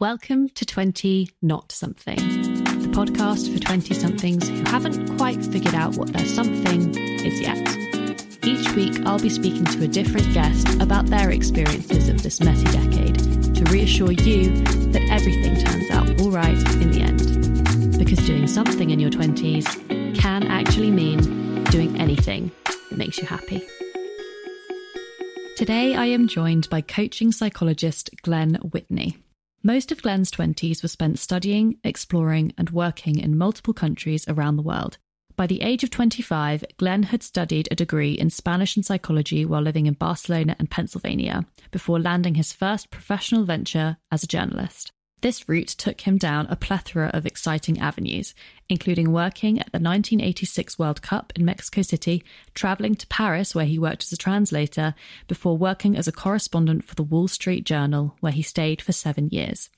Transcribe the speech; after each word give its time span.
Welcome 0.00 0.48
to 0.54 0.64
20 0.64 1.28
Not 1.42 1.72
Something, 1.72 2.16
the 2.16 2.88
podcast 2.88 3.52
for 3.52 3.60
20 3.60 3.92
somethings 3.92 4.48
who 4.48 4.62
haven't 4.64 5.18
quite 5.18 5.44
figured 5.44 5.74
out 5.74 5.98
what 5.98 6.10
their 6.14 6.24
something 6.24 6.96
is 6.96 7.38
yet. 7.38 7.58
Each 8.42 8.74
week, 8.74 8.98
I'll 9.04 9.18
be 9.18 9.28
speaking 9.28 9.66
to 9.66 9.84
a 9.84 9.86
different 9.86 10.32
guest 10.32 10.66
about 10.80 11.04
their 11.04 11.28
experiences 11.28 12.08
of 12.08 12.22
this 12.22 12.40
messy 12.40 12.64
decade 12.64 13.18
to 13.54 13.64
reassure 13.64 14.12
you 14.12 14.56
that 14.90 15.06
everything 15.10 15.62
turns 15.62 15.90
out 15.90 16.18
all 16.18 16.30
right 16.30 16.56
in 16.80 16.92
the 16.92 17.02
end. 17.02 17.98
Because 17.98 18.24
doing 18.24 18.46
something 18.46 18.88
in 18.88 19.00
your 19.00 19.10
20s 19.10 20.16
can 20.18 20.44
actually 20.44 20.90
mean 20.90 21.62
doing 21.64 22.00
anything 22.00 22.50
that 22.64 22.96
makes 22.96 23.18
you 23.18 23.26
happy. 23.26 23.68
Today, 25.58 25.94
I 25.94 26.06
am 26.06 26.26
joined 26.26 26.70
by 26.70 26.80
coaching 26.80 27.32
psychologist 27.32 28.08
Glenn 28.22 28.54
Whitney. 28.54 29.18
Most 29.62 29.92
of 29.92 30.00
Glenn's 30.00 30.30
20s 30.30 30.82
were 30.82 30.88
spent 30.88 31.18
studying, 31.18 31.76
exploring, 31.84 32.54
and 32.56 32.70
working 32.70 33.18
in 33.18 33.36
multiple 33.36 33.74
countries 33.74 34.24
around 34.26 34.56
the 34.56 34.62
world. 34.62 34.96
By 35.36 35.46
the 35.46 35.60
age 35.60 35.84
of 35.84 35.90
25, 35.90 36.64
Glenn 36.78 37.02
had 37.02 37.22
studied 37.22 37.68
a 37.70 37.74
degree 37.74 38.14
in 38.14 38.30
Spanish 38.30 38.74
and 38.74 38.86
psychology 38.86 39.44
while 39.44 39.60
living 39.60 39.84
in 39.84 39.94
Barcelona 39.94 40.56
and 40.58 40.70
Pennsylvania, 40.70 41.44
before 41.72 42.00
landing 42.00 42.36
his 42.36 42.54
first 42.54 42.90
professional 42.90 43.44
venture 43.44 43.98
as 44.10 44.24
a 44.24 44.26
journalist. 44.26 44.92
This 45.22 45.46
route 45.48 45.68
took 45.68 46.02
him 46.02 46.16
down 46.16 46.46
a 46.46 46.56
plethora 46.56 47.10
of 47.12 47.26
exciting 47.26 47.78
avenues, 47.78 48.34
including 48.70 49.12
working 49.12 49.58
at 49.58 49.66
the 49.66 49.78
1986 49.78 50.78
World 50.78 51.02
Cup 51.02 51.32
in 51.36 51.44
Mexico 51.44 51.82
City, 51.82 52.24
traveling 52.54 52.94
to 52.94 53.06
Paris, 53.08 53.54
where 53.54 53.66
he 53.66 53.78
worked 53.78 54.04
as 54.04 54.12
a 54.12 54.16
translator, 54.16 54.94
before 55.28 55.58
working 55.58 55.94
as 55.94 56.08
a 56.08 56.12
correspondent 56.12 56.84
for 56.84 56.94
the 56.94 57.02
Wall 57.02 57.28
Street 57.28 57.64
Journal, 57.64 58.16
where 58.20 58.32
he 58.32 58.42
stayed 58.42 58.80
for 58.80 58.92
seven 58.92 59.28
years. 59.28 59.68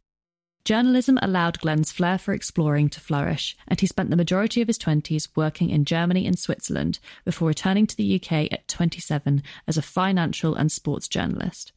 Journalism 0.65 1.19
allowed 1.21 1.59
Glenn's 1.59 1.91
flair 1.91 2.19
for 2.19 2.33
exploring 2.33 2.89
to 2.91 3.01
flourish, 3.01 3.57
and 3.67 3.81
he 3.81 3.87
spent 3.89 4.11
the 4.11 4.17
majority 4.17 4.63
of 4.63 4.69
his 4.69 4.79
20s 4.79 5.27
working 5.35 5.71
in 5.71 5.85
Germany 5.85 6.25
and 6.25 6.39
Switzerland 6.39 7.01
before 7.25 7.49
returning 7.49 7.89
to 7.89 7.97
the 7.97 8.15
UK 8.15 8.53
at 8.53 8.69
27 8.69 9.43
as 9.67 9.77
a 9.77 9.83
financial 9.83 10.55
and 10.55 10.71
sports 10.71 11.09
journalist. 11.09 11.73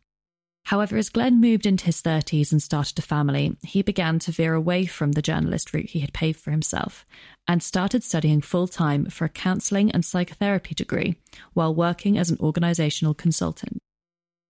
However, 0.65 0.97
as 0.97 1.09
Glenn 1.09 1.39
moved 1.39 1.67
into 1.67 1.85
his 1.85 2.01
30s 2.01 2.51
and 2.51 2.61
started 2.61 2.97
a 2.97 3.03
family, 3.03 3.55
he 3.63 3.83
began 3.83 4.17
to 4.19 4.31
veer 4.31 4.55
away 4.55 4.87
from 4.87 5.11
the 5.11 5.21
journalist 5.21 5.73
route 5.73 5.91
he 5.91 5.99
had 5.99 6.11
paved 6.11 6.39
for 6.39 6.49
himself 6.49 7.05
and 7.47 7.61
started 7.61 8.03
studying 8.03 8.41
full 8.41 8.67
time 8.67 9.05
for 9.05 9.25
a 9.25 9.29
counselling 9.29 9.91
and 9.91 10.03
psychotherapy 10.03 10.73
degree 10.73 11.17
while 11.53 11.73
working 11.73 12.17
as 12.17 12.31
an 12.31 12.37
organisational 12.37 13.15
consultant. 13.15 13.77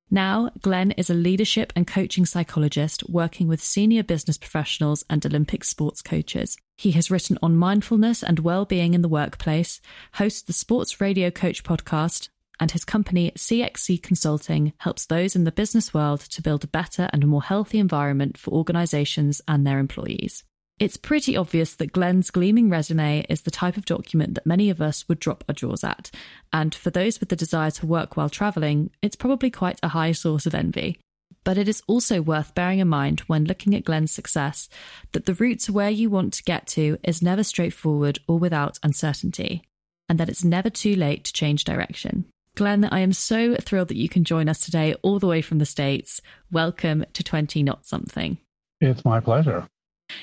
Now, 0.09 0.51
Glenn 0.61 0.91
is 0.91 1.09
a 1.09 1.15
leadership 1.15 1.73
and 1.75 1.85
coaching 1.85 2.25
psychologist 2.25 3.09
working 3.09 3.49
with 3.49 3.61
senior 3.61 4.03
business 4.03 4.37
professionals 4.37 5.03
and 5.09 5.25
Olympic 5.25 5.65
sports 5.65 6.01
coaches. 6.01 6.57
He 6.77 6.91
has 6.91 7.11
written 7.11 7.37
on 7.41 7.57
mindfulness 7.57 8.23
and 8.23 8.39
well-being 8.39 8.93
in 8.93 9.01
the 9.01 9.09
workplace, 9.09 9.81
hosts 10.13 10.43
the 10.43 10.53
Sports 10.53 11.01
Radio 11.01 11.29
Coach 11.29 11.63
podcast, 11.63 12.29
and 12.59 12.71
his 12.71 12.85
company 12.85 13.31
CXC 13.35 14.01
Consulting 14.01 14.73
helps 14.77 15.05
those 15.05 15.35
in 15.35 15.43
the 15.43 15.51
business 15.51 15.93
world 15.93 16.21
to 16.21 16.41
build 16.41 16.63
a 16.63 16.67
better 16.67 17.09
and 17.11 17.27
more 17.27 17.43
healthy 17.43 17.79
environment 17.79 18.37
for 18.37 18.51
organizations 18.51 19.41
and 19.47 19.65
their 19.65 19.79
employees. 19.79 20.43
It's 20.77 20.97
pretty 20.97 21.37
obvious 21.37 21.73
that 21.75 21.93
Glenn's 21.93 22.31
gleaming 22.31 22.69
resume 22.69 23.25
is 23.29 23.43
the 23.43 23.51
type 23.51 23.77
of 23.77 23.85
document 23.85 24.35
that 24.35 24.45
many 24.45 24.69
of 24.69 24.81
us 24.81 25.07
would 25.07 25.19
drop 25.19 25.45
our 25.47 25.55
jaws 25.55 25.85
at, 25.85 26.11
and 26.51 26.75
for 26.75 26.89
those 26.89 27.21
with 27.21 27.29
the 27.29 27.37
desire 27.37 27.71
to 27.71 27.85
work 27.85 28.17
while 28.17 28.29
travelling, 28.29 28.91
it's 29.01 29.15
probably 29.15 29.49
quite 29.49 29.79
a 29.81 29.89
high 29.89 30.11
source 30.11 30.45
of 30.45 30.53
envy. 30.53 30.99
But 31.45 31.57
it 31.57 31.69
is 31.69 31.81
also 31.87 32.21
worth 32.21 32.55
bearing 32.55 32.79
in 32.79 32.89
mind 32.89 33.21
when 33.21 33.45
looking 33.45 33.73
at 33.73 33.85
Glenn's 33.85 34.11
success 34.11 34.67
that 35.13 35.25
the 35.25 35.33
route 35.35 35.61
to 35.61 35.71
where 35.71 35.89
you 35.89 36.09
want 36.09 36.33
to 36.33 36.43
get 36.43 36.67
to 36.67 36.97
is 37.03 37.21
never 37.21 37.43
straightforward 37.43 38.19
or 38.27 38.37
without 38.37 38.77
uncertainty, 38.83 39.63
and 40.09 40.19
that 40.19 40.27
it's 40.27 40.43
never 40.43 40.69
too 40.69 40.95
late 40.95 41.23
to 41.23 41.31
change 41.31 41.63
direction. 41.63 42.25
Glenn, 42.55 42.85
I 42.85 42.99
am 42.99 43.11
so 43.11 43.55
thrilled 43.55 43.89
that 43.89 43.97
you 43.97 44.07
can 44.07 44.23
join 44.23 44.47
us 44.47 44.61
today, 44.61 44.95
all 45.01 45.19
the 45.19 45.27
way 45.27 45.41
from 45.41 45.57
the 45.57 45.65
States. 45.65 46.21
Welcome 46.51 47.05
to 47.11 47.21
20 47.21 47.61
Not 47.63 47.85
Something. 47.85 48.37
It's 48.79 49.03
my 49.03 49.19
pleasure. 49.19 49.67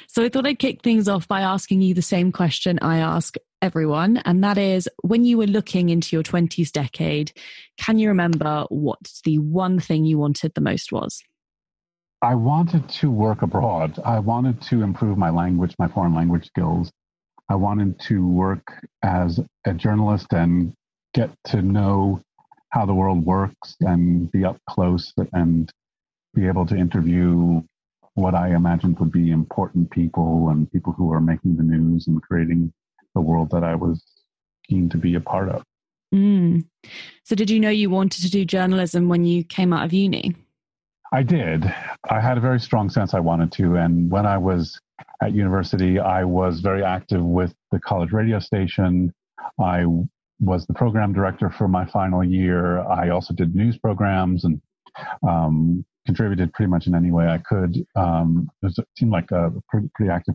So, 0.09 0.25
I 0.25 0.31
thought 0.31 0.47
I'd 0.47 0.59
kick 0.59 0.83
things 0.83 1.09
off 1.09 1.29
by 1.29 1.43
asking 1.43 1.83
you 1.83 1.93
the 1.93 2.01
same 2.01 2.33
question 2.33 2.79
I 2.81 2.99
ask 2.99 3.37
everyone, 3.61 4.17
and 4.19 4.43
that 4.45 4.57
is 4.57 4.89
when 5.03 5.25
you 5.25 5.37
were 5.37 5.47
looking 5.47 5.91
into 5.91 6.17
your 6.17 6.23
20s 6.23 6.73
decade, 6.73 7.33
can 7.77 7.99
you 7.99 8.09
remember 8.09 8.65
what 8.71 9.13
the 9.25 9.39
one 9.39 9.79
thing 9.79 10.05
you 10.05 10.19
wanted 10.19 10.55
the 10.55 10.61
most 10.61 10.91
was? 10.91 11.23
I 12.23 12.35
wanted 12.37 12.89
to 12.89 13.11
work 13.11 13.43
abroad. 13.43 13.99
I 14.05 14.21
wanted 14.21 14.63
to 14.63 14.83
improve 14.83 15.19
my 15.19 15.31
language, 15.31 15.75
my 15.79 15.89
foreign 15.89 16.15
language 16.15 16.47
skills. 16.47 16.91
I 17.49 17.57
wanted 17.57 17.99
to 18.09 18.27
work 18.27 18.87
as 19.03 19.41
a 19.67 19.75
journalist 19.75 20.33
and 20.33 20.73
get 21.15 21.31
to 21.45 21.63
know 21.63 22.23
how 22.71 22.87
the 22.87 22.95
world 22.95 23.25
works 23.25 23.77
and 23.81 24.31
be 24.33 24.45
up 24.45 24.59
close 24.69 25.13
and 25.33 25.71
be 26.35 26.47
able 26.47 26.67
to 26.67 26.77
interview 26.77 27.61
what 28.15 28.35
I 28.35 28.55
imagined 28.55 28.99
would 28.99 29.13
be 29.13 29.31
important 29.31 29.91
people 29.91 30.49
and 30.51 30.71
people 30.71 30.93
who 30.93 31.13
are 31.13 31.21
making 31.21 31.57
the 31.57 31.63
news 31.63 32.07
and 32.07 32.23
creating 32.23 32.73
the 33.15 33.21
world 33.21 33.51
that 33.51 33.65
I 33.65 33.75
was 33.75 34.03
keen 34.69 34.89
to 34.91 34.99
be 34.99 35.15
a 35.15 35.21
part 35.21 35.49
of. 35.49 35.63
Mm. 36.15 36.67
So, 37.25 37.35
did 37.35 37.49
you 37.49 37.59
know 37.59 37.71
you 37.71 37.89
wanted 37.89 38.23
to 38.23 38.31
do 38.31 38.45
journalism 38.45 39.09
when 39.09 39.25
you 39.25 39.45
came 39.45 39.73
out 39.73 39.85
of 39.85 39.93
uni? 39.93 40.35
I 41.11 41.23
did. 41.23 41.65
I 42.09 42.21
had 42.21 42.39
a 42.39 42.41
very 42.41 42.61
strong 42.61 42.89
sense 42.89 43.13
I 43.13 43.21
wanted 43.21 43.53
to. 43.53 43.77
And 43.77 44.11
when 44.11 44.25
I 44.27 44.39
was 44.39 44.79
at 45.23 45.33
university, 45.33 45.99
I 45.99 46.25
was 46.25 46.61
very 46.61 46.83
active 46.83 47.23
with 47.23 47.55
the 47.71 47.81
college 47.81 48.13
radio 48.13 48.39
station. 48.39 49.13
I 49.61 49.85
was 50.43 50.67
the 50.67 50.75
program 50.75 51.13
director 51.13 51.49
for 51.51 51.69
my 51.69 51.87
final 51.87 52.23
year. 52.25 52.81
I 52.81 53.11
also 53.11 53.33
did 53.33 53.55
news 53.55 53.79
programs 53.79 54.45
and 54.45 54.61
um, 55.27 55.85
contributed 56.05 56.53
pretty 56.53 56.69
much 56.69 56.87
in 56.89 56.95
any 56.95 57.13
way 57.13 57.29
I 57.29 57.39
could. 57.39 57.87
Um, 57.95 58.51
it 58.63 58.75
seemed 58.99 59.13
like 59.13 59.31
a 59.31 59.53
pretty, 59.69 59.89
pretty 59.95 60.11
active 60.11 60.35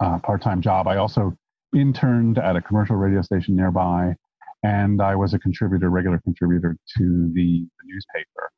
uh, 0.00 0.18
part-time 0.18 0.60
job. 0.60 0.86
I 0.86 0.96
also 0.96 1.34
interned 1.74 2.38
at 2.38 2.54
a 2.54 2.60
commercial 2.60 2.96
radio 2.96 3.22
station 3.22 3.56
nearby, 3.56 4.14
and 4.62 5.00
I 5.00 5.16
was 5.16 5.32
a 5.32 5.38
contributor, 5.38 5.88
regular 5.88 6.20
contributor 6.22 6.76
to 6.98 7.30
the, 7.32 7.66
the 7.66 7.84
newspaper, 7.86 8.50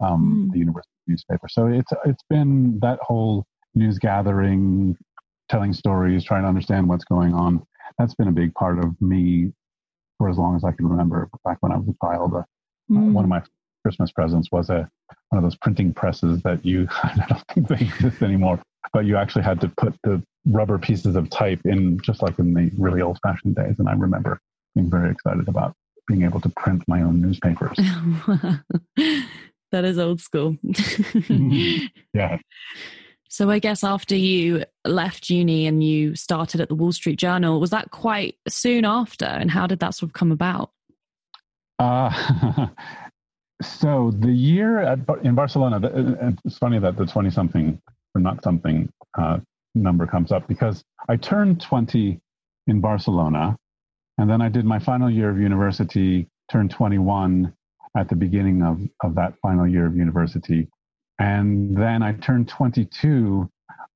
um, 0.00 0.48
mm. 0.48 0.52
the 0.52 0.58
university 0.58 0.90
newspaper. 1.06 1.46
So 1.48 1.66
it's 1.66 1.92
it's 2.04 2.22
been 2.28 2.78
that 2.80 2.98
whole 3.02 3.46
news 3.74 3.98
gathering, 3.98 4.96
telling 5.48 5.72
stories, 5.72 6.24
trying 6.24 6.42
to 6.42 6.48
understand 6.48 6.88
what's 6.88 7.04
going 7.04 7.34
on. 7.34 7.62
That's 7.98 8.14
been 8.14 8.28
a 8.28 8.32
big 8.32 8.52
part 8.54 8.78
of 8.78 9.00
me 9.00 9.52
for 10.18 10.28
as 10.28 10.36
long 10.36 10.56
as 10.56 10.64
I 10.64 10.72
can 10.72 10.88
remember. 10.88 11.28
Back 11.44 11.58
when 11.60 11.72
I 11.72 11.76
was 11.76 11.88
a 11.88 12.06
child, 12.06 12.34
uh, 12.34 12.42
mm. 12.90 13.12
one 13.12 13.24
of 13.24 13.28
my 13.28 13.42
Christmas 13.84 14.10
presents 14.12 14.50
was 14.50 14.70
a 14.70 14.88
one 15.30 15.38
of 15.38 15.42
those 15.42 15.56
printing 15.56 15.92
presses 15.92 16.42
that 16.42 16.64
you 16.64 16.88
I 17.02 17.26
don't 17.28 17.42
think 17.52 17.68
they 17.68 17.86
exist 17.86 18.22
anymore, 18.22 18.60
but 18.92 19.04
you 19.04 19.16
actually 19.16 19.44
had 19.44 19.60
to 19.60 19.68
put 19.68 19.94
the 20.02 20.22
rubber 20.46 20.78
pieces 20.78 21.16
of 21.16 21.30
type 21.30 21.60
in 21.64 22.00
just 22.00 22.22
like 22.22 22.38
in 22.38 22.54
the 22.54 22.70
really 22.78 23.00
old 23.00 23.18
fashioned 23.22 23.56
days. 23.56 23.76
And 23.78 23.88
I 23.88 23.92
remember 23.92 24.40
being 24.74 24.90
very 24.90 25.10
excited 25.10 25.48
about 25.48 25.74
being 26.06 26.22
able 26.22 26.40
to 26.40 26.48
print 26.50 26.82
my 26.86 27.02
own 27.02 27.20
newspapers. 27.20 27.76
that 29.72 29.84
is 29.84 29.98
old 29.98 30.20
school. 30.20 30.56
yeah. 32.12 32.38
So 33.28 33.50
I 33.50 33.58
guess 33.58 33.82
after 33.82 34.14
you 34.14 34.64
left 34.84 35.28
uni 35.28 35.66
and 35.66 35.82
you 35.82 36.14
started 36.14 36.60
at 36.60 36.68
the 36.68 36.74
Wall 36.74 36.92
Street 36.92 37.18
Journal, 37.18 37.60
was 37.60 37.70
that 37.70 37.90
quite 37.90 38.36
soon 38.46 38.84
after? 38.84 39.24
And 39.24 39.50
how 39.50 39.66
did 39.66 39.80
that 39.80 39.94
sort 39.94 40.10
of 40.10 40.12
come 40.12 40.30
about? 40.30 40.70
Uh, 41.78 42.68
so 43.62 44.12
the 44.20 44.30
year 44.30 44.78
at, 44.80 45.00
in 45.22 45.34
Barcelona, 45.34 45.80
it's 46.44 46.58
funny 46.58 46.78
that 46.78 46.96
the 46.96 47.06
20 47.06 47.30
something 47.30 47.80
or 48.14 48.20
not 48.20 48.42
something 48.44 48.88
uh, 49.18 49.38
number 49.74 50.06
comes 50.06 50.30
up 50.30 50.46
because 50.46 50.84
I 51.08 51.16
turned 51.16 51.60
20 51.60 52.20
in 52.66 52.80
Barcelona 52.80 53.56
and 54.18 54.30
then 54.30 54.40
I 54.40 54.48
did 54.48 54.64
my 54.64 54.78
final 54.78 55.10
year 55.10 55.30
of 55.30 55.38
university, 55.38 56.28
turned 56.50 56.70
21 56.70 57.52
at 57.96 58.08
the 58.08 58.16
beginning 58.16 58.62
of, 58.62 58.80
of 59.02 59.14
that 59.16 59.34
final 59.42 59.66
year 59.66 59.86
of 59.86 59.96
university. 59.96 60.68
And 61.18 61.76
then 61.76 62.02
I 62.02 62.12
turned 62.12 62.48
22 62.48 63.48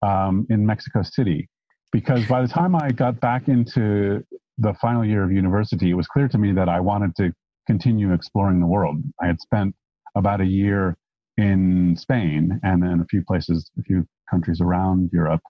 um, 0.03 0.47
in 0.51 0.65
Mexico 0.65 1.03
City 1.03 1.49
because 1.93 2.27
by 2.27 2.43
the 2.43 2.49
time 2.49 2.75
I 2.77 2.91
got 2.91 3.19
back 3.21 3.49
into 3.49 4.25
the 4.59 4.75
final 4.75 5.05
year 5.05 5.25
of 5.25 5.33
university, 5.33 5.91
it 5.91 5.95
was 5.95 6.07
clear 6.07 6.29
to 6.29 6.39
me 6.39 6.53
that 6.53 6.69
I 6.69 6.81
wanted 6.81 7.17
to 7.17 7.33
continue 7.67 8.13
exploring 8.13 8.61
the 8.61 8.67
world. 8.67 8.99
I 9.23 9.27
had 9.27 9.41
spent 9.41 9.75
about 10.17 10.41
a 10.41 10.47
year 10.47 10.97
in 11.37 11.97
Spain 11.97 12.61
and 12.63 12.83
then 12.83 13.01
a 13.01 13.05
few 13.07 13.23
places, 13.25 13.71
a 13.79 13.83
few 13.83 14.07
countries 14.31 14.61
around 14.61 15.11
Europe. 15.13 15.41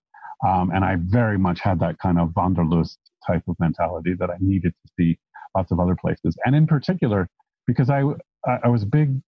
Um, 0.46 0.70
and 0.70 0.84
I 0.84 0.96
very 1.00 1.38
much 1.38 1.60
had 1.60 1.80
that 1.80 1.98
kind 1.98 2.18
of 2.18 2.32
Wanderlust 2.36 2.98
type 3.26 3.42
of 3.48 3.56
mentality 3.58 4.14
that 4.18 4.30
I 4.30 4.36
needed 4.40 4.72
to 4.72 4.92
see 4.98 5.18
lots 5.56 5.72
of 5.72 5.80
other 5.80 5.96
places. 6.00 6.36
And 6.44 6.54
in 6.54 6.66
particular, 6.66 7.28
because 7.66 7.90
I, 7.90 8.02
I 8.46 8.68
was 8.68 8.82
a 8.82 8.86
big 8.86 9.20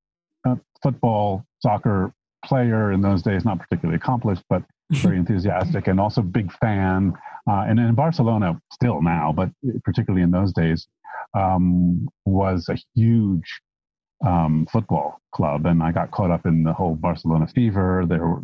uh, 0.47 0.57
football, 0.83 1.45
soccer 1.61 2.13
player 2.45 2.93
in 2.93 3.01
those 3.01 3.23
days, 3.23 3.45
not 3.45 3.59
particularly 3.59 3.97
accomplished, 3.97 4.43
but 4.49 4.63
very 4.91 5.17
enthusiastic 5.25 5.87
and 5.87 6.01
also 6.01 6.23
big 6.23 6.53
fan. 6.53 7.13
Uh, 7.49 7.65
and 7.69 7.79
in 7.79 7.95
Barcelona, 7.95 8.61
still 8.73 9.03
now, 9.03 9.33
but 9.33 9.51
particularly 9.85 10.23
in 10.23 10.31
those 10.31 10.53
days, 10.53 10.87
um, 11.35 12.09
was 12.25 12.69
a 12.69 12.77
huge 12.95 13.61
um, 14.25 14.67
football 14.71 15.21
club, 15.33 15.67
and 15.67 15.83
I 15.83 15.93
got 15.93 16.11
caught 16.11 16.31
up 16.31 16.47
in 16.47 16.63
the 16.63 16.73
whole 16.73 16.95
Barcelona 16.95 17.47
fever. 17.47 18.05
There, 18.07 18.27
were, 18.27 18.43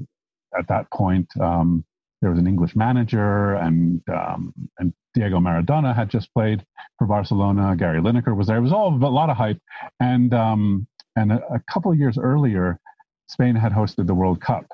at 0.59 0.69
that 0.69 0.91
point, 0.91 1.29
um, 1.41 1.85
there 2.23 2.31
was 2.31 2.39
an 2.39 2.47
English 2.47 2.75
manager, 2.75 3.55
and 3.55 4.01
um, 4.09 4.55
and 4.79 4.93
Diego 5.15 5.39
Maradona 5.39 5.95
had 5.95 6.09
just 6.09 6.33
played 6.33 6.65
for 6.99 7.07
Barcelona. 7.07 7.77
Gary 7.77 8.01
Lineker 8.01 8.35
was 8.35 8.47
there. 8.47 8.57
It 8.57 8.63
was 8.63 8.73
all 8.73 8.95
a 8.95 9.09
lot 9.09 9.31
of 9.31 9.37
hype, 9.37 9.61
and 10.01 10.33
um, 10.33 10.87
and 11.17 11.33
a, 11.33 11.41
a, 11.55 11.61
couple 11.71 11.91
of 11.91 11.99
years 11.99 12.19
earlier, 12.19 12.79
Spain 13.29 13.55
had 13.55 13.73
hosted 13.73 14.07
the 14.07 14.15
World 14.15 14.41
Cup. 14.41 14.67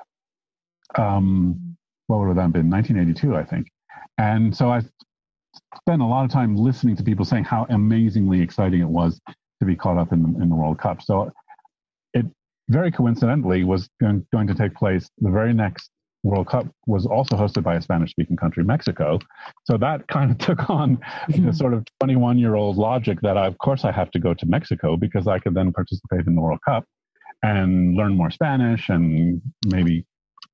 Um, 0.95 1.75
what 2.07 2.19
would 2.19 2.27
have 2.27 2.35
that 2.35 2.53
been? 2.53 2.69
1982, 2.69 3.35
I 3.35 3.43
think. 3.43 3.67
And 4.17 4.55
so 4.55 4.69
I 4.69 4.81
spent 5.77 6.01
a 6.01 6.05
lot 6.05 6.25
of 6.25 6.31
time 6.31 6.55
listening 6.55 6.95
to 6.97 7.03
people 7.03 7.25
saying 7.25 7.45
how 7.45 7.65
amazingly 7.69 8.41
exciting 8.41 8.81
it 8.81 8.89
was 8.89 9.19
to 9.59 9.65
be 9.65 9.75
caught 9.75 9.97
up 9.97 10.11
in 10.11 10.21
the, 10.21 10.41
in 10.41 10.49
the 10.49 10.55
World 10.55 10.79
Cup. 10.79 11.01
So 11.01 11.31
it 12.13 12.25
very 12.69 12.91
coincidentally 12.91 13.63
was 13.63 13.89
going, 13.99 14.25
going 14.31 14.47
to 14.47 14.55
take 14.55 14.75
place 14.75 15.09
the 15.19 15.31
very 15.31 15.53
next 15.53 15.89
World 16.23 16.47
Cup 16.47 16.67
was 16.87 17.05
also 17.05 17.35
hosted 17.35 17.63
by 17.63 17.75
a 17.75 17.81
Spanish 17.81 18.11
speaking 18.11 18.37
country, 18.37 18.63
Mexico. 18.63 19.19
So 19.65 19.77
that 19.77 20.07
kind 20.07 20.31
of 20.31 20.37
took 20.47 20.69
on 20.69 20.97
mm-hmm. 20.97 21.45
the 21.45 21.53
sort 21.53 21.73
of 21.73 21.85
21 21.99 22.37
year 22.37 22.55
old 22.55 22.77
logic 22.77 23.19
that 23.21 23.37
I, 23.37 23.45
of 23.45 23.57
course 23.57 23.83
I 23.83 23.91
have 23.91 24.09
to 24.11 24.19
go 24.19 24.33
to 24.33 24.45
Mexico 24.45 24.95
because 24.95 25.27
I 25.27 25.39
could 25.39 25.53
then 25.53 25.73
participate 25.73 26.25
in 26.27 26.35
the 26.35 26.41
World 26.41 26.59
Cup 26.65 26.85
and 27.43 27.95
learn 27.95 28.15
more 28.15 28.31
Spanish 28.31 28.89
and 28.89 29.41
maybe 29.67 30.05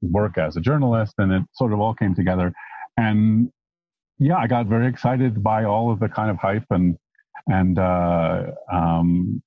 work 0.02 0.38
as 0.38 0.58
a 0.58 0.62
journalist. 0.62 1.14
And 1.18 1.32
it 1.32 1.44
sort 1.54 1.72
of 1.72 1.80
all 1.80 1.94
came 1.94 2.16
together. 2.16 2.52
And 2.98 3.52
yeah, 4.18 4.38
I 4.38 4.48
got 4.48 4.66
very 4.66 4.88
excited 4.88 5.42
by 5.42 5.64
all 5.64 5.92
of 5.92 6.00
the 6.00 6.10
kind 6.10 6.30
of 6.30 6.38
hype 6.38 6.66
and 6.72 6.98
and 7.48 7.80
uh, 7.80 8.52
um, 8.72 9.42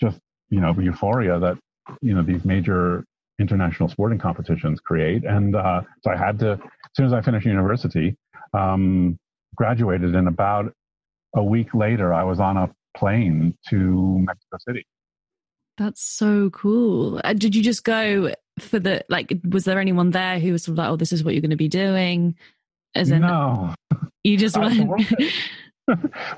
just 0.00 0.18
you 0.48 0.60
know 0.60 0.72
euphoria 0.78 1.38
that 1.38 1.58
you 2.00 2.14
know 2.14 2.22
these 2.22 2.44
major 2.44 3.04
international 3.38 3.88
sporting 3.88 4.18
competitions 4.18 4.80
create. 4.80 5.24
And 5.24 5.54
uh, 5.54 5.82
so 6.02 6.10
I 6.10 6.16
had 6.16 6.38
to, 6.38 6.52
as 6.52 6.60
soon 6.96 7.06
as 7.06 7.12
I 7.12 7.20
finished 7.20 7.46
university, 7.46 8.16
um, 8.54 9.18
graduated, 9.54 10.14
and 10.14 10.28
about 10.28 10.72
a 11.34 11.44
week 11.44 11.74
later, 11.74 12.14
I 12.14 12.24
was 12.24 12.40
on 12.40 12.56
a 12.56 12.70
plane 12.96 13.54
to 13.68 14.18
Mexico 14.26 14.56
City. 14.66 14.86
That's 15.78 16.02
so 16.02 16.50
cool. 16.50 17.20
Uh, 17.22 17.34
did 17.34 17.54
you 17.54 17.62
just 17.62 17.84
go 17.84 18.32
for 18.58 18.78
the 18.78 19.04
like? 19.08 19.32
Was 19.48 19.64
there 19.64 19.78
anyone 19.78 20.10
there 20.10 20.38
who 20.38 20.52
was 20.52 20.64
sort 20.64 20.74
of 20.74 20.78
like, 20.78 20.88
"Oh, 20.88 20.96
this 20.96 21.12
is 21.12 21.22
what 21.22 21.34
you're 21.34 21.42
going 21.42 21.50
to 21.50 21.56
be 21.56 21.68
doing"? 21.68 22.34
As 22.94 23.10
in, 23.10 23.20
no, 23.20 23.74
you 24.24 24.38
just 24.38 24.56
went. 24.56 24.88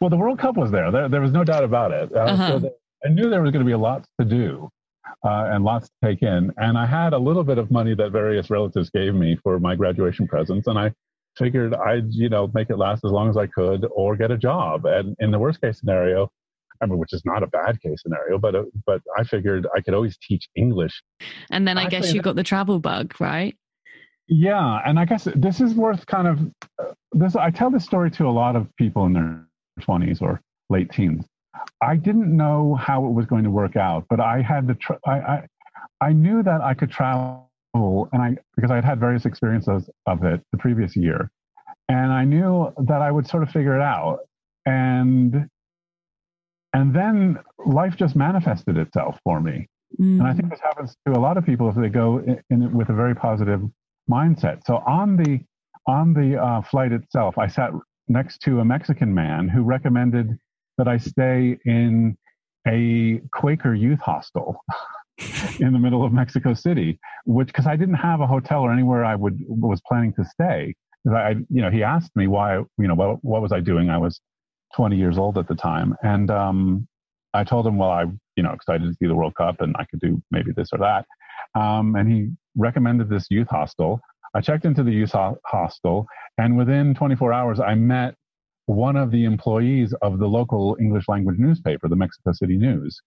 well, 0.01 0.11
the 0.11 0.17
World 0.17 0.41
Cup 0.41 0.57
was 0.57 0.73
there. 0.73 0.91
There, 0.91 1.09
there 1.09 1.21
was 1.21 1.31
no 1.31 1.45
doubt 1.45 1.63
about 1.63 1.93
it. 1.93 2.11
Uh, 2.13 2.19
uh-huh. 2.19 2.61
so 2.61 2.71
I 3.05 3.09
knew 3.11 3.31
there 3.31 3.43
was 3.43 3.53
going 3.53 3.65
to 3.65 3.67
be 3.67 3.73
a 3.73 3.79
lot 3.79 4.05
to 4.21 4.27
do 4.27 4.69
uh, 5.25 5.49
and 5.53 5.65
lots 5.65 5.89
to 5.89 5.95
take 6.05 6.23
in. 6.23 6.53
And 6.57 6.77
I 6.77 6.87
had 6.87 7.13
a 7.13 7.19
little 7.19 7.45
bit 7.45 7.59
of 7.59 7.71
money 7.71 7.95
that 7.95 8.11
various 8.11 8.51
relatives 8.51 8.91
gave 8.91 9.15
me 9.15 9.37
for 9.43 9.59
my 9.59 9.75
graduation 9.75 10.27
presents, 10.27 10.67
and 10.67 10.79
I 10.79 10.93
figured 11.37 11.75
I'd 11.75 12.13
you 12.13 12.29
know 12.29 12.51
make 12.55 12.71
it 12.71 12.77
last 12.77 13.05
as 13.05 13.13
long 13.13 13.31
as 13.31 13.37
I 13.37 13.47
could 13.47 13.87
or 13.95 14.17
get 14.17 14.31
a 14.31 14.39
job. 14.39 14.85
And 14.85 15.17
in 15.21 15.31
the 15.31 15.39
worst 15.39 15.61
case 15.61 15.79
scenario, 15.79 16.31
I 16.81 16.87
mean, 16.87 16.99
which 16.99 17.13
is 17.13 17.23
not 17.25 17.43
a 17.43 17.47
bad 17.47 17.81
case 17.81 18.03
scenario, 18.03 18.39
but 18.39 18.55
uh, 18.55 18.65
but 18.87 19.01
I 19.17 19.25
figured 19.25 19.67
I 19.77 19.81
could 19.81 19.95
always 19.95 20.17
teach 20.19 20.49
English. 20.55 21.03
And 21.51 21.67
then 21.67 21.79
I 21.79 21.85
Actually, 21.85 22.01
guess 22.01 22.15
you 22.15 22.23
got 22.23 22.37
the 22.37 22.43
travel 22.43 22.79
bug, 22.79 23.15
right? 23.21 23.57
Yeah, 24.29 24.81
and 24.85 24.99
I 24.99 25.05
guess 25.07 25.27
this 25.35 25.61
is 25.61 25.75
worth 25.75 26.07
kind 26.07 26.29
of 26.29 26.41
uh, 26.79 26.93
this. 27.13 27.35
I 27.35 27.51
tell 27.51 27.71
this 27.71 27.85
story 27.85 28.11
to 28.13 28.27
a 28.27 28.31
lot 28.31 28.57
of 28.57 28.69
people 28.77 29.07
in 29.07 29.13
their 29.15 29.47
twenties 29.81 30.21
or 30.21 30.41
late 30.71 30.93
teens. 30.93 31.25
I 31.83 31.97
didn't 31.97 32.35
know 32.37 32.75
how 32.75 33.07
it 33.07 33.11
was 33.11 33.27
going 33.27 33.45
to 33.45 33.51
work 33.51 33.77
out, 33.77 34.05
but 34.11 34.21
I 34.21 34.43
had 34.43 34.67
the 34.67 34.75
tr- 34.75 35.03
I, 35.07 35.19
I 35.19 35.47
I 36.01 36.13
knew 36.13 36.43
that 36.43 36.61
I 36.61 36.75
could 36.75 36.91
travel, 36.91 37.49
and 37.75 38.23
I 38.23 38.37
because 38.55 38.71
I 38.71 38.77
had 38.77 38.85
had 38.85 39.01
various 39.01 39.25
experiences 39.25 39.89
of 40.07 40.25
it 40.25 40.41
the 40.53 40.59
previous 40.59 40.95
year, 40.95 41.31
and 41.89 42.13
I 42.13 42.25
knew 42.25 42.73
that 42.87 43.01
I 43.03 43.11
would 43.11 43.27
sort 43.27 43.43
of 43.43 43.51
figure 43.51 43.75
it 43.75 43.83
out, 43.83 44.21
and 44.67 45.49
and 46.79 46.95
then 46.95 47.39
life 47.67 47.97
just 47.97 48.15
manifested 48.15 48.77
itself 48.77 49.19
for 49.25 49.41
me. 49.41 49.67
Mm. 50.01 50.21
And 50.21 50.23
I 50.23 50.33
think 50.33 50.47
mm. 50.47 50.51
this 50.51 50.61
happens 50.63 50.95
to 51.07 51.13
a 51.13 51.21
lot 51.21 51.37
of 51.37 51.45
people 51.45 51.69
if 51.69 51.75
they 51.75 51.89
go 51.89 52.19
in, 52.19 52.41
in 52.51 52.73
with 52.73 52.89
a 52.89 52.95
very 52.95 53.17
positive 53.17 53.63
mindset. 54.09 54.65
So 54.65 54.77
on 54.87 55.17
the 55.17 55.41
on 55.87 56.15
the 56.15 56.41
uh, 56.41 56.63
flight 56.63 56.93
itself, 56.93 57.37
I 57.37 57.49
sat 57.49 57.71
next 58.09 58.39
to 58.43 58.61
a 58.61 58.65
Mexican 58.65 59.13
man 59.13 59.49
who 59.49 59.63
recommended 59.63 60.39
that 60.77 60.87
I 60.87 60.99
stay 60.99 61.59
in 61.65 62.17
a 62.67 63.21
Quaker 63.33 63.75
youth 63.75 64.01
hostel 64.01 64.61
in 65.61 65.73
the 65.73 65.79
middle 65.79 66.05
of 66.05 66.13
Mexico 66.13 66.55
City, 66.55 67.01
which 67.25 67.49
because 67.49 67.67
I 67.67 67.75
didn't 67.75 67.95
have 67.95 68.21
a 68.21 68.27
hotel 68.27 68.61
or 68.61 68.73
anywhere 68.73 69.05
I 69.05 69.17
would 69.17 69.39
was 69.49 69.81
planning 69.89 70.13
to 70.15 70.25
stay. 70.25 70.75
I, 71.13 71.31
you 71.49 71.63
know, 71.63 71.71
he 71.71 71.83
asked 71.83 72.15
me 72.15 72.27
why, 72.27 72.57
you 72.57 72.89
know, 72.89 72.95
what, 72.95 73.25
what 73.25 73.41
was 73.41 73.51
I 73.51 73.61
doing? 73.61 73.89
I 73.89 73.99
was 73.99 74.21
20 74.77 74.97
years 74.97 75.19
old 75.19 75.39
at 75.39 75.49
the 75.49 75.55
time, 75.55 75.95
and 76.03 76.31
um, 76.31 76.89
I 77.35 77.45
told 77.45 77.67
him, 77.67 77.77
well, 77.79 77.91
I, 77.91 78.05
you 78.37 78.43
know, 78.43 78.53
excited 78.53 78.85
to 78.85 78.95
see 78.95 79.07
the 79.07 79.15
World 79.15 79.35
Cup 79.35 79.61
and 79.61 79.75
I 79.79 79.85
could 79.85 80.01
do 80.01 80.23
maybe 80.31 80.53
this 80.53 80.71
or 80.73 80.79
that. 80.79 81.05
Um, 81.55 81.95
and 81.95 82.11
he 82.11 82.31
recommended 82.57 83.09
this 83.09 83.27
youth 83.31 83.49
hostel. 83.49 84.01
I 84.35 84.41
checked 84.41 84.65
into 84.65 84.83
the 84.83 84.93
youth 84.93 85.13
ho- 85.13 85.39
hostel, 85.47 86.07
and 86.37 86.57
within 86.57 86.95
24 86.95 87.33
hours, 87.33 87.61
I 87.61 87.75
met 87.75 88.15
one 88.67 88.97
of 88.97 89.11
the 89.11 89.25
employees 89.25 89.95
of 90.03 90.19
the 90.19 90.27
local 90.27 90.77
English 90.79 91.05
language 91.09 91.39
newspaper, 91.39 91.89
the 91.89 91.97
Mexico 91.97 92.33
City 92.33 92.57
News. 92.57 93.01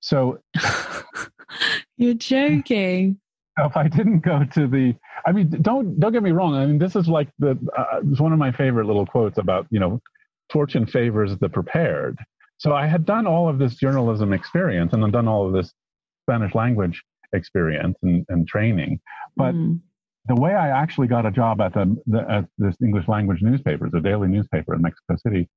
So, 0.00 0.38
you're 1.96 2.14
joking. 2.14 3.18
If 3.58 3.76
I 3.76 3.86
didn't 3.86 4.20
go 4.20 4.44
to 4.44 4.66
the, 4.66 4.94
I 5.26 5.32
mean, 5.32 5.50
don't 5.62 6.00
don't 6.00 6.12
get 6.12 6.22
me 6.22 6.32
wrong. 6.32 6.54
I 6.54 6.66
mean, 6.66 6.78
this 6.78 6.96
is 6.96 7.06
like 7.06 7.28
the 7.38 7.50
uh, 7.76 8.00
it's 8.10 8.20
one 8.20 8.32
of 8.32 8.38
my 8.38 8.50
favorite 8.50 8.86
little 8.86 9.06
quotes 9.06 9.38
about 9.38 9.66
you 9.70 9.78
know, 9.78 10.00
fortune 10.54 10.86
favors 10.86 11.36
the 11.38 11.48
prepared. 11.48 12.16
So 12.58 12.72
I 12.72 12.86
had 12.86 13.04
done 13.04 13.26
all 13.26 13.48
of 13.48 13.58
this 13.58 13.74
journalism 13.74 14.32
experience 14.32 14.92
and 14.92 15.04
I've 15.04 15.12
done 15.12 15.26
all 15.26 15.46
of 15.46 15.52
this 15.52 15.74
Spanish 16.22 16.54
language 16.54 17.02
experience 17.32 17.98
and, 18.02 18.24
and 18.28 18.46
training. 18.46 19.00
But 19.36 19.54
mm. 19.54 19.80
the 20.26 20.36
way 20.36 20.54
I 20.54 20.68
actually 20.68 21.08
got 21.08 21.26
a 21.26 21.32
job 21.32 21.60
at 21.60 21.74
the, 21.74 21.96
the, 22.06 22.24
at 22.30 22.44
this 22.56 22.76
English 22.80 23.08
language 23.08 23.42
newspaper, 23.42 23.90
the 23.90 24.00
daily 24.00 24.28
newspaper 24.28 24.74
in 24.74 24.80
Mexico 24.80 25.16
City, 25.16 25.48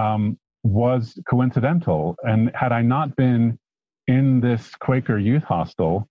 um, 0.00 0.38
was 0.64 1.20
coincidental. 1.28 2.16
And 2.22 2.50
had 2.54 2.72
I 2.72 2.80
not 2.80 3.14
been 3.16 3.58
in 4.06 4.40
this 4.40 4.74
Quaker 4.76 5.18
youth 5.18 5.44
hostel, 5.44 6.08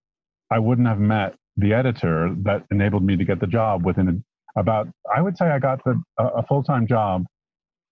I 0.51 0.60
wouldn't 0.60 0.88
have 0.88 1.00
met 1.00 1.36
the 1.58 1.74
editor 1.74 2.36
that 2.44 2.63
enabled 2.70 3.03
me 3.03 3.17
to 3.17 3.25
get 3.25 3.39
the 3.39 3.48
job 3.48 3.84
within 3.84 4.08
a, 4.08 4.60
about, 4.62 4.88
I 5.13 5.22
would 5.24 5.36
say 5.38 5.46
I 5.46 5.58
got 5.58 5.84
the, 5.84 6.00
a, 6.20 6.25
a 6.27 6.44
full 6.44 6.62
time 6.62 6.86
job 6.86 7.25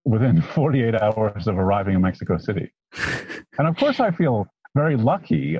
within 0.06 0.42
48 0.54 0.96
hours 1.02 1.48
of 1.48 1.58
arriving 1.58 1.96
in 1.96 2.02
Mexico 2.02 2.38
City. 2.38 2.72
and 3.58 3.68
of 3.68 3.76
course, 3.76 4.00
I 4.00 4.12
feel 4.12 4.48
very 4.76 4.96
lucky 4.96 5.58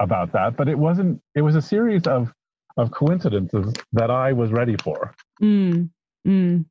about 0.00 0.32
that, 0.32 0.56
but 0.56 0.68
it 0.68 0.78
wasn't. 0.78 1.20
It 1.34 1.42
was 1.42 1.56
a 1.56 1.62
series 1.62 2.06
of 2.06 2.32
of 2.76 2.90
coincidences 2.92 3.74
that 3.92 4.10
I 4.10 4.32
was 4.32 4.50
ready 4.50 4.76
for. 4.82 5.14
Mm, 5.42 5.90
mm. 6.26 6.64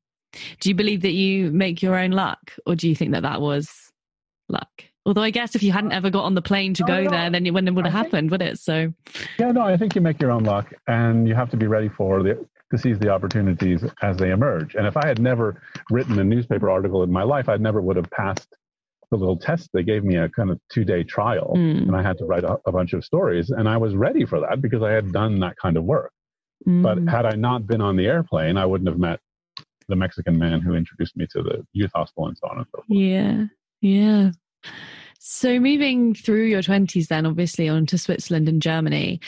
Do 0.60 0.70
you 0.70 0.76
believe 0.76 1.02
that 1.02 1.14
you 1.14 1.52
make 1.52 1.82
your 1.82 1.96
own 1.96 2.12
luck, 2.12 2.54
or 2.66 2.76
do 2.76 2.88
you 2.88 2.96
think 2.96 3.12
that 3.12 3.24
that 3.24 3.42
was 3.42 3.70
luck? 4.48 4.70
Although 5.06 5.24
I 5.24 5.32
guess 5.32 5.56
if 5.56 5.64
you 5.64 5.72
hadn't 5.72 5.92
ever 5.92 6.10
got 6.10 6.26
on 6.26 6.36
the 6.36 6.42
plane 6.42 6.74
to 6.76 6.84
no, 6.84 6.88
go 6.88 7.04
no, 7.04 7.10
there, 7.10 7.30
then 7.30 7.46
it 7.46 7.52
wouldn't 7.52 7.76
would 7.76 7.86
have 7.86 7.94
happened, 7.94 8.32
would 8.32 8.42
it? 8.42 8.60
So 8.60 8.94
yeah, 9.40 9.52
no, 9.52 9.62
I 9.62 9.78
think 9.78 9.96
you 9.96 10.02
make 10.02 10.22
your 10.22 10.32
own 10.32 10.44
luck, 10.44 10.74
and 10.88 11.28
you 11.28 11.36
have 11.36 11.50
to 11.52 11.58
be 11.58 11.68
ready 11.68 11.90
for 11.90 12.22
the 12.22 12.46
to 12.72 12.78
seize 12.78 13.00
the 13.00 13.10
opportunities 13.10 13.84
as 14.02 14.18
they 14.18 14.32
emerge. 14.32 14.76
And 14.76 14.86
if 14.86 14.96
I 14.96 15.08
had 15.08 15.20
never 15.20 15.62
written 15.90 16.20
a 16.20 16.24
newspaper 16.24 16.70
article 16.70 17.04
in 17.04 17.12
my 17.12 17.24
life, 17.24 17.50
I 17.50 17.58
never 17.58 17.82
would 17.82 17.96
have 17.96 18.10
passed 18.12 18.56
the 19.10 19.18
little 19.18 19.38
test. 19.38 19.70
They 19.74 19.84
gave 19.84 20.04
me 20.04 20.18
a 20.18 20.30
kind 20.30 20.52
of 20.52 20.60
two 20.72 20.84
day 20.84 21.04
trial 21.04 21.54
mm. 21.56 21.82
and 21.82 21.96
I 21.96 22.04
had 22.04 22.18
to 22.20 22.26
write 22.26 22.44
a, 22.44 22.60
a, 22.66 22.72
bunch 22.72 22.94
of 22.94 23.04
stories. 23.04 23.50
And 23.50 23.68
I 23.68 23.78
was 23.78 23.96
ready 23.96 24.26
for 24.26 24.40
that 24.42 24.62
because 24.62 24.84
I 24.84 24.92
had 24.92 25.12
done 25.12 25.40
that 25.40 25.56
kind 25.58 25.78
of 25.78 25.84
work. 25.84 26.12
Mm. 26.68 26.84
But 26.84 27.12
had 27.12 27.26
I 27.26 27.36
not 27.36 27.66
been 27.66 27.82
on 27.82 27.96
the 27.96 28.06
airplane, 28.06 28.58
I 28.58 28.66
wouldn't 28.66 28.90
have 28.90 29.00
met 29.00 29.20
the 29.88 29.96
Mexican 29.96 30.38
man 30.38 30.62
who 30.62 30.76
introduced 30.76 31.18
me 31.18 31.26
to 31.32 31.42
the 31.42 31.66
youth 31.74 31.92
hostel 31.96 32.28
and 32.28 32.38
so 32.38 32.48
on 32.50 32.58
and 32.58 32.68
so 32.68 32.78
forth. 32.78 32.86
Yeah. 32.90 33.46
Yeah. 33.82 34.32
So 35.20 35.60
moving 35.60 36.14
through 36.14 36.46
your 36.46 36.62
20s 36.62 37.08
then 37.08 37.26
obviously 37.26 37.68
onto 37.68 37.98
Switzerland 37.98 38.48
and 38.48 38.62
Germany 38.62 39.20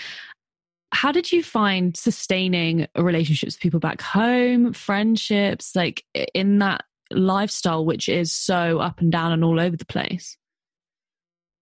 how 0.93 1.12
did 1.12 1.31
you 1.31 1.43
find 1.43 1.95
sustaining 1.95 2.88
relationships 2.98 3.55
with 3.55 3.62
people 3.62 3.79
back 3.79 4.01
home, 4.01 4.74
friendships, 4.74 5.75
like 5.75 6.03
in 6.33 6.60
that 6.60 6.86
lifestyle, 7.12 7.86
which 7.86 8.10
is 8.10 8.31
so 8.31 8.79
up 8.79 9.00
and 9.00 9.12
down 9.12 9.31
and 9.31 9.43
all 9.43 9.60
over 9.60 9.75
the 9.75 9.86
place? 9.86 10.38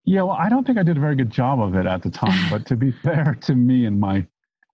Yeah, 0.06 0.24
well, 0.24 0.38
I 0.40 0.50
don't 0.50 0.66
think 0.66 0.80
I 0.80 0.84
did 0.84 0.98
a 0.98 1.00
very 1.00 1.16
good 1.16 1.30
job 1.30 1.62
of 1.62 1.76
it 1.76 1.86
at 1.86 2.02
the 2.02 2.10
time. 2.10 2.50
but 2.50 2.66
to 2.68 2.76
be 2.76 2.92
fair 3.04 3.38
to 3.42 3.56
me 3.56 3.86
and 3.86 4.00
my 4.00 4.26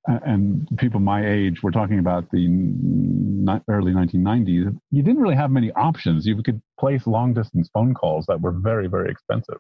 and 0.08 0.68
people 0.78 1.00
my 1.00 1.28
age, 1.28 1.64
we're 1.64 1.72
talking 1.72 1.98
about 1.98 2.30
the 2.30 2.46
early 3.68 3.92
1990s, 3.92 4.78
you 4.92 5.02
didn't 5.04 5.20
really 5.20 5.36
have 5.36 5.50
many 5.50 5.72
options. 5.72 6.28
You 6.28 6.42
could 6.44 6.62
place 6.80 7.08
long 7.08 7.34
distance 7.34 7.70
phone 7.74 7.96
calls 7.96 8.28
that 8.28 8.40
were 8.40 8.52
very, 8.52 8.88
very 8.88 9.10
expensive, 9.10 9.58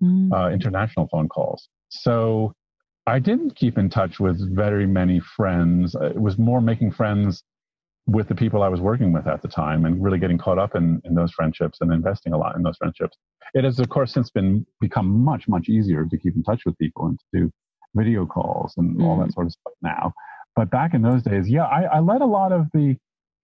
mm. 0.00 0.32
uh, 0.32 0.50
international 0.50 1.08
phone 1.10 1.28
calls. 1.28 1.68
So 1.88 2.54
I 3.08 3.18
didn't 3.18 3.56
keep 3.56 3.78
in 3.78 3.88
touch 3.88 4.20
with 4.20 4.54
very 4.54 4.86
many 4.86 5.18
friends. 5.20 5.96
It 6.00 6.20
was 6.20 6.36
more 6.36 6.60
making 6.60 6.92
friends 6.92 7.42
with 8.06 8.28
the 8.28 8.34
people 8.34 8.62
I 8.62 8.68
was 8.68 8.80
working 8.80 9.12
with 9.12 9.26
at 9.26 9.40
the 9.40 9.48
time 9.48 9.86
and 9.86 10.02
really 10.02 10.18
getting 10.18 10.36
caught 10.36 10.58
up 10.58 10.74
in, 10.74 11.00
in 11.04 11.14
those 11.14 11.32
friendships 11.32 11.78
and 11.80 11.90
investing 11.92 12.34
a 12.34 12.38
lot 12.38 12.54
in 12.56 12.62
those 12.62 12.76
friendships. 12.76 13.16
It 13.54 13.64
has, 13.64 13.78
of 13.78 13.88
course, 13.88 14.12
since 14.12 14.30
been 14.30 14.66
become 14.80 15.08
much, 15.24 15.48
much 15.48 15.68
easier 15.70 16.04
to 16.04 16.18
keep 16.18 16.36
in 16.36 16.42
touch 16.42 16.62
with 16.66 16.76
people 16.76 17.06
and 17.06 17.18
to 17.18 17.40
do 17.40 17.50
video 17.94 18.26
calls 18.26 18.74
and 18.76 18.98
mm. 18.98 19.04
all 19.04 19.18
that 19.20 19.28
mm. 19.28 19.34
sort 19.34 19.46
of 19.46 19.52
stuff 19.52 19.72
now. 19.82 20.12
But 20.54 20.70
back 20.70 20.92
in 20.92 21.00
those 21.00 21.22
days, 21.22 21.48
yeah, 21.48 21.64
I, 21.64 21.84
I 21.84 22.00
let 22.00 22.20
a 22.20 22.26
lot 22.26 22.52
of 22.52 22.66
the 22.74 22.96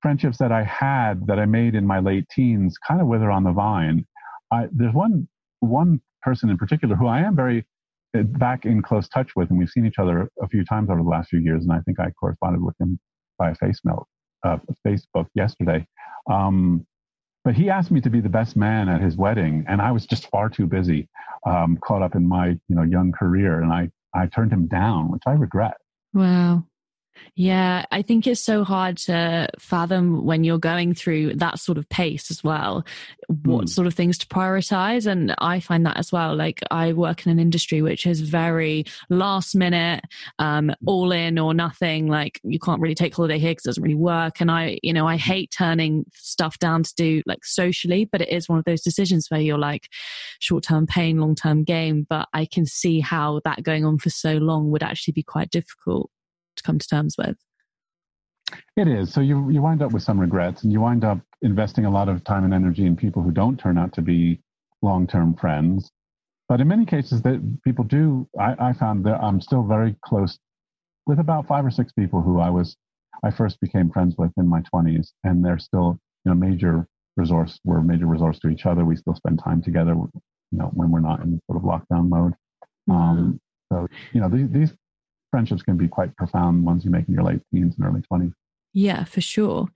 friendships 0.03 0.37
that 0.39 0.53
I 0.53 0.65
had 0.65 1.27
that 1.27 1.39
I 1.39 1.47
made 1.47 1.75
in 1.75 1.87
my 1.87 2.01
late 2.01 2.27
teens 2.31 2.77
kind 2.87 3.01
of 3.01 3.07
wither 3.07 3.31
on 3.31 3.45
the 3.45 3.53
vine. 3.53 4.05
I, 4.53 4.67
there's 4.73 4.93
one 4.93 5.27
one 5.61 6.03
person 6.23 6.51
in 6.51 6.59
particular 6.59 6.97
who 6.97 7.07
I 7.07 7.21
am 7.21 7.35
very 7.35 7.61
uh, 7.61 7.63
back 8.23 8.65
in 8.65 8.83
close 8.83 9.09
touch 9.09 9.31
with, 9.35 9.51
and 9.51 9.59
we've 9.59 9.69
seen 9.69 9.87
each 9.87 9.99
other 9.99 10.31
a 10.41 10.49
few 10.49 10.65
times 10.65 10.91
over 10.91 11.03
the 11.03 11.09
last 11.09 11.31
few 11.31 11.41
years. 11.41 11.65
And 11.65 11.73
I 11.73 11.81
think 11.81 11.99
I 11.99 12.11
corresponded 12.13 12.63
with 12.63 12.75
him 12.81 12.99
by 13.39 13.55
face 13.55 13.81
mail, 13.85 14.07
uh, 14.45 14.59
Facebook 14.87 15.27
yesterday. 15.35 15.87
Um, 16.31 16.87
but 17.45 17.55
he 17.55 17.69
asked 17.69 17.91
me 17.91 18.01
to 18.01 18.11
be 18.11 18.21
the 18.21 18.29
best 18.29 18.57
man 18.57 18.89
at 18.89 19.03
his 19.03 19.17
wedding, 19.17 19.65
and 19.69 19.83
I 19.83 19.93
was 19.93 20.07
just 20.07 20.31
far 20.31 20.49
too 20.49 20.67
busy, 20.67 21.09
um, 21.47 21.77
caught 21.77 22.01
up 22.03 22.15
in 22.15 22.27
my 22.27 22.49
you 22.49 22.77
know 22.77 22.83
young 22.83 23.13
career, 23.13 23.61
and 23.61 23.73
I 23.73 23.91
I 24.15 24.27
turned 24.27 24.53
him 24.53 24.67
down, 24.67 25.11
which 25.11 25.23
I 25.27 25.33
regret. 25.33 25.77
Wow. 26.15 26.65
Yeah, 27.37 27.85
I 27.91 28.03
think 28.03 28.27
it's 28.27 28.41
so 28.41 28.63
hard 28.63 28.97
to 28.99 29.49
fathom 29.59 30.25
when 30.25 30.45
you're 30.45 30.59
going 30.59 30.95
through 30.95 31.35
that 31.37 31.59
sort 31.59 31.79
of 31.79 31.89
pace 31.89 32.31
as 32.31 32.45
well, 32.45 32.85
what 33.45 33.65
mm. 33.65 33.69
sort 33.69 33.89
of 33.89 33.95
things 33.95 34.19
to 34.19 34.27
prioritize. 34.27 35.07
And 35.07 35.35
I 35.39 35.59
find 35.59 35.85
that 35.85 35.97
as 35.97 36.13
well. 36.13 36.37
Like 36.37 36.61
I 36.71 36.93
work 36.93 37.27
in 37.27 37.33
an 37.33 37.41
industry 37.41 37.83
which 37.83 38.07
is 38.07 38.21
very 38.21 38.85
last 39.11 39.57
minute, 39.57 40.05
um, 40.39 40.73
all 40.87 41.11
in 41.11 41.39
or 41.39 41.55
nothing. 41.55 42.07
Like 42.07 42.41
you 42.45 42.61
can't 42.61 42.81
really 42.81 42.95
take 42.95 43.17
holiday 43.17 43.39
here 43.39 43.51
because 43.51 43.65
it 43.65 43.69
doesn't 43.71 43.83
really 43.83 43.95
work. 43.97 44.41
And 44.41 44.51
I, 44.51 44.79
you 44.83 44.93
know, 44.93 45.09
I 45.09 45.17
hate 45.17 45.51
turning 45.51 46.05
stuff 46.15 46.59
down 46.61 46.85
to 46.85 46.95
do 46.97 47.23
like 47.27 47.45
socially, 47.45 48.05
but 48.05 48.21
it 48.21 48.29
is 48.29 48.49
one 48.49 48.59
of 48.59 48.65
those 48.65 48.83
decisions 48.83 49.29
where 49.29 49.41
you're 49.41 49.59
like 49.59 49.89
short 50.39 50.63
term 50.63 50.87
pain, 50.87 51.19
long 51.19 51.35
term 51.35 51.65
gain. 51.65 52.07
But 52.09 52.29
I 52.33 52.47
can 52.47 52.65
see 52.65 53.01
how 53.01 53.41
that 53.45 53.65
going 53.65 53.85
on 53.85 53.99
for 53.99 54.11
so 54.11 54.35
long 54.35 54.71
would 54.71 54.85
actually 54.85 55.13
be 55.13 55.25
quite 55.25 55.51
difficult 55.51 56.11
to 56.57 56.63
come 56.63 56.79
to 56.79 56.89
terms 56.89 57.17
with. 57.17 57.37
It 58.77 58.89
is. 58.89 59.13
So 59.13 59.21
you 59.21 59.51
you 59.51 59.63
wind 59.63 59.83
up 59.83 59.93
with 59.93 60.03
some 60.03 60.21
regrets, 60.21 60.63
and 60.63 60.73
you 60.73 60.81
wind 60.81 61.05
up 61.05 61.19
investing 61.43 61.87
a 61.87 61.91
lot 61.91 62.09
of 62.09 62.25
time 62.25 62.45
and 62.45 62.55
energy 62.55 62.87
in 62.87 62.97
people 62.97 63.23
who 63.23 63.31
don't 63.31 63.59
turn 63.59 63.79
out 63.79 63.93
to 63.95 64.03
be 64.03 64.41
long 64.83 65.07
term 65.07 65.35
friends. 65.35 65.91
But 66.49 66.61
in 66.61 66.69
many 66.69 66.85
cases, 66.85 67.23
that 67.23 67.41
people 67.65 67.85
do. 67.85 68.29
I, 68.39 68.55
I 68.59 68.73
found 68.75 69.05
that 69.07 69.23
I'm 69.23 69.41
still 69.41 69.63
very 69.63 69.97
close 70.05 70.39
with 71.07 71.19
about 71.19 71.47
five 71.47 71.65
or 71.65 71.71
six 71.71 71.93
people 71.93 72.21
who 72.23 72.39
I 72.39 72.51
was 72.51 72.77
I 73.25 73.31
first 73.31 73.59
became 73.61 73.91
friends 73.91 74.15
with 74.19 74.33
in 74.37 74.47
my 74.47 74.63
20s, 74.73 75.13
and 75.25 75.45
they're 75.45 75.59
still 75.59 75.99
you 76.25 76.31
know 76.31 76.35
major 76.35 76.87
resource. 77.17 77.59
We're 77.65 77.79
a 77.79 77.83
major 77.83 78.07
resource 78.07 78.39
to 78.41 78.49
each 78.49 78.67
other. 78.67 78.85
We 78.85 78.97
still 78.97 79.15
spend 79.15 79.41
time 79.43 79.63
together, 79.63 79.95
you 79.95 80.11
know, 80.53 80.71
when 80.75 80.91
we're 80.91 81.01
not 81.01 81.21
in 81.21 81.41
sort 81.47 81.57
of 81.57 81.63
lockdown 81.63 82.09
mode. 82.09 82.35
Mm-hmm. 82.89 82.93
Um, 82.93 83.41
so 83.73 83.87
you 84.13 84.21
know 84.21 84.29
these, 84.29 84.49
these 84.51 84.75
friendships 85.35 85.63
can 85.63 85.77
be 85.77 85.89
quite 85.89 86.17
profound 86.17 86.65
ones 86.65 86.85
you 86.85 86.93
make 86.93 87.09
in 87.09 87.15
your 87.15 87.25
late 87.25 87.41
teens 87.53 87.75
and 87.77 87.85
early 87.85 88.01
20s. 88.03 88.33
Yeah, 88.73 89.03
for 89.03 89.21
sure. 89.21 89.67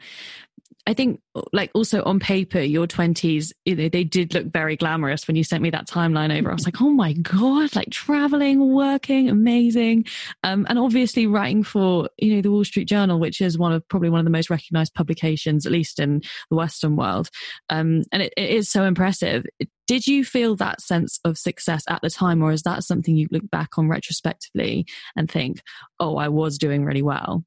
I 0.89 0.95
think, 0.95 1.21
like, 1.53 1.71
also 1.75 2.03
on 2.05 2.19
paper, 2.19 2.61
your 2.61 2.87
20s, 2.87 3.53
you 3.67 3.77
know, 3.77 3.91
they 3.91 4.05
did 4.05 4.33
look 4.33 4.47
very 4.47 4.75
glamorous 4.75 5.29
when 5.29 5.37
you 5.37 5.45
sent 5.45 5.63
me 5.63 5.69
that 5.69 5.87
timeline 5.87 6.35
over. 6.35 6.51
I 6.51 6.55
was 6.55 6.65
like, 6.65 6.81
oh 6.81 6.89
my 6.89 7.13
God, 7.13 7.77
like 7.77 7.91
traveling, 7.91 8.73
working, 8.73 9.29
amazing. 9.29 10.07
Um, 10.45 10.65
and 10.67 10.79
obviously 10.79 11.27
writing 11.27 11.63
for, 11.63 12.09
you 12.17 12.35
know, 12.35 12.41
the 12.41 12.51
Wall 12.51 12.65
Street 12.65 12.89
Journal, 12.89 13.21
which 13.21 13.43
is 13.43 13.59
one 13.59 13.75
of 13.75 13.87
probably 13.89 14.09
one 14.09 14.21
of 14.21 14.25
the 14.25 14.31
most 14.31 14.49
recognized 14.49 14.95
publications, 14.95 15.67
at 15.67 15.73
least 15.73 16.01
in 16.01 16.23
the 16.49 16.57
Western 16.57 16.97
world. 16.97 17.29
Um, 17.69 18.05
and 18.11 18.23
it, 18.23 18.33
it 18.39 18.49
is 18.49 18.71
so 18.71 18.85
impressive. 18.85 19.45
Did 19.87 20.07
you 20.07 20.25
feel 20.25 20.57
that 20.57 20.81
sense 20.81 21.21
of 21.23 21.37
success 21.37 21.83
at 21.91 22.01
the 22.01 22.09
time, 22.09 22.43
or 22.43 22.51
is 22.51 22.63
that 22.63 22.83
something 22.83 23.15
you 23.15 23.29
look 23.31 23.51
back 23.51 23.77
on 23.77 23.91
retrospectively 23.91 24.87
and 25.15 25.31
think, 25.31 25.61
oh, 26.01 26.17
I 26.17 26.29
was 26.29 26.57
doing 26.57 26.87
really 26.87 27.03
well? 27.03 27.45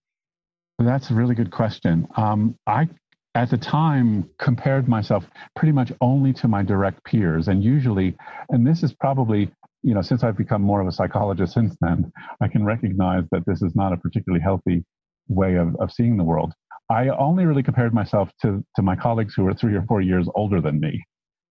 That's 0.77 1.09
a 1.11 1.13
really 1.13 1.35
good 1.35 1.51
question. 1.51 2.07
Um, 2.15 2.55
I, 2.65 2.87
at 3.35 3.49
the 3.49 3.57
time, 3.57 4.29
compared 4.39 4.87
myself 4.87 5.25
pretty 5.55 5.71
much 5.71 5.91
only 6.01 6.33
to 6.33 6.47
my 6.47 6.63
direct 6.63 7.03
peers. 7.05 7.47
And 7.47 7.63
usually, 7.63 8.15
and 8.49 8.67
this 8.67 8.83
is 8.83 8.93
probably, 8.93 9.49
you 9.83 9.93
know, 9.93 10.01
since 10.01 10.23
I've 10.23 10.37
become 10.37 10.61
more 10.61 10.81
of 10.81 10.87
a 10.87 10.91
psychologist 10.91 11.53
since 11.53 11.75
then, 11.79 12.11
I 12.41 12.47
can 12.47 12.65
recognize 12.65 13.23
that 13.31 13.45
this 13.45 13.61
is 13.61 13.73
not 13.75 13.93
a 13.93 13.97
particularly 13.97 14.41
healthy 14.43 14.83
way 15.29 15.55
of, 15.55 15.75
of 15.77 15.91
seeing 15.91 16.17
the 16.17 16.23
world. 16.23 16.53
I 16.89 17.07
only 17.07 17.45
really 17.45 17.63
compared 17.63 17.93
myself 17.93 18.29
to, 18.41 18.63
to 18.75 18.81
my 18.81 18.97
colleagues 18.97 19.33
who 19.33 19.43
were 19.43 19.53
three 19.53 19.75
or 19.75 19.83
four 19.83 20.01
years 20.01 20.27
older 20.35 20.59
than 20.59 20.79
me. 20.81 21.01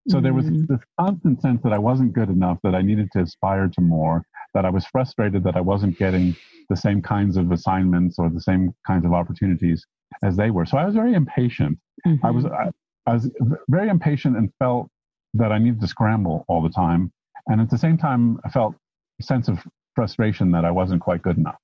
So 0.09 0.21
there 0.21 0.35
was 0.35 0.47
mm. 0.47 0.67
this 0.67 0.81
constant 0.99 1.41
sense 1.41 1.63
that 1.63 1.73
I 1.73 1.79
wasn't 1.79 2.15
good 2.15 2.31
enough, 2.31 2.59
that 2.63 2.75
I 2.75 2.83
needed 2.83 3.09
to 3.13 3.21
aspire 3.21 3.69
to 3.69 3.81
more, 3.81 4.23
that 4.55 4.65
I 4.65 4.71
was 4.71 4.85
frustrated 4.87 5.45
that 5.45 5.57
I 5.57 5.61
wasn't 5.61 5.99
getting 5.99 6.37
the 6.69 6.77
same 6.77 7.01
kinds 7.01 7.37
of 7.37 7.53
assignments 7.53 8.19
or 8.19 8.31
the 8.31 8.41
same 8.41 8.75
kinds 8.87 9.05
of 9.05 9.13
opportunities 9.13 9.87
as 10.23 10.37
they 10.37 10.51
were. 10.51 10.67
So 10.67 10.79
I 10.79 10.85
was 10.85 10.95
very 10.95 11.15
impatient. 11.15 11.79
Mm-hmm. 12.07 12.25
I 12.25 12.31
was 12.31 12.45
I, 12.45 12.71
I 13.07 13.15
was 13.15 13.31
very 13.69 13.89
impatient 13.89 14.37
and 14.37 14.53
felt 14.59 14.89
that 15.35 15.53
I 15.53 15.59
needed 15.59 15.81
to 15.81 15.87
scramble 15.87 16.45
all 16.49 16.63
the 16.63 16.71
time. 16.71 17.13
And 17.47 17.61
at 17.61 17.71
the 17.71 17.79
same 17.79 17.97
time, 17.97 18.39
I 18.45 18.51
felt 18.51 18.75
a 19.21 19.23
sense 19.23 19.49
of 19.49 19.59
frustration 19.95 20.53
that 20.53 20.65
I 20.65 20.71
wasn't 20.71 21.01
quite 21.01 21.23
good 21.23 21.37
enough. 21.37 21.59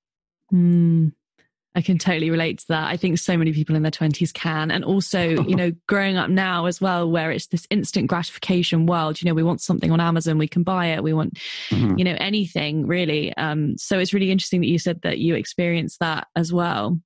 Mm. 0.52 1.12
I 1.76 1.82
can 1.82 1.98
totally 1.98 2.30
relate 2.30 2.60
to 2.60 2.64
that. 2.68 2.88
I 2.88 2.96
think 2.96 3.18
so 3.18 3.36
many 3.36 3.52
people 3.52 3.76
in 3.76 3.82
their 3.82 3.92
20s 3.92 4.32
can. 4.32 4.70
And 4.70 4.82
also, 4.82 5.20
you 5.42 5.54
know, 5.56 5.72
growing 5.86 6.16
up 6.16 6.30
now 6.30 6.64
as 6.64 6.80
well, 6.80 7.08
where 7.08 7.30
it's 7.30 7.48
this 7.48 7.66
instant 7.68 8.06
gratification 8.06 8.86
world, 8.86 9.20
you 9.20 9.28
know, 9.28 9.34
we 9.34 9.42
want 9.42 9.60
something 9.60 9.92
on 9.92 10.00
Amazon, 10.00 10.38
we 10.38 10.48
can 10.48 10.62
buy 10.62 10.86
it, 10.86 11.02
we 11.02 11.12
want, 11.12 11.34
mm-hmm. 11.68 11.98
you 11.98 12.04
know, 12.04 12.16
anything 12.18 12.86
really. 12.86 13.36
Um, 13.36 13.76
so 13.76 13.98
it's 13.98 14.14
really 14.14 14.30
interesting 14.30 14.62
that 14.62 14.68
you 14.68 14.78
said 14.78 15.02
that 15.02 15.18
you 15.18 15.34
experienced 15.34 16.00
that 16.00 16.28
as 16.34 16.50
well. 16.50 16.98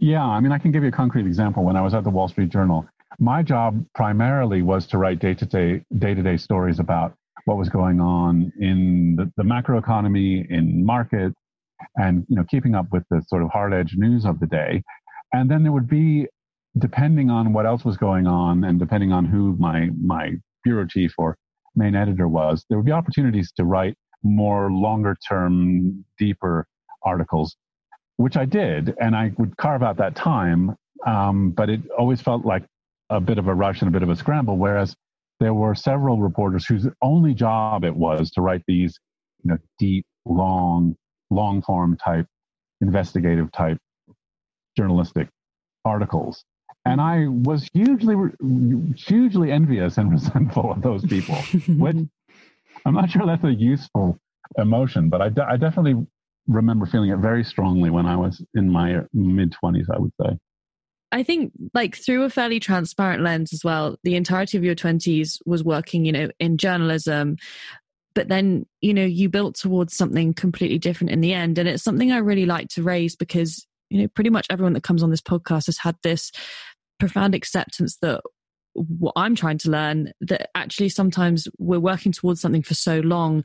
Yeah. 0.00 0.24
I 0.24 0.40
mean, 0.40 0.52
I 0.52 0.58
can 0.58 0.72
give 0.72 0.82
you 0.82 0.88
a 0.88 0.92
concrete 0.92 1.26
example. 1.26 1.64
When 1.64 1.76
I 1.76 1.82
was 1.82 1.94
at 1.94 2.04
the 2.04 2.10
Wall 2.10 2.28
Street 2.28 2.50
Journal, 2.50 2.86
my 3.18 3.42
job 3.42 3.84
primarily 3.94 4.62
was 4.62 4.86
to 4.88 4.98
write 4.98 5.18
day 5.18 5.34
to 5.34 5.46
day, 5.46 5.84
day 5.98 6.14
to 6.14 6.22
day 6.22 6.36
stories 6.36 6.78
about 6.78 7.14
what 7.44 7.56
was 7.56 7.68
going 7.68 8.00
on 8.00 8.52
in 8.60 9.16
the, 9.16 9.30
the 9.36 9.42
macroeconomy, 9.42 10.48
in 10.50 10.84
markets 10.84 11.34
and 11.96 12.24
you 12.28 12.36
know 12.36 12.44
keeping 12.44 12.74
up 12.74 12.86
with 12.92 13.04
the 13.10 13.22
sort 13.26 13.42
of 13.42 13.50
hard 13.50 13.72
edge 13.72 13.94
news 13.96 14.24
of 14.24 14.40
the 14.40 14.46
day 14.46 14.82
and 15.32 15.50
then 15.50 15.62
there 15.62 15.72
would 15.72 15.88
be 15.88 16.26
depending 16.78 17.30
on 17.30 17.52
what 17.52 17.66
else 17.66 17.84
was 17.84 17.96
going 17.96 18.26
on 18.26 18.64
and 18.64 18.78
depending 18.78 19.12
on 19.12 19.24
who 19.24 19.56
my 19.58 19.88
my 20.02 20.32
bureau 20.64 20.86
chief 20.86 21.12
or 21.18 21.36
main 21.74 21.94
editor 21.94 22.28
was 22.28 22.64
there 22.68 22.78
would 22.78 22.86
be 22.86 22.92
opportunities 22.92 23.52
to 23.52 23.64
write 23.64 23.94
more 24.22 24.70
longer 24.70 25.16
term 25.28 26.04
deeper 26.18 26.66
articles 27.02 27.56
which 28.22 28.36
i 28.36 28.44
did 28.44 28.94
and 29.00 29.14
i 29.14 29.32
would 29.38 29.56
carve 29.56 29.82
out 29.82 29.96
that 29.96 30.14
time 30.14 30.74
um, 31.04 31.50
but 31.50 31.68
it 31.68 31.80
always 31.98 32.20
felt 32.20 32.44
like 32.44 32.64
a 33.10 33.20
bit 33.20 33.36
of 33.36 33.48
a 33.48 33.54
rush 33.54 33.80
and 33.82 33.88
a 33.88 33.92
bit 33.92 34.02
of 34.02 34.08
a 34.08 34.16
scramble 34.16 34.56
whereas 34.56 34.94
there 35.40 35.54
were 35.54 35.74
several 35.74 36.18
reporters 36.18 36.64
whose 36.64 36.86
only 37.02 37.34
job 37.34 37.84
it 37.84 37.94
was 37.94 38.30
to 38.30 38.40
write 38.40 38.62
these 38.68 38.98
you 39.42 39.50
know 39.50 39.58
deep 39.78 40.06
long 40.24 40.96
long 41.32 41.62
form 41.62 41.96
type, 41.96 42.26
investigative 42.80 43.50
type 43.52 43.78
journalistic 44.76 45.28
articles. 45.84 46.44
And 46.84 47.00
I 47.00 47.26
was 47.28 47.68
hugely, 47.72 48.16
hugely 48.96 49.52
envious 49.52 49.98
and 49.98 50.10
resentful 50.12 50.72
of 50.72 50.82
those 50.82 51.04
people, 51.04 51.36
which 51.68 51.96
I'm 52.86 52.94
not 52.94 53.10
sure 53.10 53.26
that's 53.26 53.44
a 53.44 53.52
useful 53.52 54.18
emotion, 54.58 55.08
but 55.08 55.22
I, 55.22 55.28
de- 55.28 55.46
I 55.46 55.56
definitely 55.56 56.06
remember 56.46 56.86
feeling 56.86 57.10
it 57.10 57.18
very 57.18 57.44
strongly 57.44 57.90
when 57.90 58.06
I 58.06 58.16
was 58.16 58.42
in 58.54 58.70
my 58.70 59.00
mid 59.12 59.54
20s, 59.62 59.86
I 59.92 59.98
would 59.98 60.12
say. 60.20 60.38
I 61.12 61.22
think 61.22 61.52
like 61.74 61.96
through 61.96 62.22
a 62.22 62.30
fairly 62.30 62.58
transparent 62.58 63.22
lens 63.22 63.52
as 63.52 63.62
well, 63.62 63.96
the 64.02 64.16
entirety 64.16 64.56
of 64.56 64.64
your 64.64 64.74
20s 64.74 65.38
was 65.44 65.62
working, 65.62 66.06
you 66.06 66.12
know, 66.12 66.30
in 66.40 66.56
journalism, 66.56 67.36
but 68.14 68.28
then 68.28 68.66
you 68.80 68.94
know 68.94 69.04
you 69.04 69.28
built 69.28 69.56
towards 69.56 69.94
something 69.94 70.34
completely 70.34 70.78
different 70.78 71.10
in 71.10 71.20
the 71.20 71.32
end 71.32 71.58
and 71.58 71.68
it's 71.68 71.82
something 71.82 72.12
i 72.12 72.18
really 72.18 72.46
like 72.46 72.68
to 72.68 72.82
raise 72.82 73.16
because 73.16 73.66
you 73.90 74.00
know 74.00 74.08
pretty 74.08 74.30
much 74.30 74.46
everyone 74.50 74.72
that 74.72 74.82
comes 74.82 75.02
on 75.02 75.10
this 75.10 75.20
podcast 75.20 75.66
has 75.66 75.78
had 75.78 75.96
this 76.02 76.30
profound 76.98 77.34
acceptance 77.34 77.96
that 78.02 78.20
what 78.74 79.12
i'm 79.16 79.34
trying 79.34 79.58
to 79.58 79.70
learn 79.70 80.12
that 80.20 80.50
actually 80.54 80.88
sometimes 80.88 81.48
we're 81.58 81.80
working 81.80 82.12
towards 82.12 82.40
something 82.40 82.62
for 82.62 82.74
so 82.74 83.00
long 83.00 83.42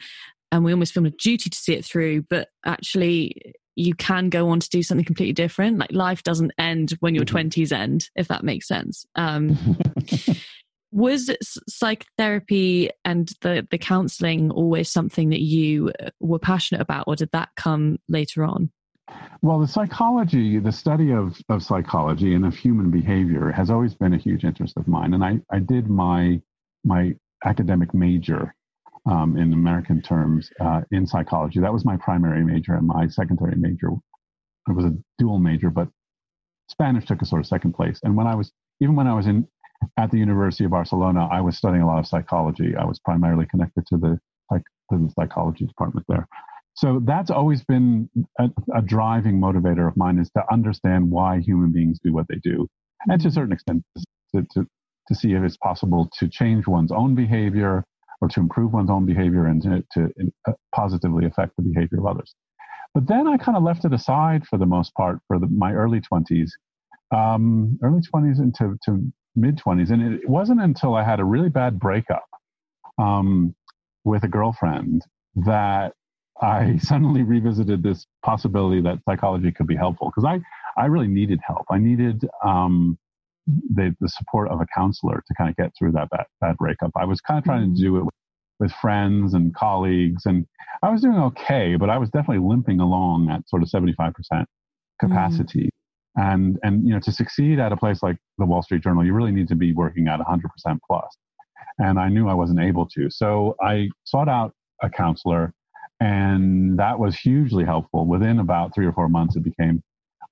and 0.52 0.64
we 0.64 0.72
almost 0.72 0.94
feel 0.94 1.06
a 1.06 1.12
duty 1.12 1.50
to 1.50 1.58
see 1.58 1.74
it 1.74 1.86
through 1.86 2.22
but 2.30 2.50
actually 2.66 3.54
you 3.78 3.94
can 3.94 4.30
go 4.30 4.50
on 4.50 4.60
to 4.60 4.70
do 4.70 4.82
something 4.82 5.06
completely 5.06 5.34
different. 5.34 5.78
Like 5.78 5.92
life 5.92 6.24
doesn't 6.24 6.52
end 6.58 6.96
when 7.00 7.14
your 7.14 7.26
mm-hmm. 7.26 7.48
20s 7.48 7.72
end, 7.72 8.10
if 8.16 8.28
that 8.28 8.44
makes 8.44 8.68
sense. 8.68 9.06
Um, 9.16 9.78
was 10.92 11.30
psychotherapy 11.70 12.90
and 13.06 13.32
the, 13.42 13.68
the 13.70 13.78
counseling 13.78 14.50
always 14.50 14.90
something 14.90 15.30
that 15.30 15.42
you 15.42 15.92
uh, 16.04 16.10
were 16.20 16.40
passionate 16.40 16.82
about, 16.82 17.06
or 17.08 17.16
did 17.16 17.30
that 17.34 17.50
come 17.56 18.00
later 18.10 18.44
on? 18.44 18.72
Well, 19.44 19.60
the 19.60 19.68
psychology, 19.68 20.58
the 20.58 20.72
study 20.72 21.12
of, 21.12 21.40
of 21.48 21.62
psychology 21.62 22.34
and 22.34 22.46
of 22.48 22.56
human 22.56 22.90
behavior 22.90 23.52
has 23.52 23.70
always 23.70 23.94
been 23.94 24.14
a 24.14 24.18
huge 24.18 24.44
interest 24.44 24.76
of 24.76 24.88
mine. 24.88 25.14
And 25.14 25.24
I, 25.24 25.40
I 25.52 25.60
did 25.60 25.88
my, 25.88 26.42
my 26.84 27.16
academic 27.46 27.94
major 27.94 28.56
um, 29.10 29.38
in 29.38 29.54
American 29.54 30.02
terms 30.02 30.50
uh, 30.60 30.82
in 30.92 31.08
psychology. 31.08 31.60
That 31.60 31.74
was 31.74 31.86
my 31.86 31.98
primary 31.98 32.44
major, 32.44 32.76
and 32.76 32.88
my 32.88 33.08
secondary 33.08 33.56
major 33.56 33.90
it 34.70 34.76
was 34.76 34.86
a 34.86 34.94
dual 35.18 35.40
major, 35.40 35.70
but 35.70 35.88
Spanish 36.70 37.06
took 37.06 37.22
a 37.22 37.26
sort 37.26 37.40
of 37.40 37.48
second 37.48 37.74
place. 37.74 38.00
And 38.04 38.18
when 38.18 38.28
I 38.28 38.36
was 38.36 38.52
even 38.82 38.96
when 38.96 39.08
I 39.08 39.14
was 39.14 39.28
in 39.28 39.48
at 39.98 40.12
the 40.12 40.18
University 40.18 40.66
of 40.66 40.72
Barcelona, 40.72 41.28
I 41.32 41.42
was 41.42 41.58
studying 41.58 41.84
a 41.84 41.88
lot 41.88 42.00
of 42.00 42.08
psychology. 42.08 42.76
I 42.76 42.86
was 42.86 43.00
primarily 43.00 43.46
connected 43.46 43.86
to 43.88 43.98
the 43.98 44.20
to 44.92 44.98
the 44.98 45.12
psychology 45.20 45.66
department 45.66 46.06
there. 46.08 46.28
So 46.76 47.02
that's 47.04 47.32
always 47.32 47.64
been 47.64 48.10
a, 48.40 48.50
a 48.76 48.82
driving 48.82 49.40
motivator 49.42 49.88
of 49.88 49.98
mine 49.98 50.20
is 50.20 50.30
to 50.32 50.44
understand 50.52 51.10
why 51.10 51.40
human 51.40 51.72
beings 51.72 52.00
do 52.04 52.14
what 52.14 52.28
they 52.30 52.38
do, 52.44 52.68
and 53.08 53.20
to 53.22 53.28
a 53.28 53.32
certain 53.32 53.52
extent 53.52 53.84
to, 54.36 54.46
to, 54.54 54.66
to 55.08 55.16
see 55.16 55.34
if 55.34 55.44
it's 55.44 55.58
possible 55.58 56.10
to 56.20 56.28
change 56.28 56.68
one's 56.68 56.92
own 56.92 57.16
behavior 57.16 57.84
or 58.22 58.28
to 58.30 58.40
improve 58.40 58.74
one's 58.74 58.90
own 58.90 59.06
behavior 59.06 59.46
and 59.46 59.62
to, 59.62 59.84
to 59.92 60.12
uh, 60.48 60.54
positively 60.74 61.26
affect 61.26 61.56
the 61.56 61.64
behavior 61.64 62.00
of 62.00 62.08
others. 62.08 62.34
But 62.94 63.08
then 63.08 63.28
I 63.28 63.38
kind 63.38 63.58
of 63.58 63.64
left 63.64 63.86
it 63.86 63.94
aside 63.94 64.48
for 64.48 64.58
the 64.58 64.66
most 64.66 64.94
part 64.96 65.20
for 65.28 65.40
the, 65.40 65.48
my 65.48 65.74
early 65.74 66.02
20s, 66.02 66.50
um, 67.16 67.78
early 67.84 68.02
20s 68.02 68.40
into 68.40 68.78
to 68.86 69.12
mid 69.36 69.58
20s. 69.58 69.92
And 69.92 70.02
it 70.16 70.28
wasn't 70.28 70.62
until 70.62 70.96
I 70.96 71.04
had 71.04 71.20
a 71.20 71.26
really 71.26 71.50
bad 71.50 71.80
breakup 71.80 72.26
um, 72.98 73.56
with 74.04 74.24
a 74.24 74.28
girlfriend 74.28 75.04
that 75.46 75.94
I 76.42 76.78
suddenly 76.82 77.24
revisited 77.24 77.84
this 77.84 78.08
possibility 78.24 78.82
that 78.82 79.00
psychology 79.08 79.52
could 79.52 79.68
be 79.68 79.76
helpful 79.76 80.12
because 80.14 80.26
I, 80.26 80.40
I 80.82 80.88
really 80.88 81.08
needed 81.08 81.40
help. 81.46 81.66
I 81.70 81.78
needed 81.78 82.28
um, 82.44 82.98
the, 83.48 83.96
the 84.00 84.10
support 84.10 84.50
of 84.50 84.60
a 84.62 84.66
counselor 84.76 85.24
to 85.28 85.34
kind 85.36 85.50
of 85.50 85.56
get 85.56 85.72
through 85.78 85.94
that, 85.94 86.10
that, 86.12 86.28
that 86.42 86.58
breakup. 86.58 86.92
I 86.96 87.06
was 87.06 87.22
kind 87.22 87.38
of 87.38 87.44
trying 87.44 87.64
mm-hmm. 87.64 87.76
to 87.76 87.82
do 87.82 87.98
it 87.98 88.06
with, 88.06 88.14
with 88.60 88.72
friends 88.74 89.34
and 89.34 89.56
colleagues, 89.56 90.26
and 90.26 90.46
I 90.84 90.90
was 90.90 91.02
doing 91.02 91.18
okay, 91.18 91.76
but 91.76 91.90
I 91.90 91.98
was 91.98 92.10
definitely 92.10 92.46
limping 92.46 92.80
along 92.80 93.30
at 93.30 93.48
sort 93.48 93.64
of 93.64 93.70
75% 93.70 94.14
capacity. 95.00 95.66
Mm-hmm. 95.66 95.72
And, 96.20 96.60
and, 96.64 96.84
you 96.84 96.94
know, 96.94 97.00
to 97.02 97.12
succeed 97.12 97.60
at 97.60 97.72
a 97.72 97.78
place 97.78 98.02
like 98.02 98.18
the 98.40 98.46
Wall 98.46 98.64
Street 98.64 98.82
Journal, 98.82 99.06
you 99.06 99.14
really 99.14 99.32
need 99.32 99.48
to 99.50 99.56
be 99.56 99.72
working 99.72 100.08
at 100.08 100.20
100% 100.20 100.42
plus. 100.88 101.18
And 101.78 102.00
I 102.00 102.10
knew 102.10 102.28
I 102.28 102.34
wasn't 102.34 102.60
able 102.60 102.88
to. 102.88 103.10
So 103.12 103.56
I 103.62 103.90
sought 104.04 104.28
out 104.28 104.54
a 104.82 104.90
counselor, 104.90 105.54
and 106.00 106.78
that 106.80 106.98
was 106.98 107.16
hugely 107.16 107.66
helpful. 107.66 108.08
Within 108.08 108.40
about 108.40 108.74
three 108.74 108.88
or 108.88 108.94
four 108.94 109.10
months, 109.10 109.36
it 109.36 109.44
became 109.44 109.84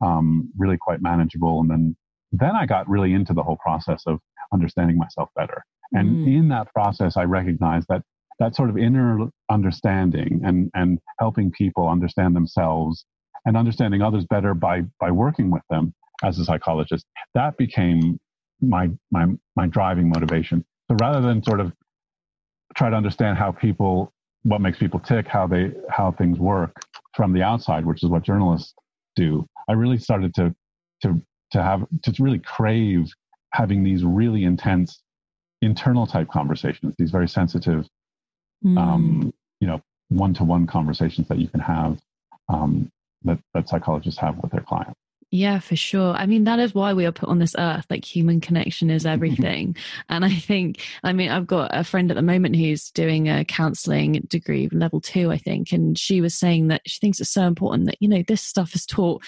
um, 0.03 0.49
really 0.57 0.77
quite 0.77 1.03
manageable. 1.03 1.59
And 1.61 1.69
then 1.69 1.95
then 2.39 2.55
I 2.55 2.65
got 2.65 2.87
really 2.89 3.13
into 3.13 3.33
the 3.33 3.43
whole 3.43 3.57
process 3.57 4.03
of 4.05 4.19
understanding 4.53 4.97
myself 4.97 5.29
better. 5.35 5.63
And 5.91 6.25
mm. 6.27 6.37
in 6.37 6.47
that 6.49 6.73
process, 6.73 7.17
I 7.17 7.23
recognized 7.23 7.87
that 7.89 8.01
that 8.39 8.55
sort 8.55 8.69
of 8.69 8.77
inner 8.77 9.27
understanding 9.49 10.41
and, 10.43 10.69
and 10.73 10.99
helping 11.19 11.51
people 11.51 11.87
understand 11.87 12.35
themselves 12.35 13.05
and 13.45 13.55
understanding 13.55 14.01
others 14.01 14.25
better 14.25 14.53
by, 14.53 14.81
by 14.99 15.11
working 15.11 15.51
with 15.51 15.61
them 15.69 15.93
as 16.23 16.39
a 16.39 16.45
psychologist, 16.45 17.05
that 17.33 17.55
became 17.57 18.19
my, 18.61 18.89
my, 19.11 19.27
my 19.55 19.67
driving 19.67 20.09
motivation. 20.09 20.65
So 20.89 20.97
rather 20.99 21.21
than 21.21 21.43
sort 21.43 21.59
of 21.59 21.71
try 22.75 22.89
to 22.89 22.95
understand 22.95 23.37
how 23.37 23.51
people, 23.51 24.11
what 24.43 24.61
makes 24.61 24.77
people 24.77 24.99
tick, 24.99 25.27
how 25.27 25.47
they, 25.47 25.71
how 25.89 26.11
things 26.11 26.39
work 26.39 26.73
from 27.15 27.33
the 27.33 27.41
outside, 27.41 27.85
which 27.85 28.03
is 28.03 28.09
what 28.09 28.23
journalists 28.23 28.73
do, 29.15 29.45
I 29.69 29.73
really 29.73 29.97
started 29.97 30.33
to, 30.35 30.53
to 31.03 31.21
to 31.51 31.61
have 31.61 31.85
to 32.03 32.23
really 32.23 32.39
crave 32.39 33.11
having 33.53 33.83
these 33.83 34.03
really 34.03 34.43
intense 34.43 35.01
internal 35.61 36.05
type 36.05 36.27
conversations, 36.29 36.95
these 36.97 37.11
very 37.11 37.27
sensitive, 37.27 37.87
mm. 38.63 38.77
um, 38.77 39.33
you 39.59 39.67
know, 39.67 39.81
one 40.09 40.33
to 40.33 40.43
one 40.43 40.67
conversations 40.67 41.27
that 41.27 41.39
you 41.39 41.47
can 41.47 41.59
have 41.59 41.99
um, 42.49 42.91
that, 43.23 43.39
that 43.53 43.67
psychologists 43.67 44.19
have 44.19 44.37
with 44.37 44.51
their 44.51 44.61
clients. 44.61 44.99
Yeah, 45.35 45.59
for 45.59 45.75
sure. 45.75 46.13
I 46.13 46.27
mean, 46.27 46.45
that 46.45 46.59
is 46.59 46.73
why 46.73 46.93
we 46.93 47.05
are 47.05 47.11
put 47.11 47.27
on 47.27 47.39
this 47.39 47.57
earth. 47.59 47.85
Like 47.89 48.05
human 48.05 48.39
connection 48.39 48.89
is 48.89 49.05
everything. 49.05 49.75
and 50.09 50.23
I 50.23 50.33
think, 50.33 50.81
I 51.03 51.11
mean, 51.11 51.29
I've 51.29 51.45
got 51.45 51.71
a 51.73 51.83
friend 51.83 52.09
at 52.09 52.15
the 52.15 52.21
moment 52.21 52.55
who's 52.55 52.89
doing 52.91 53.27
a 53.27 53.43
counseling 53.43 54.13
degree, 54.29 54.69
level 54.71 55.01
two, 55.01 55.33
I 55.33 55.37
think. 55.37 55.73
And 55.73 55.99
she 55.99 56.21
was 56.21 56.35
saying 56.35 56.69
that 56.69 56.83
she 56.85 56.99
thinks 56.99 57.19
it's 57.19 57.31
so 57.31 57.43
important 57.43 57.87
that, 57.87 57.97
you 57.99 58.07
know, 58.07 58.23
this 58.25 58.41
stuff 58.41 58.75
is 58.75 58.85
taught 58.85 59.23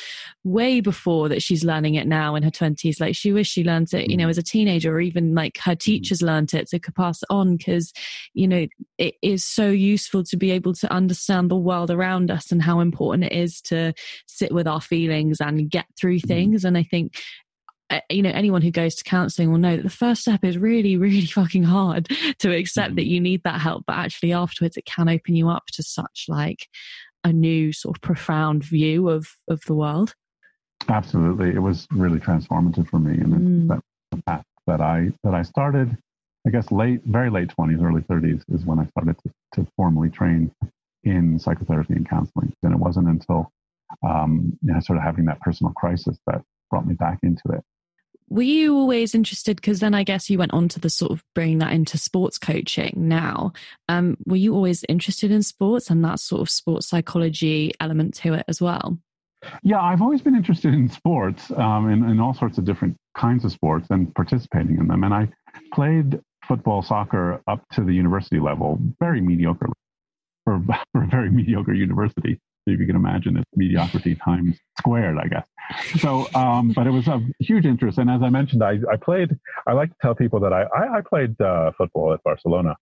way 0.46 0.80
before 0.80 1.28
that 1.28 1.42
she's 1.42 1.66
learning 1.66 1.96
it 1.96 2.08
now 2.08 2.36
in 2.36 2.44
her 2.44 2.52
20s. 2.52 3.02
Like 3.02 3.14
she 3.14 3.34
wished 3.34 3.52
she 3.52 3.66
learned 3.66 3.94
it, 3.94 4.10
you 4.10 4.16
know, 4.16 4.28
mm. 4.28 4.30
as 4.30 4.38
a 4.38 4.44
teenager 4.44 4.96
or 4.96 5.02
even 5.02 5.36
like 5.36 5.58
her 5.58 5.74
mm. 5.74 5.80
teachers 5.80 6.22
learned 6.22 6.54
it 6.54 6.70
so 6.70 6.80
could 6.80 6.96
pass 6.96 7.22
it 7.22 7.28
on 7.30 7.58
because, 7.58 7.92
you 8.34 8.48
know, 8.48 8.66
it 8.98 9.16
is 9.22 9.44
so 9.44 9.68
useful 9.68 10.24
to 10.24 10.38
be 10.38 10.52
able 10.52 10.74
to 10.76 10.90
understand 10.90 11.52
the 11.52 11.58
world 11.58 11.92
around 11.92 12.32
us 12.32 12.50
and 12.50 12.62
how 12.62 12.80
important 12.80 13.26
it 13.26 13.34
is 13.34 13.60
to 13.60 13.94
sit 14.26 14.54
with 14.54 14.68
our 14.68 14.80
feelings 14.80 15.42
and 15.42 15.70
get 15.70 15.86
through 16.00 16.18
mm-hmm. 16.18 16.28
things. 16.28 16.66
And 16.66 16.78
I 16.78 16.84
think 16.84 17.14
uh, 17.90 18.02
you 18.10 18.22
know 18.22 18.32
anyone 18.34 18.62
who 18.62 18.72
goes 18.72 18.96
to 18.96 19.04
counseling 19.04 19.50
will 19.50 19.58
know 19.58 19.78
that 19.78 19.84
the 19.84 19.90
first 19.90 20.22
step 20.22 20.44
is 20.44 20.58
really 20.58 20.98
really 20.98 21.26
fucking 21.26 21.64
hard 21.64 22.08
to 22.40 22.54
accept 22.54 22.90
mm-hmm. 22.90 22.96
that 22.96 23.06
you 23.06 23.20
need 23.22 23.42
that 23.44 23.62
help 23.62 23.84
but 23.88 23.96
actually 23.96 24.34
afterwards 24.34 24.76
it 24.76 24.86
can 24.86 25.08
open 25.08 25.36
you 25.36 25.48
up 25.48 25.64
to 25.68 25.82
such 25.82 26.26
like 26.28 26.68
a 27.24 27.32
new 27.32 27.72
sort 27.72 27.96
of 27.96 28.02
profound 28.02 28.64
view 28.64 29.10
of 29.10 29.28
of 29.48 29.62
the 29.68 29.74
world 29.74 30.16
absolutely 30.90 31.50
it 31.50 31.62
was 31.62 31.88
really 31.92 32.20
transformative 32.20 32.88
for 32.90 33.00
me 33.00 33.18
and 33.20 33.34
mm. 33.34 33.68
that 33.68 34.26
path 34.26 34.44
that 34.66 34.82
i 34.82 35.10
that 35.24 35.34
i 35.34 35.42
started 35.42 35.98
i 36.46 36.50
guess 36.50 36.72
late 36.72 37.02
very 37.06 37.30
late 37.30 37.50
20s 37.58 37.82
early 37.82 38.02
30s 38.02 38.44
is 38.50 38.66
when 38.66 38.80
i 38.80 38.86
started 38.88 39.16
to, 39.24 39.32
to 39.54 39.68
formally 39.78 40.10
train 40.10 40.52
in 41.04 41.40
psychotherapy 41.40 41.94
and 41.94 42.10
counseling 42.10 42.52
and 42.64 42.74
it 42.74 42.80
wasn't 42.80 43.08
until 43.08 43.50
um, 44.06 44.58
you 44.62 44.74
know, 44.74 44.80
sort 44.80 44.98
of 44.98 45.04
having 45.04 45.26
that 45.26 45.40
personal 45.42 45.74
crisis 45.74 46.18
that 46.28 46.42
brought 46.70 46.88
me 46.88 46.94
back 46.94 47.20
into 47.24 47.44
it. 47.50 47.64
Were 48.30 48.42
you 48.44 48.76
always 48.76 49.16
interested? 49.16 49.56
Because 49.56 49.80
then 49.80 49.94
I 49.94 50.04
guess 50.04 50.30
you 50.30 50.38
went 50.38 50.54
on 50.54 50.68
to 50.70 50.80
the 50.82 50.90
sort 50.90 51.12
of 51.12 51.24
bring 51.34 51.60
that 51.60 51.72
into 51.72 51.98
sports 51.98 52.38
coaching 52.38 52.94
now. 53.08 53.54
Um, 53.88 54.18
were 54.26 54.36
you 54.36 54.54
always 54.54 54.84
interested 54.90 55.32
in 55.32 55.44
sports 55.44 55.90
and 55.90 56.04
that 56.04 56.20
sort 56.20 56.42
of 56.42 56.50
sports 56.50 56.88
psychology 56.88 57.72
element 57.80 58.16
to 58.16 58.34
it 58.34 58.44
as 58.50 58.62
well? 58.62 59.00
Yeah, 59.64 59.80
I've 59.80 60.02
always 60.02 60.22
been 60.22 60.36
interested 60.36 60.74
in 60.74 60.90
sports, 60.90 61.52
um, 61.52 61.90
in, 61.90 62.04
in 62.10 62.20
all 62.20 62.34
sorts 62.34 62.58
of 62.58 62.66
different 62.66 62.98
kinds 63.16 63.46
of 63.46 63.52
sports 63.52 63.88
and 63.92 64.14
participating 64.14 64.78
in 64.78 64.88
them. 64.88 65.04
And 65.04 65.14
I 65.14 65.30
played 65.74 66.20
football, 66.46 66.82
soccer 66.82 67.42
up 67.48 67.64
to 67.74 67.84
the 67.84 67.94
university 67.94 68.40
level, 68.40 68.80
very 69.00 69.22
mediocre 69.22 69.70
for, 70.44 70.62
for 70.92 71.04
a 71.04 71.08
very 71.08 71.30
mediocre 71.30 71.74
university 71.74 72.40
if 72.74 72.80
you 72.80 72.86
can 72.86 72.96
imagine 72.96 73.38
it's 73.38 73.46
mediocrity 73.56 74.16
times 74.16 74.58
squared, 74.78 75.18
I 75.18 75.28
guess. 75.28 75.48
So, 76.00 76.28
um, 76.36 76.72
but 76.74 76.88
it 76.88 76.92
was 76.92 77.08
a 77.08 77.22
huge 77.40 77.66
interest. 77.66 77.98
And 77.98 78.10
as 78.10 78.22
I 78.22 78.30
mentioned, 78.30 78.64
I, 78.64 78.80
I 78.92 78.98
played, 78.98 79.38
I 79.68 79.74
like 79.74 79.90
to 79.90 79.96
tell 80.02 80.16
people 80.16 80.40
that 80.42 80.54
I, 80.54 80.64
I, 80.64 80.98
I 80.98 81.02
played 81.02 81.40
uh, 81.42 81.72
football 81.78 82.14
at 82.14 82.24
Barcelona. 82.24 82.76